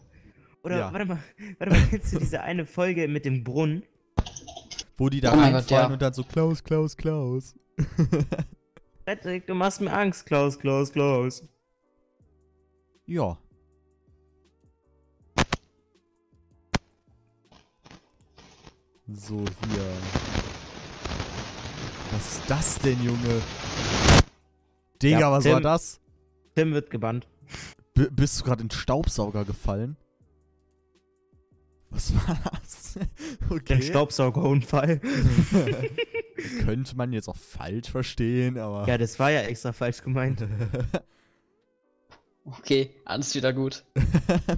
Oder 0.67 0.79
Ja. 0.79 0.93
warte 0.93 1.07
mal, 1.07 1.19
warte 1.59 1.73
mal, 1.73 1.87
kennst 1.89 2.13
du 2.13 2.19
diese 2.19 2.41
eine 2.41 2.67
Folge 2.67 3.07
mit 3.07 3.25
dem 3.25 3.45
Brunnen? 3.45 3.85
Wo 4.97 5.09
die 5.09 5.21
da 5.21 5.31
Oh 5.33 5.37
Gott, 5.37 5.43
reinfallen 5.45 5.87
ja. 5.89 5.93
und 5.93 6.03
dann 6.03 6.13
so 6.13 6.25
Klaus, 6.25 6.65
Klaus, 6.65 6.97
Klaus. 6.97 7.55
Patrick, 9.05 9.47
du 9.47 9.55
machst 9.55 9.81
mir 9.81 9.93
Angst, 9.93 10.27
Klaus, 10.27 10.59
Klaus, 10.59 10.91
Klaus. 10.93 11.49
Ja. 13.07 13.39
So, 19.09 19.37
hier. 19.39 19.87
Was 22.11 22.39
ist 22.39 22.43
das 22.51 22.79
denn, 22.81 23.01
Junge? 23.05 23.43
Digga, 25.01 25.21
Ja, 25.21 25.31
was 25.33 25.45
war 25.45 25.55
Tim. 25.55 25.63
das? 25.63 26.01
Tim 26.57 26.73
wird 26.73 26.91
gebannt. 26.91 27.29
B 27.95 28.09
bist 28.11 28.41
du 28.41 28.45
gerade 28.45 28.63
in 28.63 28.69
den 28.69 28.77
Staubsauger 28.77 29.45
gefallen? 29.45 29.97
Was 31.91 32.15
war 32.15 32.39
das? 32.53 32.99
okay. 33.51 33.75
Den 33.75 33.83
Staubsaugerunfall. 33.83 35.01
Könnte 36.65 36.97
man 36.97 37.13
jetzt 37.13 37.29
auch 37.29 37.37
falsch 37.37 37.91
verstehen, 37.91 38.59
aber. 38.59 38.87
ja, 38.89 38.99
das 38.99 39.19
war 39.19 39.31
ja 39.31 39.41
extra 39.43 39.73
falsch 39.73 40.03
gemeint. 40.03 40.45
okay, 42.45 42.91
alles 43.05 43.35
wieder 43.35 43.53
gut. 43.53 43.85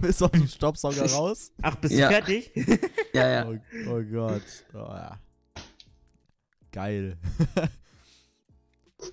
Bist 0.01 0.21
du 0.21 0.25
aus 0.27 0.31
dem 0.33 0.47
Staubsauger 0.49 1.11
raus? 1.11 1.53
Ach, 1.63 1.77
bist 1.77 1.95
Ja. 1.95 2.09
du 2.09 2.15
fertig? 2.15 2.51
Ja, 3.13 3.29
ja. 3.29 3.49
Oh, 3.49 3.57
oh 3.91 4.03
Gott. 4.11 4.43
Oh, 4.75 4.79
ja. 4.79 5.19
Geil. 6.73 7.17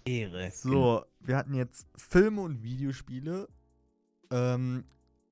Ehre. 0.06 0.52
So, 0.52 1.06
wir 1.20 1.38
hatten 1.38 1.54
jetzt 1.54 1.88
Filme 1.96 2.42
und 2.42 2.64
Videospiele. 2.64 3.48
Ähm, 4.32 4.84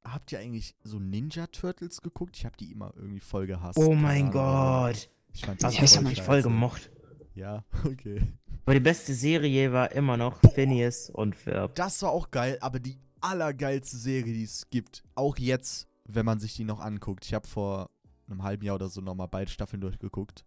habt 0.04 0.32
ihr 0.32 0.40
eigentlich 0.40 0.76
so 0.84 1.00
Ninja 1.00 1.48
Turtles 1.48 2.02
geguckt? 2.02 2.38
Ich 2.38 2.46
hab 2.46 2.58
die 2.58 2.72
immer 2.72 2.94
irgendwie 2.96 3.20
voll 3.20 3.48
gehasst. 3.48 3.78
Oh 3.78 3.94
mein. 3.94 4.32
Gott. 4.32 5.10
Ich 5.34 5.46
fand 5.46 5.62
die 5.62 5.66
habe 5.66 6.12
ich 6.12 6.22
voll 6.22 6.42
gemocht. 6.42 6.92
Ja, 7.36 7.64
okay. 7.86 8.22
Aber 8.66 8.76
die 8.76 8.80
beste 8.80 9.14
Serie 9.14 9.74
war 9.74 9.92
immer 9.92 10.18
noch 10.18 10.40
Phineas 10.54 11.10
und 11.10 11.36
Ferb. 11.36 11.76
Das 11.76 12.02
war 12.02 12.12
auch 12.12 12.32
geil, 12.32 12.58
aber 12.62 12.80
die 12.80 12.98
allergeilste 13.20 13.98
Serie, 13.98 14.34
die 14.34 14.44
es 14.44 14.70
gibt, 14.70 15.04
auch 15.16 15.38
jetzt, 15.38 15.88
wenn 16.06 16.26
man 16.26 16.40
sich 16.40 16.56
die 16.56 16.64
noch 16.64 16.80
anguckt. 16.80 17.26
Ich 17.26 17.34
habe 17.34 17.48
vor 17.48 17.90
einem 18.30 18.44
halben 18.44 18.66
Jahr 18.66 18.76
oder 18.76 18.90
so 18.90 19.02
nochmal 19.02 19.28
beide 19.28 19.52
Staffeln 19.52 19.82
durchgeguckt. 19.82 20.46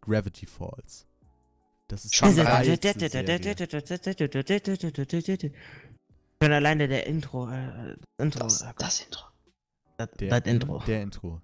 Gravity 0.00 0.46
Falls. 0.46 1.06
Das 1.88 2.04
ist 2.04 2.14
Schon 2.14 2.36
geil. 2.36 2.78
Schon 6.42 6.52
alleine 6.52 6.88
der 6.88 7.06
Intro. 7.06 7.48
Äh, 7.50 7.96
das 8.16 8.24
Intro. 8.24 8.38
Das, 8.44 8.62
äh, 8.62 8.72
das 8.78 9.00
Intro. 9.00 9.24
das, 9.96 10.08
Der, 10.18 10.40
das 10.40 10.52
Intro. 10.52 10.82
Der 10.86 11.02
Intro. 11.02 11.40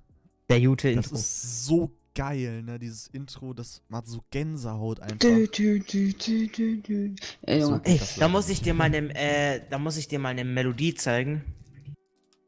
Der 0.48 0.60
gute 0.60 0.94
Das 0.94 1.06
Intro. 1.06 1.16
ist 1.16 1.64
so 1.66 1.90
geil, 2.14 2.62
ne? 2.62 2.78
Dieses 2.78 3.08
Intro, 3.08 3.52
das 3.54 3.82
macht 3.88 4.06
so 4.06 4.22
Gänsehaut 4.30 5.00
einfach. 5.00 5.18
Du, 5.18 5.46
du, 5.48 5.80
du, 5.80 6.12
du, 6.12 6.46
du, 6.48 6.76
du. 6.80 7.14
Ey. 7.42 7.60
So. 7.62 7.80
Ey, 7.82 7.98
Das 7.98 8.16
da 8.16 8.28
muss 8.28 8.48
ich 8.48 8.62
dir 8.62 8.74
mal 8.74 8.88
ne, 8.90 9.12
äh, 9.16 9.60
da 9.68 9.78
muss 9.78 9.96
ich 9.96 10.06
dir 10.06 10.18
mal 10.20 10.28
eine 10.28 10.44
Melodie 10.44 10.94
zeigen. 10.94 11.42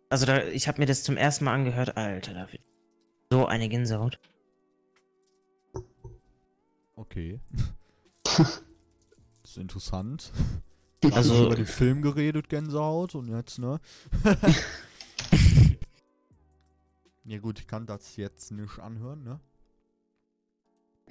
Also 0.09 0.25
da, 0.25 0.45
ich 0.45 0.69
habe 0.69 0.81
mir 0.81 0.87
das 0.87 1.03
zum 1.03 1.17
ersten 1.17 1.47
Mal 1.47 1.55
angehört, 1.55 1.97
Alter, 1.97 2.33
da 2.33 2.53
wird 2.53 2.63
so 3.33 3.47
eine 3.47 3.69
Gänsehaut. 3.69 4.21
Okay. 6.95 7.41
das 8.23 8.63
ist 9.45 9.59
interessant. 9.59 10.31
Wir 11.07 11.13
haben 11.17 11.17
Also- 11.19 11.47
über 11.47 11.57
den 11.57 11.67
Film 11.67 12.03
geredet, 12.03 12.49
Gänsehaut, 12.49 13.15
und 13.15 13.29
jetzt, 13.29 13.59
ne? 13.59 13.81
ja 17.25 17.39
gut, 17.39 17.59
ich 17.59 17.67
kann 17.67 17.87
das 17.87 18.17
jetzt 18.17 18.51
nicht 18.53 18.79
anhören, 18.79 19.23
ne? 19.23 19.41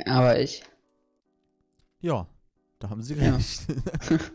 Aber 0.06 0.40
ich. 0.40 0.64
Ja, 2.02 2.28
da 2.80 2.90
haben 2.90 3.02
sie 3.02 3.16
Ja. 3.16 3.36
recht. 3.36 3.66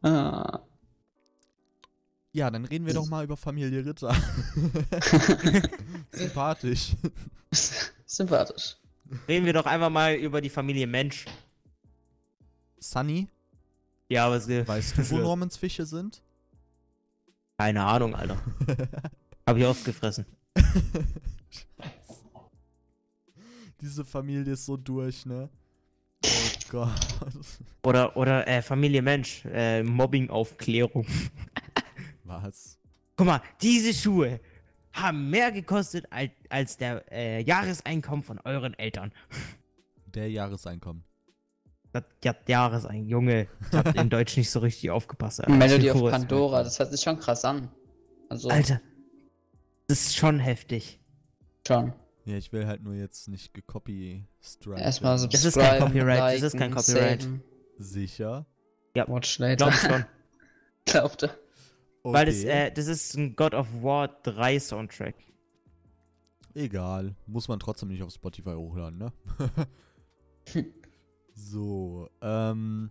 Ah. 0.00 0.60
ja, 2.32 2.48
dann 2.52 2.64
reden 2.66 2.86
wir 2.86 2.94
doch 2.94 3.06
mal 3.08 3.24
über 3.24 3.36
Familie 3.36 3.84
Ritter. 3.84 4.14
Sympathisch. 6.12 6.92
Sympathisch. 8.06 8.76
Reden 9.26 9.44
wir 9.46 9.54
doch 9.54 9.66
einfach 9.66 9.90
mal 9.90 10.14
über 10.14 10.40
die 10.40 10.50
Familie 10.50 10.86
Mensch. 10.86 11.24
Sunny, 12.78 13.26
Ja, 14.08 14.30
was 14.30 14.46
ge- 14.46 14.66
weißt 14.66 14.96
du, 14.98 15.10
wo 15.10 15.18
Normans 15.18 15.56
Fische 15.56 15.84
sind? 15.86 16.22
Keine 17.58 17.84
Ahnung, 17.84 18.14
Alter. 18.14 18.40
Hab 19.46 19.56
ich 19.56 19.64
aufgefressen. 19.66 20.24
Diese 23.80 24.04
Familie 24.04 24.52
ist 24.54 24.66
so 24.66 24.76
durch, 24.76 25.24
ne? 25.26 25.48
Oh 26.24 26.28
Gott. 26.70 26.90
Oder, 27.84 28.16
oder, 28.16 28.46
äh, 28.48 28.60
Familie 28.62 29.02
Mensch, 29.02 29.44
äh, 29.46 29.82
Mobbing-Aufklärung. 29.82 31.06
Was? 32.24 32.78
Guck 33.16 33.26
mal, 33.26 33.42
diese 33.62 33.94
Schuhe 33.94 34.40
haben 34.92 35.30
mehr 35.30 35.50
gekostet 35.52 36.06
als, 36.10 36.30
als 36.48 36.76
der 36.76 37.04
äh, 37.10 37.42
Jahreseinkommen 37.42 38.22
von 38.24 38.38
euren 38.40 38.74
Eltern. 38.74 39.12
Der 40.06 40.28
Jahreseinkommen. 40.30 41.04
Das 41.92 42.04
ja, 42.22 42.34
Jahreseinkommen, 42.46 43.08
Junge. 43.08 43.48
Ich 43.70 43.76
hab 43.76 43.94
in 43.96 44.10
Deutsch 44.10 44.36
nicht 44.36 44.50
so 44.50 44.60
richtig 44.60 44.90
aufgepasst. 44.90 45.40
Alter. 45.40 45.52
Melody 45.54 45.86
Ich 45.88 45.94
of 45.94 46.10
Pandora, 46.10 46.62
das 46.62 46.78
hört 46.78 46.90
sich 46.90 47.00
schon 47.00 47.18
krass 47.18 47.44
an. 47.44 47.68
Also, 48.28 48.50
Alter, 48.50 48.80
das 49.86 50.00
ist 50.00 50.16
schon 50.16 50.38
heftig. 50.38 51.00
schon. 51.66 51.92
Ja, 52.26 52.36
ich 52.36 52.52
will 52.52 52.66
halt 52.66 52.82
nur 52.82 52.92
jetzt 52.92 53.28
nicht 53.28 53.54
gecopy 53.54 54.26
strike. 54.42 54.82
Erstmal 54.82 55.16
Das 55.28 55.44
ist 55.46 55.56
kein 55.56 55.80
Copyright, 55.80 56.36
das 56.36 56.42
ist 56.42 56.58
kein 56.58 56.72
liken, 56.72 56.84
Copyright. 56.84 57.22
saven, 57.22 57.42
Sicher. 57.78 58.46
Watch 58.94 59.38
later. 59.38 59.56
Glaub 59.56 59.72
schon. 59.72 60.04
Glaubte. 60.84 61.30
Okay. 62.02 62.14
Weil 62.14 62.26
das, 62.26 62.44
äh, 62.44 62.70
das 62.70 62.86
ist 62.86 63.14
ein 63.16 63.34
God 63.34 63.54
of 63.54 63.66
War 63.82 64.08
3 64.08 64.58
Soundtrack. 64.60 65.14
Egal. 66.54 67.14
Muss 67.26 67.48
man 67.48 67.58
trotzdem 67.60 67.88
nicht 67.88 68.02
auf 68.02 68.12
Spotify 68.12 68.54
hochladen, 68.54 68.98
ne? 68.98 69.12
so, 71.38 72.08
ähm. 72.20 72.90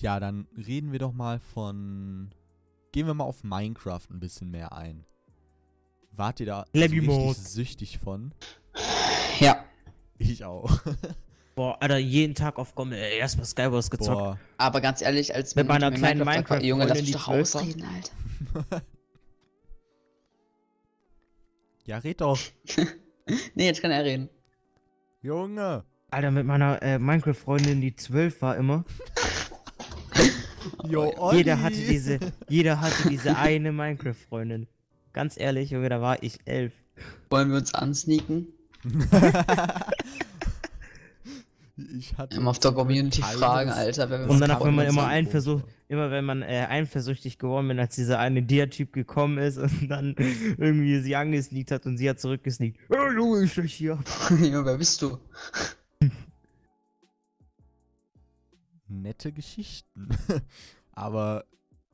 Ja, 0.00 0.18
dann 0.18 0.48
reden 0.56 0.92
wir 0.92 0.98
doch 0.98 1.12
mal 1.12 1.38
von. 1.38 2.34
Gehen 2.92 3.06
wir 3.06 3.14
mal 3.14 3.24
auf 3.24 3.44
Minecraft 3.44 4.02
ein 4.10 4.20
bisschen 4.20 4.50
mehr 4.50 4.72
ein. 4.72 5.04
Wart 6.10 6.40
ihr 6.40 6.46
da 6.46 6.64
so 6.72 6.80
richtig 6.80 7.36
süchtig 7.36 7.98
von? 7.98 8.34
Ja, 9.40 9.64
Ich 10.18 10.44
auch. 10.44 10.70
Boah, 11.54 11.76
Alter, 11.80 11.98
jeden 11.98 12.34
Tag 12.34 12.58
auf 12.58 12.74
Gommel, 12.74 12.98
ey, 12.98 13.18
erstmal 13.18 13.44
Skywars 13.44 13.90
gezockt. 13.90 14.18
Boah. 14.18 14.38
aber 14.56 14.80
ganz 14.80 15.02
ehrlich, 15.02 15.34
als 15.34 15.54
Mit 15.54 15.68
meiner 15.68 15.90
kleinen 15.90 16.20
Minecraft 16.20 16.54
angucke, 16.54 16.66
Junge, 16.66 16.86
lass 16.86 17.00
mich 17.00 17.12
doch 17.12 17.28
ausreden, 17.28 17.84
Alter. 17.84 18.82
Ja, 21.84 21.98
red 21.98 22.20
doch. 22.20 22.38
Nee, 23.54 23.66
jetzt 23.66 23.80
kann 23.80 23.92
er 23.92 24.04
reden. 24.04 24.28
Junge. 25.20 25.84
Alter, 26.12 26.30
mit 26.30 26.46
meiner 26.46 26.82
äh, 26.82 26.98
Minecraft-Freundin, 26.98 27.80
die 27.80 27.96
12 27.96 28.42
war 28.42 28.56
immer. 28.56 28.84
Jo, 30.86 31.10
Olli. 31.16 31.38
Jeder 31.38 31.62
hatte 31.62 31.76
diese, 31.76 32.18
jeder 32.50 32.82
hatte 32.82 33.08
diese 33.08 33.36
eine 33.38 33.72
Minecraft-Freundin. 33.72 34.66
Ganz 35.14 35.38
ehrlich, 35.40 35.70
Junge, 35.70 35.88
da 35.88 36.02
war 36.02 36.22
ich 36.22 36.38
elf. 36.44 36.74
Wollen 37.30 37.48
wir 37.50 37.56
uns 37.56 37.72
ansneaken? 37.72 38.48
ich 41.98 42.18
hatte 42.18 42.36
Immer 42.36 42.50
auf 42.50 42.58
der 42.58 42.72
Community 42.72 43.22
fragen, 43.22 43.70
Alter. 43.70 44.10
Wer 44.10 44.28
Und 44.28 44.38
danach, 44.38 44.62
wenn 44.62 44.74
man 44.74 44.86
immer 44.86 45.06
einen 45.06 45.28
Versuch, 45.28 45.62
immer 45.88 46.10
wenn 46.10 46.26
man 46.26 46.42
äh, 46.42 46.66
eifersüchtig 46.68 47.38
geworden 47.38 47.68
bin, 47.68 47.78
als 47.78 47.94
dieser 47.94 48.18
eine 48.18 48.42
Dia-Typ 48.42 48.92
gekommen 48.92 49.38
ist 49.38 49.56
und 49.56 49.88
dann 49.88 50.14
irgendwie 50.58 51.00
sie 51.00 51.16
angesneakt 51.16 51.70
hat 51.70 51.86
und 51.86 51.96
sie 51.96 52.10
hat 52.10 52.20
zurückgesneakt. 52.20 52.78
Oh, 52.90 53.10
Junge, 53.10 53.44
ich 53.44 53.52
stech 53.52 53.72
hier. 53.72 53.94
ab." 53.94 54.04
Junge, 54.30 54.66
wer 54.66 54.76
bist 54.76 55.00
du? 55.00 55.18
Nette 59.00 59.32
Geschichten. 59.32 60.08
Aber 60.92 61.44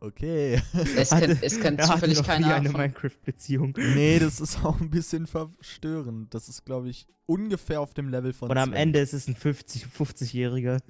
okay. 0.01 0.61
Es 0.96 1.12
Hatte- 1.12 1.28
kennt, 1.28 1.42
es 1.42 1.61
kennt 1.61 1.78
er 1.80 1.88
hatte 1.88 2.01
zufällig 2.01 2.22
keiner 2.24 2.55
eine. 2.55 2.70
Minecraft-Beziehung. 2.70 3.74
Nee, 3.76 4.18
das 4.18 4.40
ist 4.40 4.64
auch 4.64 4.80
ein 4.80 4.90
bisschen 4.90 5.26
verstörend. 5.26 6.34
Das 6.34 6.49
ist, 6.49 6.64
glaube 6.64 6.88
ich, 6.88 7.07
ungefähr 7.26 7.80
auf 7.80 7.94
dem 7.94 8.09
Level 8.09 8.32
von. 8.32 8.51
Und 8.51 8.59
am 8.59 8.70
Sven. 8.70 8.76
Ende 8.78 9.01
ist 9.01 9.12
es 9.12 9.28
ein 9.28 9.36
50, 9.36 9.86
50-Jähriger. 9.86 10.80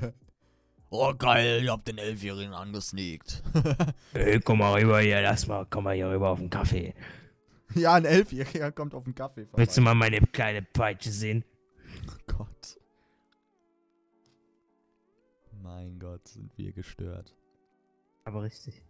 oh, 0.90 1.14
geil, 1.14 1.64
ihr 1.64 1.72
habt 1.72 1.88
den 1.88 1.98
Elfjährigen 1.98 2.52
angesneakt. 2.54 3.42
Ey, 4.12 4.40
komm 4.40 4.58
mal 4.58 4.80
rüber 4.80 5.00
hier, 5.00 5.20
lass 5.22 5.46
mal, 5.46 5.66
komm 5.68 5.84
mal 5.84 5.94
hier 5.94 6.08
rüber 6.10 6.28
auf 6.30 6.38
den 6.38 6.50
Kaffee. 6.50 6.94
ja, 7.74 7.94
ein 7.94 8.04
Elfjähriger 8.04 8.70
kommt 8.72 8.94
auf 8.94 9.04
den 9.04 9.14
Kaffee 9.14 9.44
vorbei. 9.46 9.58
Willst 9.62 9.76
du 9.76 9.80
mal 9.80 9.94
meine 9.94 10.20
kleine 10.20 10.62
Peitsche 10.62 11.10
sehen? 11.10 11.44
Oh 12.08 12.32
Gott. 12.36 12.78
Mein 15.62 16.00
Gott, 16.00 16.26
sind 16.26 16.50
wir 16.58 16.72
gestört. 16.72 17.32
Aber 18.24 18.42
richtig. 18.42 18.82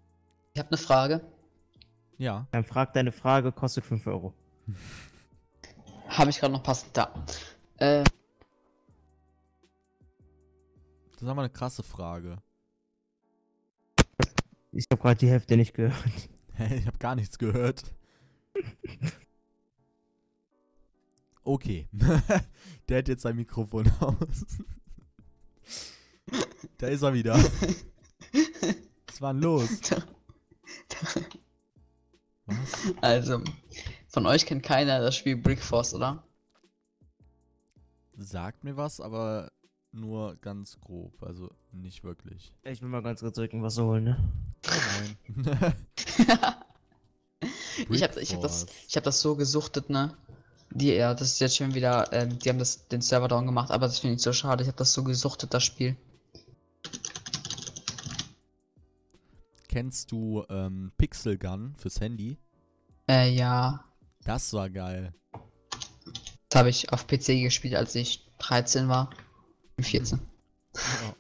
Ich 0.55 0.59
habe 0.59 0.71
eine 0.71 0.79
Frage. 0.79 1.21
Ja, 2.17 2.47
Dann 2.51 2.65
frag 2.65 2.95
deine 2.95 3.13
Frage, 3.13 3.53
kostet 3.53 3.85
5 3.85 4.07
Euro. 4.07 4.33
Habe 6.09 6.31
ich 6.31 6.39
gerade 6.41 6.53
noch 6.53 6.63
passend 6.63 6.97
da. 6.97 7.13
Äh, 7.77 8.05
das 11.13 11.23
ist 11.23 11.29
aber 11.29 11.43
eine 11.43 11.51
krasse 11.51 11.83
Frage. 11.83 12.37
Ich 14.73 14.87
habe 14.91 15.01
gerade 15.01 15.19
die 15.19 15.29
Hälfte 15.29 15.57
nicht 15.57 15.75
gehört. 15.75 15.97
Hä, 16.55 16.77
ich 16.77 16.87
habe 16.87 16.99
gar 16.99 17.15
nichts 17.15 17.39
gehört. 17.39 17.83
Okay. 21.45 21.89
Der 22.89 22.99
hat 22.99 23.09
jetzt 23.09 23.23
sein 23.23 23.37
Mikrofon 23.37 23.91
aus. 24.01 24.45
Da 26.83 26.89
ist 26.89 27.03
er 27.03 27.15
wieder. 27.15 27.35
Was 29.07 29.21
war 29.21 29.33
denn 29.33 29.43
los? 29.43 29.69
Was? 32.47 32.59
also, 33.01 33.41
von 34.09 34.27
euch 34.27 34.47
kennt 34.47 34.65
keiner 34.65 35.01
das 35.01 35.15
Spiel 35.15 35.37
Brick 35.37 35.63
Force, 35.63 35.95
oder? 35.95 36.25
Sagt 38.17 38.65
mir 38.65 38.77
was, 38.77 39.01
aber 39.01 39.53
nur 39.93 40.37
ganz 40.37 40.79
grob. 40.81 41.23
Also 41.23 41.51
nicht 41.71 42.03
wirklich. 42.03 42.53
Ich 42.65 42.83
will 42.83 42.89
mal 42.89 43.03
ganz 43.03 43.21
kurz 43.21 43.39
irgendwas 43.39 43.79
holen, 43.79 44.05
ne? 44.05 44.19
Nein. 44.67 45.17
ich 47.91 48.03
habe 48.03 48.21
ich 48.21 48.35
hab 48.35 48.43
das, 48.43 48.67
ich 48.89 48.97
hab 48.97 49.05
das 49.05 49.21
so 49.21 49.37
gesuchtet, 49.37 49.89
ne? 49.89 50.17
Die, 50.71 50.93
ja, 50.93 51.15
das 51.15 51.29
ist 51.29 51.41
jetzt 51.41 51.57
schon 51.57 51.75
wieder, 51.75 52.13
ähm, 52.13 52.39
die 52.41 52.49
haben 52.49 52.59
das, 52.59 52.89
den 52.89 53.03
Server 53.03 53.29
down 53.29 53.47
gemacht, 53.47 53.71
aber 53.71 53.87
das 53.87 54.01
finde 54.01 54.17
ich 54.17 54.23
so 54.23 54.33
schade. 54.33 54.63
Ich 54.63 54.69
habe 54.69 54.79
das 54.79 54.93
so 54.93 55.05
gesuchtet, 55.05 55.55
das 55.55 55.63
Spiel. 55.63 55.97
Kennst 59.73 60.13
du 60.13 60.45
ähm, 60.51 60.93
Pixel 60.99 61.39
Gun 61.39 61.75
fürs 61.77 61.99
Handy? 61.99 62.37
Äh, 63.09 63.31
ja. 63.31 63.83
Das 64.23 64.53
war 64.53 64.69
geil. 64.69 65.15
Das 66.51 66.59
habe 66.59 66.69
ich 66.69 66.93
auf 66.93 67.07
PC 67.07 67.41
gespielt, 67.41 67.75
als 67.75 67.95
ich 67.95 68.29
13 68.37 68.89
war. 68.89 69.09
14. 69.81 70.21
Ja. 70.75 71.17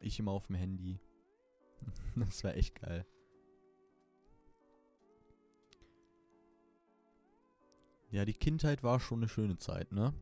Ich 0.00 0.18
immer 0.18 0.30
auf 0.30 0.46
dem 0.46 0.56
Handy. 0.56 0.98
Das 2.16 2.42
war 2.44 2.56
echt 2.56 2.80
geil. 2.80 3.04
Ja, 8.10 8.24
die 8.24 8.32
Kindheit 8.32 8.82
war 8.82 9.00
schon 9.00 9.18
eine 9.18 9.28
schöne 9.28 9.58
Zeit, 9.58 9.92
ne? 9.92 10.14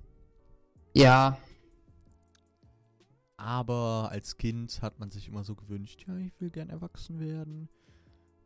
Ja, 0.93 1.39
Aber 3.39 4.09
als 4.11 4.37
Kind 4.37 4.83
hat 4.83 4.99
man 4.99 5.13
sich 5.13 5.29
immer 5.29 5.45
so 5.45 5.55
gewünscht, 5.55 6.05
ja, 6.07 6.17
ich 6.19 6.39
will 6.41 6.51
gern 6.51 6.71
erwachsen 6.71 7.21
werden. 7.21 7.69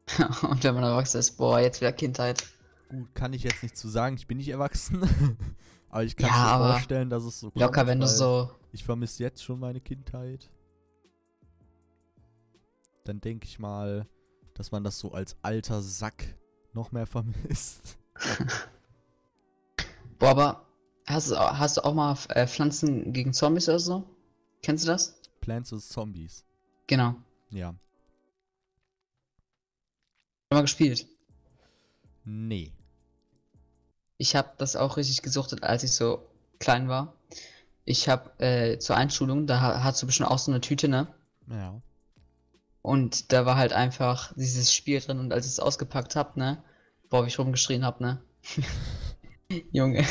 und 0.43 0.62
wenn 0.62 0.74
man 0.74 0.84
erwachsen 0.84 1.18
ist, 1.18 1.38
boah, 1.38 1.59
jetzt 1.59 1.80
wieder 1.80 1.93
Kindheit. 1.93 2.45
Gut, 2.90 3.14
kann 3.14 3.32
ich 3.32 3.43
jetzt 3.43 3.62
nicht 3.62 3.74
zu 3.74 3.88
sagen, 3.88 4.16
ich 4.16 4.26
bin 4.26 4.36
nicht 4.36 4.51
erwachsen. 4.51 5.03
aber 5.88 6.05
ich 6.05 6.14
kann 6.14 6.28
Ja, 6.28 6.59
mir 6.59 6.72
vorstellen, 6.72 7.09
dass 7.09 7.24
es 7.24 7.40
so 7.40 7.51
Locker, 7.55 7.72
kommt, 7.72 7.86
wenn 7.86 8.01
du 8.01 8.07
so. 8.07 8.51
Ich 8.70 8.84
vermisse 8.84 9.22
jetzt 9.22 9.43
schon 9.43 9.59
meine 9.59 9.80
Kindheit. 9.80 10.51
Dann 13.05 13.18
denke 13.22 13.47
ich 13.47 13.59
mal, 13.59 14.07
dass 14.53 14.72
man 14.72 14.84
das 14.84 14.99
so 14.99 15.12
als 15.12 15.36
alter 15.40 15.80
Sack 15.80 16.36
noch 16.74 16.93
mehr 16.93 17.07
vermisst. 17.07 17.97
Boah, 20.18 20.28
aber 20.28 20.66
hast 21.07 21.30
du, 21.30 21.36
hast 21.38 21.78
du 21.78 21.84
auch 21.84 21.95
mal 21.95 22.14
äh, 22.28 22.47
Pflanzen 22.47 23.14
gegen 23.14 23.32
Zombies 23.32 23.70
oder 23.70 23.80
so? 23.80 24.05
Kennst 24.63 24.85
du 24.85 24.89
das? 24.89 25.21
Plants 25.41 25.71
vs. 25.71 25.89
Zombies. 25.89 26.45
Genau. 26.87 27.15
Ja. 27.51 27.69
Schon 30.51 30.59
mal 30.59 30.63
gespielt. 30.63 31.07
Nee. 32.25 32.73
Ich 34.19 34.37
habe 34.37 34.53
das 34.59 34.77
auch 34.77 34.97
richtig 34.97 35.23
gesuchtet, 35.23 35.63
als 35.65 35.83
ich 35.83 35.93
so 35.93 36.29
klein 36.61 36.89
war. 36.89 37.15
Ich 37.85 38.09
habe 38.09 38.31
äh, 38.39 38.79
zur 38.79 38.97
Einschulung, 38.97 39.47
da 39.49 39.61
ha- 39.61 39.83
hast 39.83 40.01
du 40.03 40.07
bestimmt 40.07 40.31
auch 40.31 40.39
so 40.39 40.53
eine 40.53 40.61
Tüte, 40.61 40.87
ne? 40.89 41.13
Ja. 41.49 41.81
Und 42.83 43.33
da 43.33 43.47
war 43.47 43.57
halt 43.57 43.73
einfach 43.73 44.33
dieses 44.37 44.73
Spiel 44.73 45.01
drin 45.01 45.19
und 45.19 45.33
als 45.33 45.47
ich 45.47 45.53
es 45.53 45.61
ausgepackt 45.61 46.15
hab, 46.15 46.37
ne? 46.37 46.63
Boah, 47.09 47.25
wie 47.25 47.29
ich 47.29 47.39
rumgeschrien 47.39 47.85
hab, 47.85 48.01
ne? 48.01 48.23
Junge. 49.73 50.07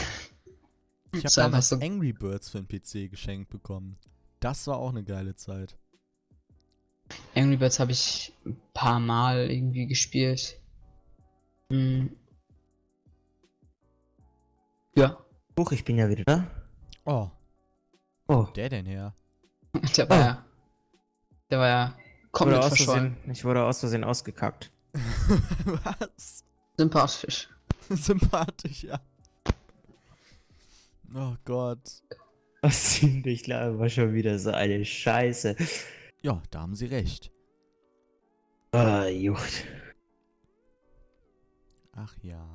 Ich 1.13 1.23
habe 1.25 1.33
damals 1.35 1.69
so- 1.69 1.77
Angry 1.77 2.11
Birds 2.13 2.49
für 2.49 2.61
den 2.61 2.67
PC 2.67 3.09
geschenkt 3.09 3.49
bekommen. 3.49 3.97
Das 4.41 4.67
war 4.67 4.77
auch 4.77 4.89
eine 4.89 5.03
geile 5.03 5.35
Zeit. 5.35 5.77
Angry 7.35 7.57
Birds 7.57 7.79
habe 7.79 7.91
ich 7.91 8.33
ein 8.45 8.59
paar 8.73 8.99
Mal 8.99 9.49
irgendwie 9.49 9.85
gespielt. 9.87 10.59
Hm. 11.69 12.15
Ja, 14.95 15.17
Huch, 15.57 15.71
ich 15.71 15.85
bin 15.85 15.97
ja 15.97 16.09
wieder 16.09 16.23
da. 16.23 16.47
Oh, 17.05 17.29
Oh, 18.27 18.47
der 18.55 18.69
denn 18.69 18.85
her? 18.85 19.13
der 19.95 20.09
war 20.09 20.17
Oh. 20.17 20.21
ja. 20.21 20.45
Der 21.49 21.59
war 21.59 21.67
ja 21.67 21.95
ich 21.97 22.03
wurde 22.05 22.31
komplett 22.31 22.63
verschollen. 22.65 23.17
Ich 23.31 23.43
wurde 23.45 23.63
aus 23.63 23.79
Versehen 23.81 24.03
ausgekackt. 24.03 24.71
Was? 25.65 26.45
Sympathisch. 26.77 27.49
Sympathisch, 27.89 28.83
ja. 28.85 28.99
Oh 31.13 31.35
Gott. 31.45 32.01
Was 32.63 32.99
ziemlich 32.99 33.43
klar 33.43 33.79
war 33.79 33.89
schon 33.89 34.13
wieder 34.13 34.37
so 34.37 34.51
eine 34.51 34.85
Scheiße. 34.85 35.55
Ja, 36.21 36.43
da 36.51 36.61
haben 36.61 36.75
sie 36.75 36.85
recht. 36.85 37.31
Ah, 38.71 39.07
Jucht. 39.07 39.65
Ach 41.93 42.15
ja. 42.21 42.47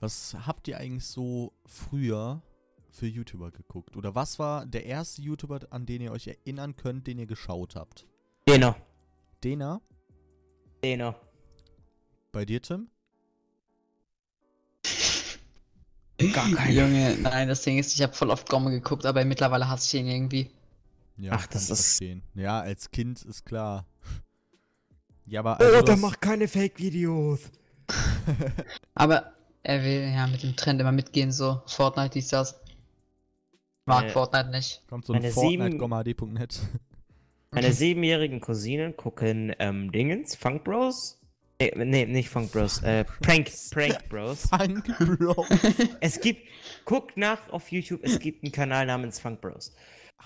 Was 0.00 0.36
habt 0.46 0.68
ihr 0.68 0.76
eigentlich 0.76 1.06
so 1.06 1.54
früher 1.64 2.42
für 2.90 3.06
YouTuber 3.06 3.50
geguckt? 3.50 3.96
Oder 3.96 4.14
was 4.14 4.38
war 4.38 4.66
der 4.66 4.84
erste 4.84 5.22
YouTuber, 5.22 5.60
an 5.70 5.86
den 5.86 6.02
ihr 6.02 6.12
euch 6.12 6.26
erinnern 6.26 6.76
könnt, 6.76 7.06
den 7.06 7.18
ihr 7.18 7.26
geschaut 7.26 7.74
habt? 7.74 8.06
Deno. 8.46 8.74
Dena? 9.42 9.80
Deno. 10.84 11.14
Bei 12.32 12.44
dir, 12.44 12.60
Tim? 12.60 12.90
Gar 16.32 16.50
keine. 16.52 16.72
Junge, 16.72 17.16
nein, 17.22 17.48
das 17.48 17.62
Ding 17.62 17.78
ist, 17.78 17.94
ich 17.94 18.02
habe 18.02 18.12
voll 18.12 18.30
oft 18.30 18.48
Gomme 18.48 18.70
geguckt, 18.70 19.06
aber 19.06 19.24
mittlerweile 19.24 19.68
hasse 19.68 19.96
ich 19.96 20.02
ihn 20.02 20.08
irgendwie. 20.08 20.50
Ja, 21.16 21.32
Ach, 21.34 21.46
das 21.46 21.70
ist- 21.70 21.96
verstehen. 21.98 22.22
Ja, 22.34 22.60
als 22.60 22.90
Kind 22.90 23.22
ist 23.22 23.44
klar. 23.44 23.86
Ja, 25.26 25.40
aber 25.40 25.58
Oh, 25.60 25.64
also 25.64 25.72
der 25.76 25.82
das- 25.82 26.00
macht 26.00 26.20
keine 26.20 26.48
Fake-Videos. 26.48 27.40
Aber 28.94 29.32
er 29.62 29.82
will 29.82 30.12
ja 30.14 30.26
mit 30.28 30.42
dem 30.42 30.54
Trend 30.56 30.80
immer 30.80 30.92
mitgehen, 30.92 31.32
so 31.32 31.60
Fortnite, 31.66 32.10
dies, 32.10 32.28
das. 32.28 32.58
Mag 33.86 34.04
Äh, 34.06 34.10
Fortnite 34.10 34.50
nicht. 34.50 34.82
kommt 34.88 35.04
so 35.06 35.12
ein 35.12 35.20
meine 35.22 35.32
Fortnite.net. 35.32 36.60
Meine 37.50 37.72
siebenjährigen 37.72 38.40
Cousinen 38.40 38.96
gucken 38.96 39.52
ähm, 39.58 39.90
Dingens, 39.90 40.36
Funk 40.36 40.62
Bros. 40.64 41.19
Nee, 41.60 41.84
nee, 41.84 42.06
nicht 42.06 42.30
Funk 42.30 42.52
Bros, 42.52 42.82
äh, 42.82 43.04
Prank, 43.20 43.50
Prank 43.70 44.08
Bros. 44.08 44.46
Funk 44.48 44.84
Bro. 45.18 45.44
Es 46.00 46.18
gibt, 46.20 46.48
guckt 46.86 47.18
nach 47.18 47.50
auf 47.50 47.70
YouTube, 47.70 48.00
es 48.02 48.18
gibt 48.18 48.42
einen 48.42 48.50
Kanal 48.52 48.86
namens 48.86 49.20
Funk 49.20 49.42
Bros. 49.42 49.74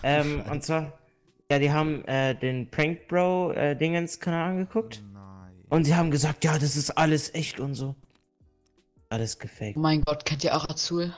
Ähm, 0.05 0.43
und 0.49 0.63
zwar, 0.63 0.97
ja, 1.51 1.59
die 1.59 1.73
haben 1.73 2.05
äh, 2.05 2.37
den 2.39 2.71
Prank 2.71 3.09
Bro 3.09 3.53
äh, 3.53 3.75
Dingens 3.77 4.21
Kanal 4.21 4.51
angeguckt 4.51 5.03
Nein. 5.13 5.55
und 5.71 5.85
sie 5.85 5.97
haben 5.97 6.13
gesagt, 6.13 6.45
ja, 6.45 6.57
das 6.57 6.77
ist 6.77 6.91
alles 6.93 7.35
echt 7.35 7.59
und 7.59 7.75
so. 7.75 7.97
Alles 9.09 9.39
gefaked. 9.41 9.77
Oh 9.77 9.81
mein 9.81 10.03
Gott, 10.03 10.25
kennt 10.25 10.45
ihr 10.45 10.57
auch 10.57 10.69
Azul? 10.69 11.13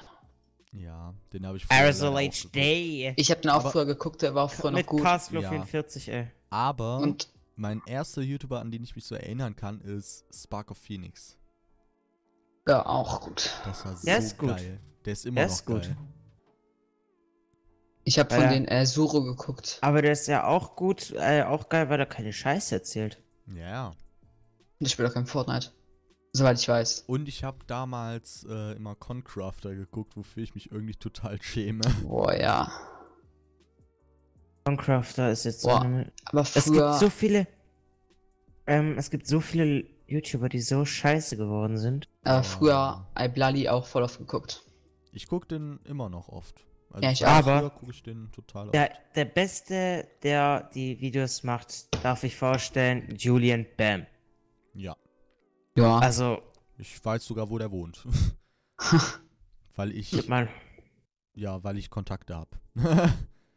Ja, 0.73 1.13
den 1.33 1.47
habe 1.47 1.59
ich 1.59 1.67
früher 1.67 1.77
Aerosol. 1.79 2.29
HD. 2.31 3.13
Ich 3.17 3.31
habe 3.31 3.41
den 3.43 3.51
auch 3.51 3.61
Aber- 3.61 3.71
früher 3.71 3.87
geguckt, 3.87 4.23
der 4.23 4.35
war 4.35 4.45
auch 4.45 4.53
früher 4.53 4.71
noch 4.71 4.79
Mit 4.79 4.87
gut. 4.87 5.03
Castflow 5.03 5.41
Ja. 5.43 5.51
44, 5.51 6.09
ey. 6.11 6.27
Aber 6.49 6.99
Und 6.99 7.29
mein 7.57 7.83
erster 7.87 8.23
YouTuber, 8.23 8.61
an 8.61 8.71
den 8.71 8.85
ich 8.85 8.95
mich 8.97 9.05
so 9.05 9.15
erinnern 9.15 9.57
kann, 9.57 9.81
ist 9.81 10.25
Spark 10.35 10.71
of 10.71 10.79
Phoenix. 10.79 11.37
ja, 12.69 12.85
auch 12.87 13.21
gut. 13.23 13.51
Das 13.65 13.85
war 13.85 13.97
so 13.97 14.05
Der 14.07 14.19
ist 14.19 14.39
gut. 14.39 14.51
geil. 14.51 14.81
Der 15.05 15.13
ist 15.13 15.25
immer 15.27 15.37
Der 15.37 15.47
noch 15.47 15.53
ist 15.55 15.65
gut. 15.67 15.83
geil. 15.83 15.97
Ich 18.05 18.19
habe 18.19 18.31
Weil 18.31 18.37
von 18.41 18.47
er- 18.49 18.53
den 18.55 18.69
äh, 18.69 18.87
Suro 18.87 19.23
geguckt. 19.25 19.79
Aber 19.81 20.01
der 20.03 20.13
ist 20.13 20.27
ja 20.29 20.45
auch 20.47 20.77
gut, 20.77 21.13
äh, 21.17 21.43
auch 21.43 21.69
geil, 21.69 21.89
weil 21.89 21.99
er 21.99 22.07
keine 22.07 22.33
Scheiße 22.33 22.75
erzählt. 22.77 23.21
Ja, 23.49 23.69
ja. 23.69 23.91
Ich 24.79 24.91
spiele 24.93 25.09
auch 25.09 25.15
kein 25.15 25.27
Fortnite. 25.27 25.73
Soweit 26.33 26.59
ich 26.61 26.69
weiß. 26.69 27.05
Und 27.07 27.29
ich 27.29 27.43
habe 27.45 27.59
damals 27.67 28.45
äh, 28.49 28.73
immer 28.77 28.95
Concrafter 28.95 29.75
geguckt, 29.75 30.17
wofür 30.17 30.43
ich 30.43 30.55
mich 30.55 30.71
irgendwie 30.71 30.95
total 30.95 31.41
schäme. 31.43 31.83
Boah, 32.03 32.35
ja. 32.35 32.71
Minecrafter 34.67 35.31
ist 35.31 35.45
jetzt 35.45 35.61
so 35.63 35.69
Boah, 35.69 35.83
eine... 35.83 36.13
Aber 36.27 36.41
Es 36.41 36.55
gibt 36.55 36.67
früher. 36.67 36.93
so 36.95 37.09
viele. 37.09 37.47
Ähm, 38.67 38.97
es 38.99 39.11
gibt 39.11 39.27
so 39.29 39.41
viele 39.41 39.85
YouTuber, 40.09 40.49
die 40.49 40.61
so 40.61 40.85
scheiße 40.85 41.37
geworden 41.37 41.79
sind. 41.79 42.09
aber 42.25 42.41
Oh. 42.41 42.43
früher 42.43 43.07
Iblali 43.19 43.69
auch 43.69 43.87
voll 43.87 44.03
oft 44.03 44.19
geguckt. 44.19 44.65
Ich 45.13 45.29
gucke 45.29 45.47
den 45.47 45.79
immer 45.85 46.09
noch 46.09 46.29
oft. 46.29 46.65
Also 46.91 47.05
Ja, 47.05 47.13
ich 47.13 47.19
früher 47.21 47.29
Aber- 47.29 47.71
gucke 47.71 47.93
ich 47.93 48.03
den 48.03 48.31
total 48.33 48.71
Der, 48.73 48.91
oft. 48.91 49.01
der 49.17 49.25
Beste, 49.25 50.09
der 50.23 50.69
die 50.75 51.01
Videos 51.01 51.43
macht, 51.45 51.89
darf 52.05 52.25
ich 52.25 52.37
vorstellen, 52.37 53.15
Julian 53.17 53.67
Bam. 53.77 54.07
Ja, 54.75 54.97
Ja. 55.77 55.99
Also, 55.99 56.41
ich 56.79 57.03
weiß 57.05 57.25
sogar, 57.25 57.49
wo 57.51 57.59
der 57.59 57.71
wohnt. 57.71 58.05
weil 59.77 59.93
ich, 59.93 60.11
gib 60.11 60.29
mal, 60.29 60.49
ja, 61.35 61.63
weil 61.63 61.79
ich 61.79 61.89
Kontakte 61.91 62.35
habe. 62.37 62.51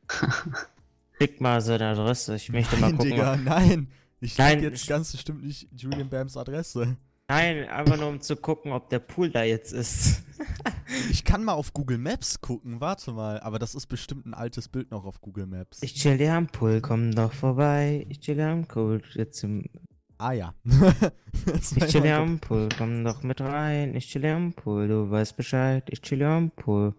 schick 1.19 1.41
mal 1.41 1.61
seine 1.61 1.87
Adresse. 1.87 2.35
Ich 2.35 2.49
möchte 2.49 2.77
mal 2.77 2.87
nein, 2.87 2.97
gucken. 2.97 3.11
Digga, 3.11 3.35
nein. 3.37 3.87
Ich 4.21 4.35
sag 4.35 4.61
jetzt 4.61 4.87
ganz 4.87 5.11
bestimmt 5.11 5.43
nicht 5.43 5.67
Julian 5.71 6.09
Bams 6.09 6.35
Adresse. 6.35 6.97
Nein, 7.29 7.69
einfach 7.69 7.97
nur 7.97 8.07
um 8.07 8.21
zu 8.21 8.35
gucken, 8.35 8.71
ob 8.71 8.89
der 8.89 8.99
Pool 8.99 9.29
da 9.29 9.43
jetzt 9.43 9.73
ist. 9.73 10.23
Ich 11.11 11.23
kann 11.23 11.43
mal 11.43 11.53
auf 11.53 11.71
Google 11.73 11.99
Maps 11.99 12.41
gucken, 12.41 12.81
warte 12.81 13.11
mal. 13.11 13.39
Aber 13.41 13.59
das 13.59 13.75
ist 13.75 13.85
bestimmt 13.85 14.25
ein 14.25 14.33
altes 14.33 14.67
Bild 14.67 14.89
noch 14.89 15.05
auf 15.05 15.21
Google 15.21 15.45
Maps. 15.45 15.83
Ich 15.83 15.93
chill 15.93 16.17
dir 16.17 16.33
am 16.33 16.47
Pool, 16.47 16.81
komm 16.81 17.13
doch 17.13 17.31
vorbei. 17.31 18.07
Ich 18.09 18.21
chill 18.21 18.35
dir 18.35 18.47
am 18.47 18.65
Pool, 18.65 19.01
jetzt 19.13 19.43
im 19.43 19.65
ah 20.17 20.31
ja. 20.31 20.55
Ich 21.55 21.85
chill 21.85 22.01
hier 22.01 22.17
am 22.17 22.39
Pool, 22.39 22.69
komm 22.75 23.03
doch 23.03 23.21
mit 23.21 23.39
rein. 23.39 23.95
Ich 23.95 24.07
chill 24.07 24.23
hier 24.23 24.35
am 24.35 24.53
Pool, 24.53 24.87
du 24.87 25.11
weißt 25.11 25.37
Bescheid. 25.37 25.83
Ich 25.91 26.01
chill 26.01 26.17
hier 26.17 26.29
am 26.29 26.49
Pool. 26.49 26.95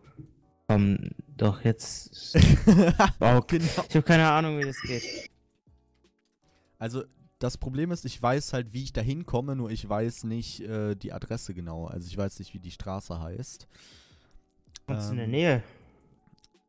Komm 0.69 1.11
doch 1.43 1.65
jetzt. 1.65 2.35
Wow, 3.19 3.47
genau. 3.47 3.65
ich 3.89 3.97
habe 3.97 4.03
keine 4.03 4.31
Ahnung, 4.31 4.59
wie 4.59 4.65
das 4.65 4.81
geht. 4.83 5.31
Also, 6.79 7.05
das 7.39 7.57
Problem 7.57 7.91
ist, 7.91 8.05
ich 8.05 8.21
weiß 8.23 8.53
halt, 8.53 8.73
wie 8.73 8.83
ich 8.85 8.93
da 8.93 9.01
hinkomme, 9.01 9.57
nur 9.57 9.71
ich 9.71 9.89
weiß 9.89 10.25
nicht 10.25 10.61
äh, 10.61 10.95
die 10.95 11.13
Adresse 11.13 11.55
genau. 11.55 11.87
Also, 11.87 12.07
ich 12.09 12.17
weiß 12.17 12.39
nicht, 12.39 12.55
wie 12.55 12.59
die 12.61 12.71
Straße 12.71 13.21
heißt. 13.21 13.67
Kommst 14.87 15.09
du 15.09 15.13
in 15.13 15.17
der 15.17 15.27
Ähm, 15.27 15.31
Nähe? 15.31 15.63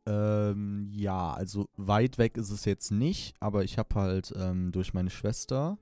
Ähm, 0.07 0.89
ja, 0.91 1.31
also 1.33 1.69
weit 1.77 2.17
weg 2.17 2.35
ist 2.37 2.49
es 2.49 2.65
jetzt 2.65 2.91
nicht, 2.91 3.35
aber 3.39 3.63
ich 3.63 3.77
habe 3.77 3.93
halt 3.95 4.33
ähm, 4.35 4.71
durch 4.71 4.93
meine 4.93 5.11
Schwester 5.11 5.77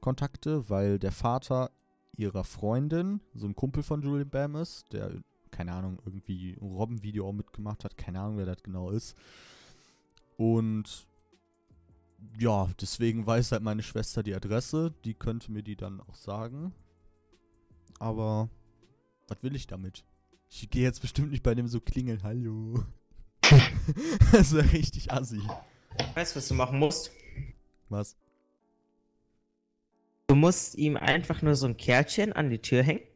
Kontakte, 0.00 0.68
weil 0.68 0.98
der 0.98 1.12
Vater 1.12 1.70
ihrer 2.16 2.44
Freundin 2.44 3.20
so 3.34 3.46
ein 3.46 3.56
Kumpel 3.56 3.82
von 3.82 4.02
Julian 4.02 4.28
Bam 4.28 4.56
ist, 4.56 4.84
der, 4.92 5.12
keine 5.48 5.72
Ahnung, 5.72 5.98
irgendwie 6.04 6.56
ein 6.60 6.72
Robben-Video 6.72 7.28
auch 7.28 7.32
mitgemacht 7.32 7.84
hat, 7.84 7.96
keine 7.96 8.20
Ahnung, 8.20 8.38
wer 8.38 8.46
das 8.46 8.62
genau 8.62 8.90
ist. 8.90 9.16
Und 10.36 11.06
ja, 12.38 12.68
deswegen 12.80 13.26
weiß 13.26 13.52
halt 13.52 13.62
meine 13.62 13.82
Schwester 13.82 14.22
die 14.22 14.34
Adresse, 14.34 14.94
die 15.04 15.14
könnte 15.14 15.52
mir 15.52 15.62
die 15.62 15.76
dann 15.76 16.00
auch 16.00 16.14
sagen. 16.14 16.72
Aber 17.98 18.48
was 19.28 19.42
will 19.42 19.54
ich 19.54 19.66
damit? 19.66 20.04
Ich 20.50 20.70
gehe 20.70 20.82
jetzt 20.82 21.00
bestimmt 21.00 21.30
nicht 21.30 21.42
bei 21.42 21.54
dem 21.54 21.68
so 21.68 21.80
klingeln, 21.80 22.22
hallo. 22.22 22.84
das 24.32 24.54
wäre 24.54 24.72
richtig 24.72 25.12
assi. 25.12 25.40
Weißt 26.14 26.34
du, 26.34 26.38
was 26.38 26.48
du 26.48 26.54
machen 26.54 26.78
musst? 26.78 27.10
Was? 27.88 28.16
Du 30.28 30.34
musst 30.34 30.76
ihm 30.76 30.96
einfach 30.96 31.42
nur 31.42 31.54
so 31.54 31.66
ein 31.66 31.76
Kärtchen 31.76 32.32
an 32.32 32.50
die 32.50 32.60
Tür 32.60 32.82
hängen 32.82 33.07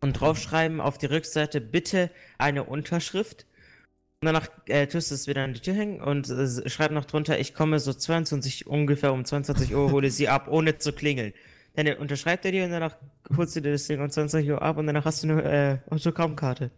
und 0.00 0.14
draufschreiben 0.14 0.80
auf 0.80 0.98
die 0.98 1.06
Rückseite 1.06 1.60
bitte 1.60 2.10
eine 2.38 2.64
Unterschrift 2.64 3.46
Und 4.20 4.26
danach 4.26 4.48
äh, 4.66 4.86
tust 4.86 5.10
du 5.10 5.14
es 5.14 5.26
wieder 5.26 5.44
an 5.44 5.54
die 5.54 5.60
Tür 5.60 5.74
hängen 5.74 6.00
und 6.00 6.28
äh, 6.28 6.68
schreib 6.68 6.92
noch 6.92 7.04
drunter, 7.04 7.38
ich 7.38 7.54
komme 7.54 7.80
so 7.80 7.92
22 7.92 8.66
ungefähr 8.66 9.12
um 9.12 9.24
22 9.24 9.74
Uhr, 9.74 9.92
hole 9.92 10.10
sie 10.10 10.28
ab, 10.28 10.48
ohne 10.48 10.78
zu 10.78 10.92
klingeln. 10.92 11.32
Dann 11.74 11.86
unterschreibt 11.98 12.44
er 12.44 12.52
dir 12.52 12.64
und 12.64 12.70
danach 12.70 12.96
holst 13.36 13.54
du 13.54 13.60
dir 13.60 13.72
das 13.72 13.86
Ding 13.86 14.00
um 14.00 14.10
20 14.10 14.48
Uhr 14.50 14.60
ab 14.60 14.76
und 14.76 14.86
danach 14.86 15.04
hast 15.04 15.22
du 15.22 15.28
eine 15.28 15.42
äh, 15.42 15.78
Autogrammkarte. 15.92 16.70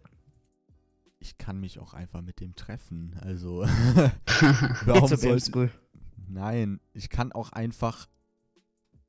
Ich 1.19 1.37
kann 1.37 1.59
mich 1.59 1.79
auch 1.79 1.93
einfach 1.93 2.21
mit 2.21 2.39
dem 2.39 2.55
treffen. 2.55 3.15
Also, 3.21 3.61
warum 4.85 5.07
so 5.07 5.15
soll. 5.15 5.71
Nein, 6.27 6.79
ich 6.93 7.09
kann 7.09 7.31
auch 7.31 7.51
einfach 7.51 8.07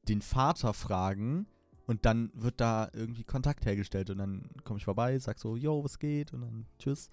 den 0.09 0.23
Vater 0.23 0.75
fragen 0.75 1.47
und 1.93 2.07
dann 2.07 2.31
wird 2.33 2.59
da 2.59 2.89
irgendwie 2.95 3.23
Kontakt 3.23 3.67
hergestellt 3.67 4.09
und 4.09 4.17
dann 4.17 4.49
komme 4.65 4.79
ich 4.79 4.85
vorbei, 4.87 5.19
sag 5.19 5.39
so, 5.39 5.57
yo, 5.57 5.85
was 5.85 5.99
geht 5.99 6.33
und 6.33 6.41
dann 6.41 6.67
tschüss. 6.79 7.11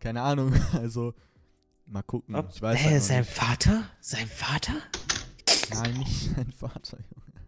Keine 0.00 0.22
Ahnung, 0.22 0.54
also 0.72 1.12
mal 1.84 2.02
gucken. 2.02 2.34
Ob, 2.34 2.48
ich 2.54 2.62
weiß 2.62 2.80
äh, 2.80 2.90
halt 2.90 3.02
sein 3.02 3.20
nicht. 3.20 3.30
Vater? 3.30 3.84
Sein 4.00 4.26
Vater? 4.26 4.72
Nein, 5.74 5.98
nicht 5.98 6.30
sein 6.36 6.52
Vater, 6.52 6.96
Junge. 6.96 7.46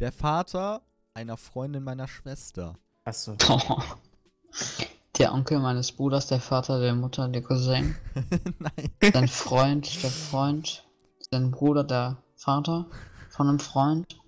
Der 0.00 0.10
Vater 0.10 0.82
einer 1.14 1.36
Freundin 1.36 1.84
meiner 1.84 2.08
Schwester. 2.08 2.76
Achso. 3.04 3.36
Der 5.18 5.34
Onkel 5.34 5.58
meines 5.58 5.92
Bruders, 5.92 6.28
der 6.28 6.40
Vater 6.40 6.80
der 6.80 6.94
Mutter, 6.94 7.28
der 7.28 7.42
Cousin, 7.42 7.94
Nein. 8.58 9.12
sein 9.12 9.28
Freund, 9.28 10.02
der 10.02 10.10
Freund, 10.10 10.88
sein 11.30 11.50
Bruder, 11.50 11.84
der 11.84 12.22
Vater 12.36 12.86
von 13.28 13.48
einem 13.48 13.58
Freund. 13.58 14.20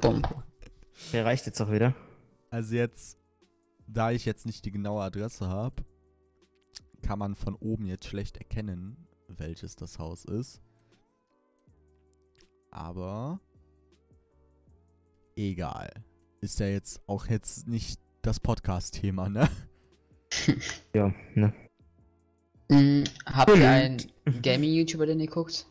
Bumm. 0.00 0.22
Der 1.12 1.24
reicht 1.24 1.46
jetzt 1.46 1.60
auch 1.60 1.70
wieder. 1.70 1.94
Also 2.50 2.74
jetzt, 2.74 3.18
da 3.86 4.10
ich 4.10 4.24
jetzt 4.24 4.46
nicht 4.46 4.64
die 4.64 4.70
genaue 4.70 5.02
Adresse 5.02 5.48
habe, 5.48 5.84
kann 7.02 7.18
man 7.18 7.34
von 7.34 7.54
oben 7.54 7.86
jetzt 7.86 8.06
schlecht 8.06 8.36
erkennen, 8.38 9.06
welches 9.28 9.76
das 9.76 9.98
Haus 9.98 10.24
ist. 10.24 10.60
Aber 12.70 13.40
egal. 15.36 15.90
Ist 16.40 16.60
ja 16.60 16.66
jetzt 16.66 17.00
auch 17.06 17.26
jetzt 17.26 17.66
nicht 17.66 18.00
das 18.22 18.40
Podcast-Thema, 18.40 19.28
ne? 19.28 19.48
Ja, 20.92 21.14
ne. 21.34 21.52
Hm, 22.70 23.04
habt 23.24 23.56
ihr 23.56 23.70
einen 23.70 23.98
Gaming-YouTuber, 24.42 25.06
den 25.06 25.20
ihr 25.20 25.28
guckt? 25.28 25.66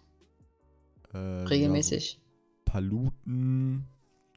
Äh, 1.13 1.18
Regelmäßig? 1.18 2.13
Ja, 2.13 2.20
so 2.20 2.72
Paluten, 2.72 3.88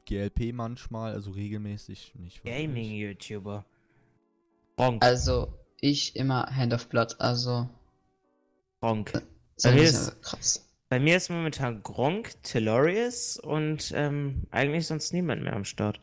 GLP 0.09 0.53
manchmal, 0.53 1.13
also 1.13 1.31
regelmäßig 1.31 2.13
nicht. 2.15 2.43
Gaming-YouTuber. 2.43 3.63
Also, 5.01 5.53
ich 5.79 6.15
immer 6.15 6.47
Hand 6.55 6.73
of 6.73 6.87
Blood, 6.89 7.15
also. 7.19 7.69
Gronk. 8.81 9.11
So 9.57 9.69
Bei 9.69 9.75
mir 9.75 9.83
ist- 9.83 9.93
bisschen 10.07 10.21
krass. 10.21 10.65
Bei 10.89 10.99
mir 10.99 11.17
ist 11.17 11.29
momentan 11.29 11.83
Gronk, 11.83 12.41
Tellurius 12.41 13.37
und 13.37 13.91
ähm, 13.93 14.47
eigentlich 14.49 14.87
sonst 14.87 15.13
niemand 15.13 15.43
mehr 15.43 15.53
am 15.53 15.63
Start. 15.63 15.99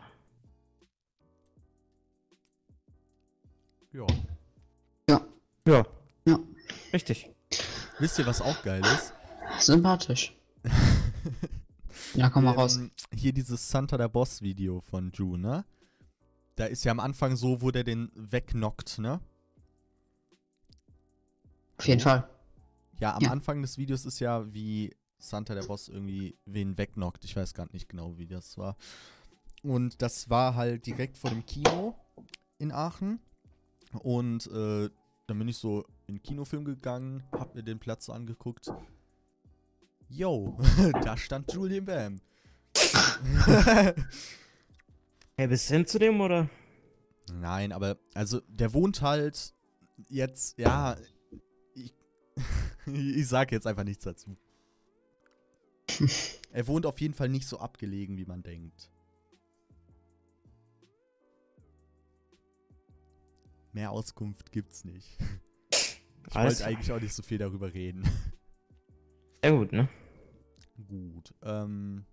Ja. 3.92 4.06
Ja. 5.66 5.86
Ja. 6.26 6.38
Richtig. 6.92 7.30
Wisst 7.98 8.18
ihr, 8.20 8.26
was 8.26 8.40
auch 8.40 8.62
geil 8.62 8.82
ist? 8.84 9.12
Sympathisch. 9.58 10.36
Ja, 12.16 12.30
komm 12.30 12.44
mal 12.44 12.52
raus. 12.52 12.76
Ähm, 12.76 12.90
Hier 13.14 13.32
dieses 13.32 13.70
Santa 13.70 13.96
der 13.98 14.08
Boss 14.08 14.42
Video 14.42 14.80
von 14.80 15.12
Ju, 15.12 15.36
ne? 15.36 15.64
Da 16.54 16.64
ist 16.66 16.84
ja 16.84 16.92
am 16.92 17.00
Anfang 17.00 17.36
so, 17.36 17.60
wo 17.60 17.70
der 17.70 17.84
den 17.84 18.10
wegknockt, 18.14 18.98
ne? 18.98 19.20
Auf 21.78 21.86
jeden 21.86 22.00
Fall. 22.00 22.28
Ja, 22.98 23.14
am 23.16 23.22
Ja. 23.22 23.30
Anfang 23.30 23.60
des 23.60 23.76
Videos 23.76 24.06
ist 24.06 24.20
ja, 24.20 24.50
wie 24.54 24.94
Santa 25.18 25.54
der 25.54 25.64
Boss 25.64 25.88
irgendwie 25.88 26.34
wen 26.46 26.78
wegknockt. 26.78 27.24
Ich 27.24 27.36
weiß 27.36 27.52
gar 27.52 27.70
nicht 27.72 27.88
genau, 27.88 28.16
wie 28.16 28.26
das 28.26 28.56
war. 28.56 28.76
Und 29.62 30.00
das 30.00 30.30
war 30.30 30.54
halt 30.54 30.86
direkt 30.86 31.18
vor 31.18 31.30
dem 31.30 31.44
Kino 31.44 31.94
in 32.58 32.72
Aachen. 32.72 33.20
Und 33.92 34.46
äh, 34.46 34.88
dann 35.26 35.38
bin 35.38 35.48
ich 35.48 35.58
so 35.58 35.84
in 36.06 36.16
den 36.16 36.22
Kinofilm 36.22 36.64
gegangen, 36.64 37.22
hab 37.32 37.54
mir 37.54 37.62
den 37.62 37.78
Platz 37.78 38.06
so 38.06 38.12
angeguckt. 38.12 38.70
Yo, 40.16 40.56
da 41.02 41.14
stand 41.14 41.52
Julian 41.52 41.84
Bam. 41.84 42.20
Hey, 45.38 45.48
bist 45.48 45.68
du 45.68 45.74
hin 45.74 45.86
zu 45.86 45.98
dem 45.98 46.18
oder? 46.18 46.48
Nein, 47.30 47.70
aber 47.72 47.98
also 48.14 48.40
der 48.48 48.72
wohnt 48.72 49.02
halt 49.02 49.52
jetzt, 50.08 50.56
ja, 50.56 50.96
ich, 51.74 51.92
ich 52.86 53.28
sag 53.28 53.52
jetzt 53.52 53.66
einfach 53.66 53.84
nichts 53.84 54.04
dazu. 54.04 54.38
er 56.52 56.66
wohnt 56.66 56.86
auf 56.86 56.98
jeden 57.02 57.12
Fall 57.12 57.28
nicht 57.28 57.46
so 57.46 57.58
abgelegen, 57.58 58.16
wie 58.16 58.24
man 58.24 58.42
denkt. 58.42 58.90
Mehr 63.74 63.90
Auskunft 63.90 64.50
gibt's 64.52 64.86
nicht. 64.86 65.18
Ich 66.30 66.34
wollte 66.34 66.64
eigentlich 66.64 66.92
auch 66.92 67.00
nicht 67.00 67.12
so 67.12 67.22
viel 67.22 67.36
darüber 67.36 67.74
reden. 67.74 68.08
Ja 69.44 69.50
gut, 69.50 69.72
ne? 69.72 69.86
Gut. 70.76 71.34
Ähm, 71.42 72.04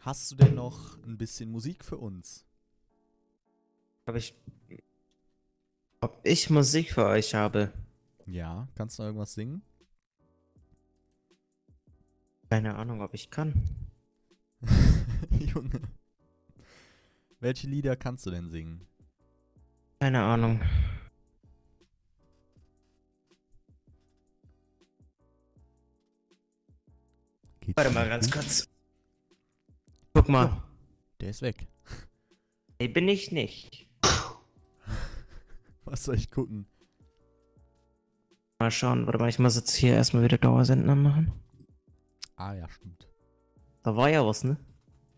hast 0.00 0.30
du 0.30 0.36
denn 0.36 0.54
noch 0.54 0.96
ein 1.02 1.18
bisschen 1.18 1.50
Musik 1.50 1.84
für 1.84 1.96
uns? 1.98 2.44
Ob 4.06 4.16
ich. 4.16 4.34
Ob 6.00 6.20
ich 6.22 6.50
Musik 6.50 6.92
für 6.92 7.06
euch 7.06 7.34
habe? 7.34 7.72
Ja, 8.26 8.68
kannst 8.74 8.98
du 8.98 9.02
noch 9.02 9.08
irgendwas 9.08 9.34
singen? 9.34 9.62
Keine 12.50 12.76
Ahnung, 12.76 13.00
ob 13.00 13.14
ich 13.14 13.30
kann. 13.30 13.64
Junge. 15.30 15.80
Welche 17.40 17.66
Lieder 17.66 17.96
kannst 17.96 18.26
du 18.26 18.30
denn 18.30 18.48
singen? 18.48 18.86
Keine 19.98 20.22
Ahnung. 20.22 20.60
Geht's 27.64 27.76
Warte 27.76 27.90
mal 27.90 28.08
ganz 28.08 28.30
kurz. 28.30 28.68
Guck 30.12 30.28
mal. 30.28 30.62
Der 31.20 31.30
ist 31.30 31.42
weg. 31.42 31.66
Nee, 32.78 32.88
bin 32.88 33.08
ich 33.08 33.32
nicht. 33.32 33.88
Was 35.84 36.04
soll 36.04 36.16
ich 36.16 36.30
gucken? 36.30 36.66
Mal 38.58 38.70
schauen, 38.70 39.06
warte 39.06 39.18
mal, 39.18 39.28
ich 39.28 39.38
muss 39.38 39.56
jetzt 39.56 39.74
hier 39.74 39.94
erstmal 39.94 40.22
wieder 40.22 40.38
Dauersenden 40.38 40.88
anmachen. 40.90 41.32
Ah 42.36 42.54
ja, 42.54 42.68
stimmt. 42.68 43.06
Da 43.82 43.94
war 43.96 44.08
ja 44.08 44.24
was, 44.26 44.44
ne? 44.44 44.56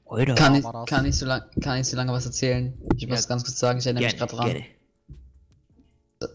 Alter. 0.07 0.35
Kann 0.35 0.53
Ja, 0.55 0.59
ich, 0.59 0.65
war 0.65 0.73
das- 0.73 0.87
kann, 0.87 1.05
ich 1.07 1.17
so 1.17 1.27
lang, 1.27 1.43
kann 1.61 1.81
ich 1.81 1.87
so 1.87 1.97
lange 1.97 2.13
was 2.13 2.27
erzählen? 2.27 2.77
Ich 2.95 3.03
Ja, 3.03 3.09
muss 3.09 3.29
ganz 3.29 3.45
kurz 3.45 3.59
sagen, 3.59 3.79
ich 3.79 3.87
erinnere 3.87 4.05
mich 4.05 4.17
gerade 4.17 4.35
dran. 4.37 4.65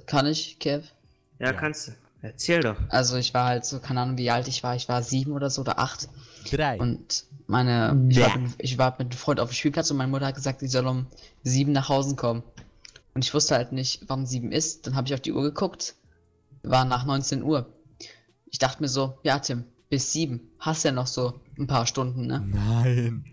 Kann 0.05 0.25
ich, 0.27 0.59
Kev? 0.59 0.87
Ja, 1.39 1.47
Ja. 1.47 1.53
kannst 1.53 1.87
du. 1.89 1.91
Erzähl 2.21 2.61
doch. 2.61 2.75
Also 2.89 3.17
ich 3.17 3.33
war 3.33 3.45
halt 3.45 3.65
so, 3.65 3.79
keine 3.79 4.01
Ahnung, 4.01 4.17
wie 4.17 4.29
alt 4.29 4.47
ich 4.47 4.63
war. 4.63 4.75
Ich 4.75 4.87
war 4.87 5.01
sieben 5.01 5.31
oder 5.31 5.49
so 5.49 5.61
oder 5.61 5.79
acht. 5.79 6.07
Drei. 6.51 6.77
Und 6.79 7.25
meine, 7.47 8.05
ich, 8.09 8.17
Ja. 8.17 8.27
war 8.27 8.37
mit, 8.37 8.51
ich 8.59 8.77
war 8.77 8.91
mit 8.91 8.99
einem 9.01 9.11
Freund 9.11 9.39
auf 9.39 9.49
dem 9.49 9.55
Spielplatz 9.55 9.89
und 9.91 9.97
meine 9.97 10.11
Mutter 10.11 10.27
hat 10.27 10.35
gesagt, 10.35 10.61
ich 10.61 10.71
soll 10.71 10.85
um 10.87 11.07
sieben 11.43 11.71
nach 11.71 11.89
Hause 11.89 12.15
kommen. 12.15 12.43
Und 13.13 13.25
ich 13.25 13.33
wusste 13.33 13.55
halt 13.55 13.71
nicht, 13.71 14.03
wann 14.07 14.25
sieben 14.25 14.51
ist. 14.51 14.87
Dann 14.87 14.95
habe 14.95 15.07
ich 15.07 15.13
auf 15.13 15.19
die 15.21 15.33
Uhr 15.33 15.43
geguckt. 15.43 15.95
War 16.63 16.85
nach 16.85 17.05
19 17.05 17.43
Uhr. 17.43 17.67
Ich 18.49 18.59
dachte 18.59 18.81
mir 18.83 18.87
so, 18.89 19.17
ja 19.23 19.39
Tim, 19.39 19.65
bis 19.89 20.13
sieben. 20.13 20.41
Hast 20.59 20.83
ja 20.85 20.91
noch 20.91 21.07
so 21.07 21.41
ein 21.57 21.67
paar 21.67 21.87
Stunden, 21.87 22.27
ne? 22.27 22.45
Nein. 22.47 23.25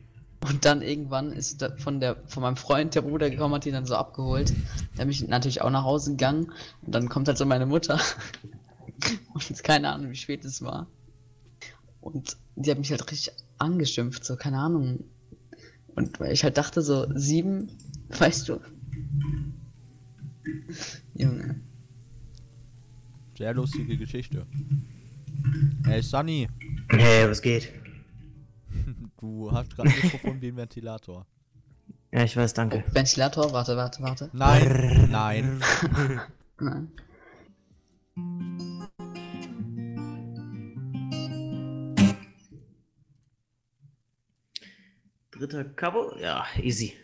Und 0.48 0.64
dann 0.64 0.82
irgendwann 0.82 1.32
ist 1.32 1.64
von 1.78 1.98
der 2.00 2.16
von 2.26 2.42
meinem 2.44 2.56
Freund 2.56 2.94
der 2.94 3.02
Bruder 3.02 3.28
gekommen, 3.28 3.54
hat 3.54 3.66
ihn 3.66 3.72
dann 3.72 3.86
so 3.86 3.96
abgeholt. 3.96 4.52
Da 4.96 5.02
bin 5.02 5.10
ich 5.10 5.26
natürlich 5.26 5.62
auch 5.62 5.70
nach 5.70 5.82
Hause 5.82 6.12
gegangen 6.12 6.52
und 6.86 6.94
dann 6.94 7.08
kommt 7.08 7.26
halt 7.28 7.36
so 7.38 7.44
meine 7.44 7.66
Mutter. 7.66 8.00
Und 9.34 9.62
keine 9.64 9.90
Ahnung, 9.90 10.10
wie 10.10 10.16
spät 10.16 10.44
es 10.44 10.62
war. 10.62 10.88
Und 12.00 12.36
die 12.56 12.70
hat 12.70 12.78
mich 12.78 12.90
halt 12.90 13.10
richtig 13.10 13.32
angeschimpft, 13.58 14.24
so 14.24 14.36
keine 14.36 14.58
Ahnung. 14.58 15.04
Und 15.94 16.20
weil 16.20 16.32
ich 16.32 16.44
halt 16.44 16.56
dachte 16.56 16.82
so, 16.82 17.06
sieben, 17.14 17.70
weißt 18.08 18.48
du. 18.48 18.60
Junge. 21.14 21.60
Sehr 23.36 23.54
lustige 23.54 23.96
Geschichte. 23.96 24.46
Hey 25.84 26.02
Sunny, 26.02 26.48
Hey, 26.90 27.28
was 27.28 27.42
geht? 27.42 27.72
du 29.20 29.52
hast 29.52 29.74
gerade 29.74 29.90
ein 29.90 30.00
Mikrofon 30.02 30.40
wie 30.40 30.48
ein 30.48 30.56
Ventilator. 30.56 31.26
Ja, 32.12 32.24
ich 32.24 32.36
weiß, 32.36 32.54
danke. 32.54 32.82
Ventilator, 32.92 33.52
warte, 33.52 33.76
warte, 33.76 34.02
warte. 34.02 34.30
Nein, 34.32 35.08
nein. 35.10 35.60
Nein. 36.60 36.88
Dritter 45.38 45.72
Cabo. 45.76 46.16
Ja, 46.18 46.46
easy. 46.60 46.94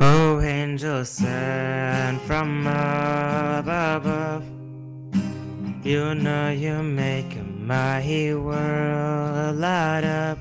Oh, 0.00 0.40
angels 0.40 1.08
sent 1.08 2.20
from 2.22 2.66
up 2.66 3.64
above, 3.64 4.44
you 5.84 6.12
know 6.16 6.50
you 6.50 6.82
make 6.82 7.36
my 7.46 8.34
world 8.34 9.56
light 9.56 10.02
up. 10.02 10.38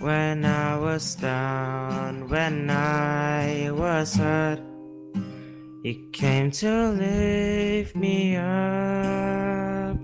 When 0.00 0.44
I 0.44 0.76
was 0.78 1.14
down, 1.14 2.28
when 2.28 2.68
I 2.70 3.70
was 3.70 4.16
hurt, 4.16 4.65
came 6.16 6.50
to 6.50 6.88
lift 6.92 7.94
me 7.94 8.36
up. 8.36 9.98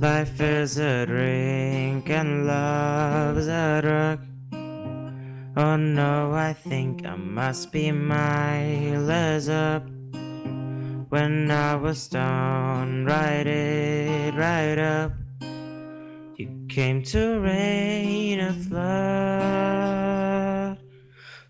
Life 0.00 0.40
is 0.40 0.78
a 0.78 1.04
drink 1.04 2.08
and 2.08 2.46
love's 2.46 3.48
a 3.48 3.80
drug. 3.82 4.20
Oh 5.56 5.74
no, 5.74 6.32
I 6.32 6.52
think 6.52 7.04
I 7.04 7.16
must 7.16 7.72
be 7.72 7.90
miles 7.90 9.48
up. 9.48 9.82
When 11.08 11.50
I 11.50 11.74
was 11.74 12.06
down, 12.06 13.04
right 13.04 13.48
it 13.48 14.32
right 14.36 14.78
up. 14.78 15.12
You 16.36 16.66
came 16.68 17.02
to 17.02 17.40
rain 17.40 18.38
a 18.38 18.52
flood. 18.52 19.87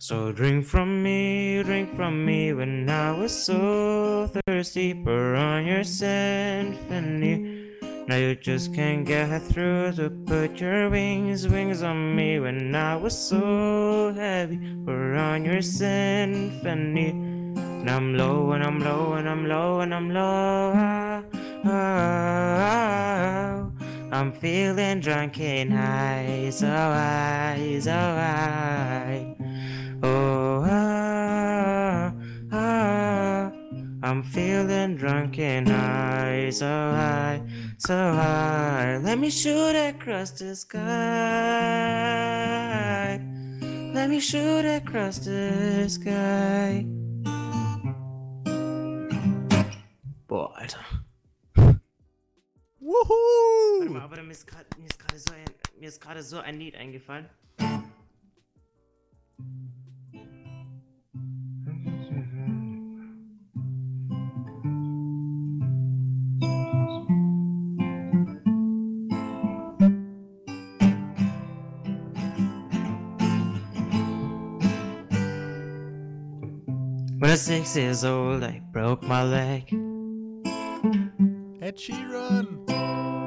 So 0.08 0.32
drink 0.32 0.64
from 0.64 1.02
me, 1.02 1.62
drink 1.62 1.94
from 1.94 2.24
me 2.24 2.54
when 2.54 2.88
I 2.88 3.12
was 3.12 3.30
so 3.30 4.26
thirsty. 4.46 4.94
Pour 4.94 5.36
on 5.36 5.66
your 5.66 5.84
symphony. 5.84 7.76
Now 8.06 8.16
you 8.16 8.34
just 8.34 8.72
can't 8.72 9.04
get 9.04 9.42
through 9.42 9.92
to 10.00 10.08
put 10.08 10.58
your 10.62 10.88
wings, 10.88 11.46
wings 11.46 11.82
on 11.82 12.16
me 12.16 12.40
when 12.40 12.74
I 12.74 12.96
was 12.96 13.12
so 13.12 14.14
heavy. 14.16 14.58
Pour 14.86 15.14
on 15.14 15.44
your 15.44 15.60
symphony. 15.60 17.10
And 17.10 17.90
I'm 17.90 18.16
low 18.16 18.52
and 18.52 18.64
I'm 18.64 18.80
low 18.80 19.12
and 19.12 19.28
I'm 19.28 19.46
low 19.46 19.80
and 19.80 19.94
I'm 19.94 20.08
low. 20.08 20.72
I'm 24.10 24.32
feeling 24.32 25.00
drunk 25.00 25.38
and 25.38 25.70
high, 25.70 26.48
so 26.48 26.66
high, 26.66 27.78
so 27.78 27.90
high. 27.92 29.34
Oh, 30.02 30.64
ah, 30.64 32.12
ah. 32.52 33.52
I'm 34.02 34.22
feeling 34.22 34.96
drunk 34.96 35.38
and 35.38 35.68
high, 35.68 36.50
so 36.50 36.66
high, 36.66 37.42
so 37.78 37.94
high. 37.94 38.98
Let 38.98 39.18
me 39.18 39.30
shoot 39.30 39.74
across 39.74 40.30
the 40.30 40.54
sky. 40.54 40.80
Let 43.92 44.08
me 44.08 44.20
shoot 44.20 44.64
across 44.64 45.18
the 45.18 45.88
sky. 45.88 46.86
Boah, 50.28 50.54
Alter. 50.60 50.84
Warte 51.56 51.80
Wuhu! 52.80 53.90
mal, 53.90 54.02
aber 54.02 54.22
mir 54.22 54.32
ist 54.32 54.46
gerade 54.46 54.64
gerade 54.98 55.18
so 55.18 55.32
ein 55.32 55.44
mir 55.80 55.88
ist 55.88 56.00
gerade 56.00 56.22
so 56.22 56.38
ein 56.38 56.58
Lied 56.58 56.76
eingefallen. 56.76 57.28
When 77.28 77.32
I 77.32 77.34
was 77.34 77.42
six 77.42 77.76
years 77.76 78.04
old, 78.06 78.42
I 78.42 78.62
broke 78.72 79.02
my 79.02 79.22
leg. 79.22 79.64
Ed 81.60 81.76
Sheeran! 81.76 82.64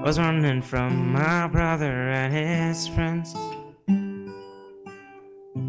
was 0.03 0.17
running 0.17 0.63
from 0.63 1.11
my 1.13 1.45
brother 1.45 2.09
and 2.09 2.33
his 2.33 2.87
friends. 2.87 3.31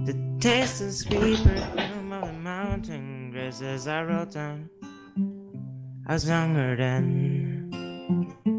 The 0.07 0.17
taste 0.41 0.81
of 0.81 0.95
sweet 0.95 1.45
perfume 1.45 2.13
of 2.13 2.29
the 2.29 2.33
mountain 2.33 3.33
grass 3.33 3.61
as 3.61 3.87
I 3.87 4.03
rode 4.03 4.31
down. 4.31 4.71
I 6.07 6.15
was 6.15 6.27
younger 6.27 6.75
then. 6.75 7.69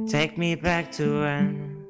Take 0.07 0.37
me 0.37 0.53
back 0.53 0.91
to 1.01 1.21
when. 1.21 1.87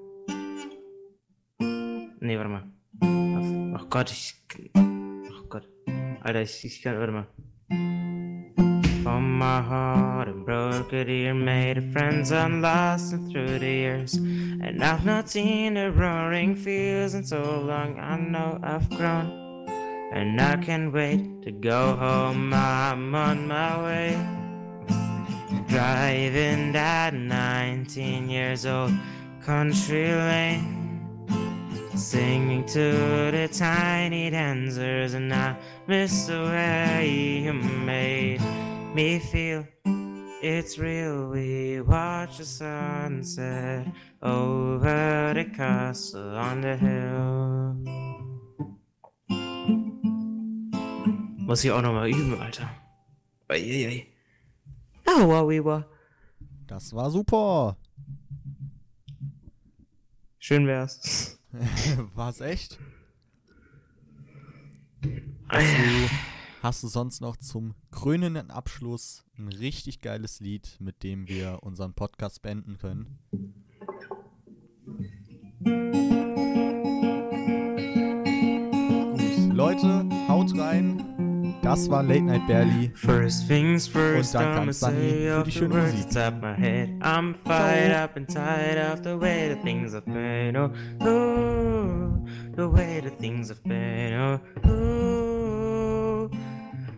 Nee, 2.22 2.38
warte 2.38 2.48
mal. 2.48 2.64
Ach, 3.04 3.82
ach 3.82 3.90
Gott, 3.90 4.10
ich. 4.10 4.36
Ach 4.74 5.50
Gott. 5.50 5.68
Alter, 6.24 6.44
ich, 6.44 6.64
ich 6.64 6.82
kann. 6.82 6.98
Warte 6.98 7.12
mal. 7.12 7.28
From 9.04 9.38
my 9.38 9.62
heart 9.62 10.30
and 10.30 10.46
broke 10.46 10.94
it 10.94 11.10
here, 11.10 11.34
made 11.34 11.92
friends 11.92 12.32
and 12.32 12.62
lost 12.62 13.12
them 13.12 13.30
through 13.30 13.60
the 13.60 13.66
years. 13.66 14.14
And 14.14 14.82
I've 14.82 15.04
not 15.06 15.30
seen 15.30 15.74
the 15.74 15.92
roaring 15.92 16.56
fields 16.56 17.14
in 17.14 17.26
so 17.26 17.42
long, 17.60 18.00
I 18.00 18.18
know 18.18 18.58
I've 18.64 18.90
grown. 18.92 19.68
And 20.14 20.40
I 20.40 20.56
can't 20.56 20.94
wait 20.94 21.42
to 21.42 21.52
go 21.52 21.98
home, 21.98 22.54
I'm 22.54 23.14
on 23.14 23.46
my 23.46 23.84
way. 23.84 24.28
Driving 25.68 26.72
that 26.72 27.14
19 27.14 28.30
years 28.30 28.66
old 28.66 28.94
country 29.42 30.14
lane. 30.14 30.80
Singing 31.94 32.66
to 32.68 33.32
the 33.32 33.50
tiny 33.52 34.30
dancers, 34.30 35.14
and 35.14 35.34
I 35.34 35.58
miss 35.88 36.28
the 36.28 36.44
way 36.44 37.42
you 37.44 37.54
made 37.54 38.42
me 38.94 39.20
feel 39.20 39.66
it's 40.42 40.78
real. 40.78 41.30
We 41.30 41.82
watch 41.82 42.38
the 42.38 42.46
sunset 42.46 43.88
over 44.22 45.34
the 45.34 45.46
castle 45.46 46.36
on 46.36 46.62
the 46.62 46.76
hill. 46.76 47.76
Muss 51.46 51.64
ich 51.64 51.72
auch 51.72 51.82
nochmal 51.82 52.10
üben, 52.10 52.40
Alter. 52.40 52.70
Eieiei. 53.48 54.08
Aua, 55.06 55.48
Weber. 55.48 55.86
Das 56.68 56.94
war 56.94 57.12
super! 57.12 57.78
Schön 60.40 60.68
wär's. 60.68 61.40
War's 62.16 62.42
echt? 62.42 62.80
Hast 65.50 65.78
du, 65.78 66.10
hast 66.64 66.82
du 66.82 66.88
sonst 66.88 67.20
noch 67.20 67.36
zum 67.36 67.76
krönenden 67.92 68.50
Abschluss 68.50 69.26
ein 69.38 69.50
richtig 69.50 70.00
geiles 70.02 70.40
Lied, 70.40 70.78
mit 70.80 71.04
dem 71.04 71.28
wir 71.28 71.60
unseren 71.62 71.94
Podcast 71.94 72.42
beenden 72.42 72.78
können? 72.78 73.20
Gut, 79.18 79.54
Leute, 79.54 80.06
haut 80.30 80.58
rein. 80.58 81.56
Das 81.62 81.90
war 81.90 82.02
Late 82.04 82.22
Night 82.24 82.48
Barely. 82.48 82.92
First 82.96 83.48
things 83.48 83.88
first, 83.88 84.36
Und 84.36 84.42
I'ma 84.42 84.56
kann's 84.56 84.80
Sunny 84.80 85.28
für 85.30 85.44
die 85.46 85.52
schöne 85.52 85.76
Musik. 85.76 86.08
my 86.42 86.54
head. 86.56 86.90
I'm 87.02 87.36
fired 87.46 87.94
up 87.94 88.16
and 88.16 88.28
tired 88.28 88.78
of 88.78 89.04
the 89.04 89.20
way 89.20 89.54
the 89.54 89.62
things 89.62 89.94
have 89.94 90.06
been. 90.06 90.56
Oh, 90.58 90.72
oh, 91.02 92.26
the 92.56 92.70
way 92.70 93.02
the 93.02 93.12
things 93.12 93.50
have 93.50 93.62
been. 93.64 94.14
Oh, 94.14 94.40
oh. 94.66 95.73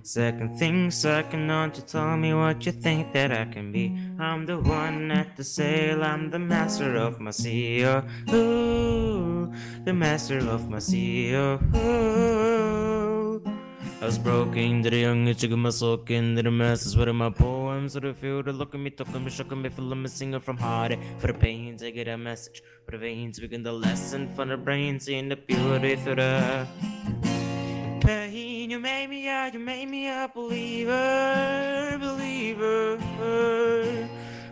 Second 0.05 0.59
thing, 0.59 0.91
second, 0.91 1.47
don't 1.47 1.75
you 1.75 1.81
tell 1.81 2.15
me 2.15 2.31
what 2.31 2.63
you 2.63 2.71
think 2.71 3.11
that 3.13 3.31
I 3.31 3.45
can 3.45 3.71
be. 3.71 3.97
I'm 4.19 4.45
the 4.45 4.59
one 4.59 5.09
at 5.09 5.35
the 5.35 5.43
sail, 5.43 6.03
I'm 6.03 6.29
the 6.29 6.37
master 6.37 6.95
of 6.95 7.19
my 7.19 7.31
sea. 7.31 7.83
Oh, 7.85 8.03
oh, 8.27 9.51
the 9.83 9.93
master 9.93 10.37
of 10.37 10.69
my 10.69 10.77
sea. 10.77 11.35
Oh, 11.35 11.59
oh. 11.73 13.41
I 13.99 14.05
was 14.05 14.19
broken 14.19 14.83
the 14.83 14.95
young 14.95 15.27
and 15.27 15.35
chicken 15.35 15.57
my 15.57 15.71
soak 15.71 16.11
into 16.11 16.43
the 16.43 16.51
masses 16.51 16.95
with 16.95 17.09
my 17.09 17.31
poems 17.31 17.93
to 17.93 17.99
the 18.01 18.13
field. 18.13 18.45
Look 18.45 18.75
at 18.75 18.79
me, 18.79 18.91
talking 18.91 19.23
me, 19.23 19.31
shocking 19.31 19.63
me, 19.63 19.69
feeling 19.69 20.03
me, 20.03 20.07
singer 20.07 20.39
from 20.39 20.57
heart. 20.57 20.95
For 21.17 21.25
the 21.25 21.33
pains, 21.33 21.81
I 21.81 21.89
get 21.89 22.07
a 22.09 22.15
message. 22.15 22.61
For 22.85 22.91
the 22.91 22.99
veins, 22.99 23.39
begin 23.39 23.63
the 23.63 23.73
lesson. 23.73 24.31
For 24.35 24.45
the 24.45 24.55
brain, 24.55 24.99
seeing 24.99 25.29
the 25.29 25.35
beauty 25.35 25.95
through 25.95 26.17
the 26.17 26.67
pain. 28.01 28.54
You 28.67 28.79
made 28.79 29.11
me 29.11 29.27
out, 29.29 29.53
you 29.53 29.59
made 29.59 29.87
me 29.89 30.07
a 30.07 30.27
believer, 30.33 31.99
believer. 31.99 32.97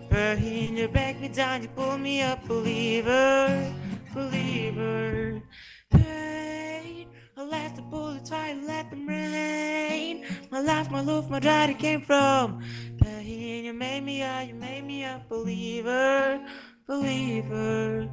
Pain, 0.08 0.78
you 0.78 0.88
break 0.88 1.20
me 1.20 1.30
down, 1.30 1.64
you 1.64 1.68
pull 1.70 1.98
me 1.98 2.22
up, 2.22 2.48
believer, 2.48 3.74
believer. 4.14 5.42
Pain, 5.90 7.08
I 7.36 7.44
let 7.44 7.76
the 7.76 7.82
bullets 7.82 8.30
fly, 8.30 8.54
let 8.54 8.92
them 8.92 9.08
rain. 9.08 10.28
My 10.52 10.60
life, 10.60 10.92
my 10.92 11.02
love, 11.02 11.32
my 11.32 11.40
it 11.40 11.80
came 11.80 12.02
from 12.02 12.62
But 13.00 13.08
pain. 13.08 13.66
You 13.66 13.74
made 13.74 14.04
me 14.04 14.22
a, 14.22 14.44
you 14.44 14.54
made 14.54 14.86
me 14.86 15.06
a 15.06 15.26
believer, 15.28 16.40
believer. 16.86 18.12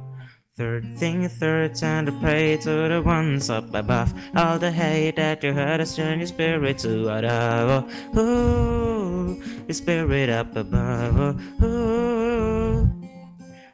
Third 0.61 0.95
thing, 0.95 1.27
third 1.27 1.73
time 1.73 2.05
to 2.05 2.11
pray 2.21 2.55
to 2.55 2.87
the 2.87 3.01
ones 3.03 3.49
up 3.49 3.73
above. 3.73 4.13
All 4.35 4.59
the 4.59 4.71
hate 4.71 5.15
that 5.15 5.43
you 5.43 5.53
heard 5.53 5.81
us 5.81 5.95
turn 5.95 6.19
your 6.19 6.27
spirit 6.27 6.77
to 6.85 7.05
whatever. 7.05 7.83
Ooh, 8.15 9.41
your 9.67 9.73
spirit 9.73 10.29
up 10.29 10.55
above. 10.55 11.17
Ooh. 11.63 12.87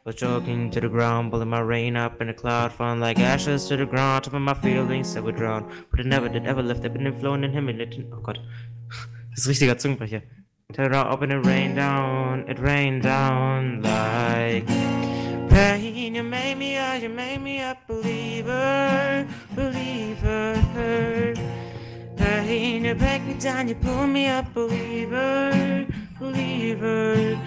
Was 0.06 0.14
joking 0.14 0.70
to 0.70 0.80
the 0.80 0.88
ground, 0.88 1.30
pulling 1.30 1.50
my 1.50 1.60
rain 1.60 1.94
up 1.94 2.22
in 2.22 2.30
a 2.30 2.34
cloud, 2.34 2.72
falling 2.72 3.00
like 3.00 3.18
ashes 3.18 3.68
to 3.68 3.76
the 3.76 3.84
ground. 3.84 4.24
Top 4.24 4.32
of 4.32 4.40
my 4.40 4.54
feelings 4.54 5.12
that 5.12 5.22
were 5.22 5.32
drowned, 5.32 5.66
but 5.90 6.00
it 6.00 6.06
never 6.06 6.30
did 6.30 6.46
ever 6.46 6.62
left. 6.62 6.86
I've 6.86 6.94
been 6.94 7.12
flown 7.20 7.44
in 7.44 7.52
him 7.52 7.68
Oh 7.68 8.20
Gott, 8.20 8.38
das 9.30 9.40
ist 9.40 9.46
richtiger 9.46 9.76
Zungenbrecher. 9.76 10.22
Turn 10.72 10.94
up 10.94 11.20
and 11.20 11.32
it 11.32 11.44
rained 11.44 11.76
down, 11.76 12.48
it 12.48 12.58
rained 12.58 13.02
down 13.02 13.82
like 13.82 14.97
pain. 15.58 16.14
You 16.14 16.22
made 16.22 16.56
me 16.56 16.76
a, 16.76 16.96
you 17.02 17.08
made 17.08 17.40
me 17.40 17.60
a 17.60 17.76
believer, 17.88 19.26
believer. 19.54 20.54
Pain, 22.16 22.84
you 22.84 22.94
break 22.94 23.22
me 23.24 23.34
down, 23.34 23.68
you 23.68 23.74
pull 23.74 24.06
me 24.06 24.26
up, 24.28 24.46
believer, 24.54 25.86
believer. 26.20 27.38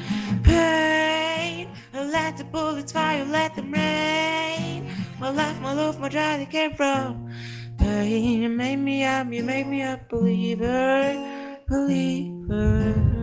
Pain, 0.44 1.70
I 1.94 2.04
let 2.18 2.38
the 2.38 2.44
bullets 2.44 2.92
fire, 2.92 3.24
let 3.26 3.56
them 3.56 3.72
rain. 3.72 4.90
My 5.20 5.30
life, 5.30 5.60
my 5.62 5.74
love, 5.74 6.00
my 6.00 6.10
joy, 6.10 6.38
they 6.38 6.50
came 6.58 6.74
from 6.74 7.32
pain. 7.78 8.42
You 8.44 8.50
made 8.50 8.80
me 8.90 9.06
up, 9.06 9.32
you 9.32 9.44
made 9.44 9.68
me 9.68 9.82
a 9.84 10.00
believer, 10.10 11.62
believer. 11.68 13.21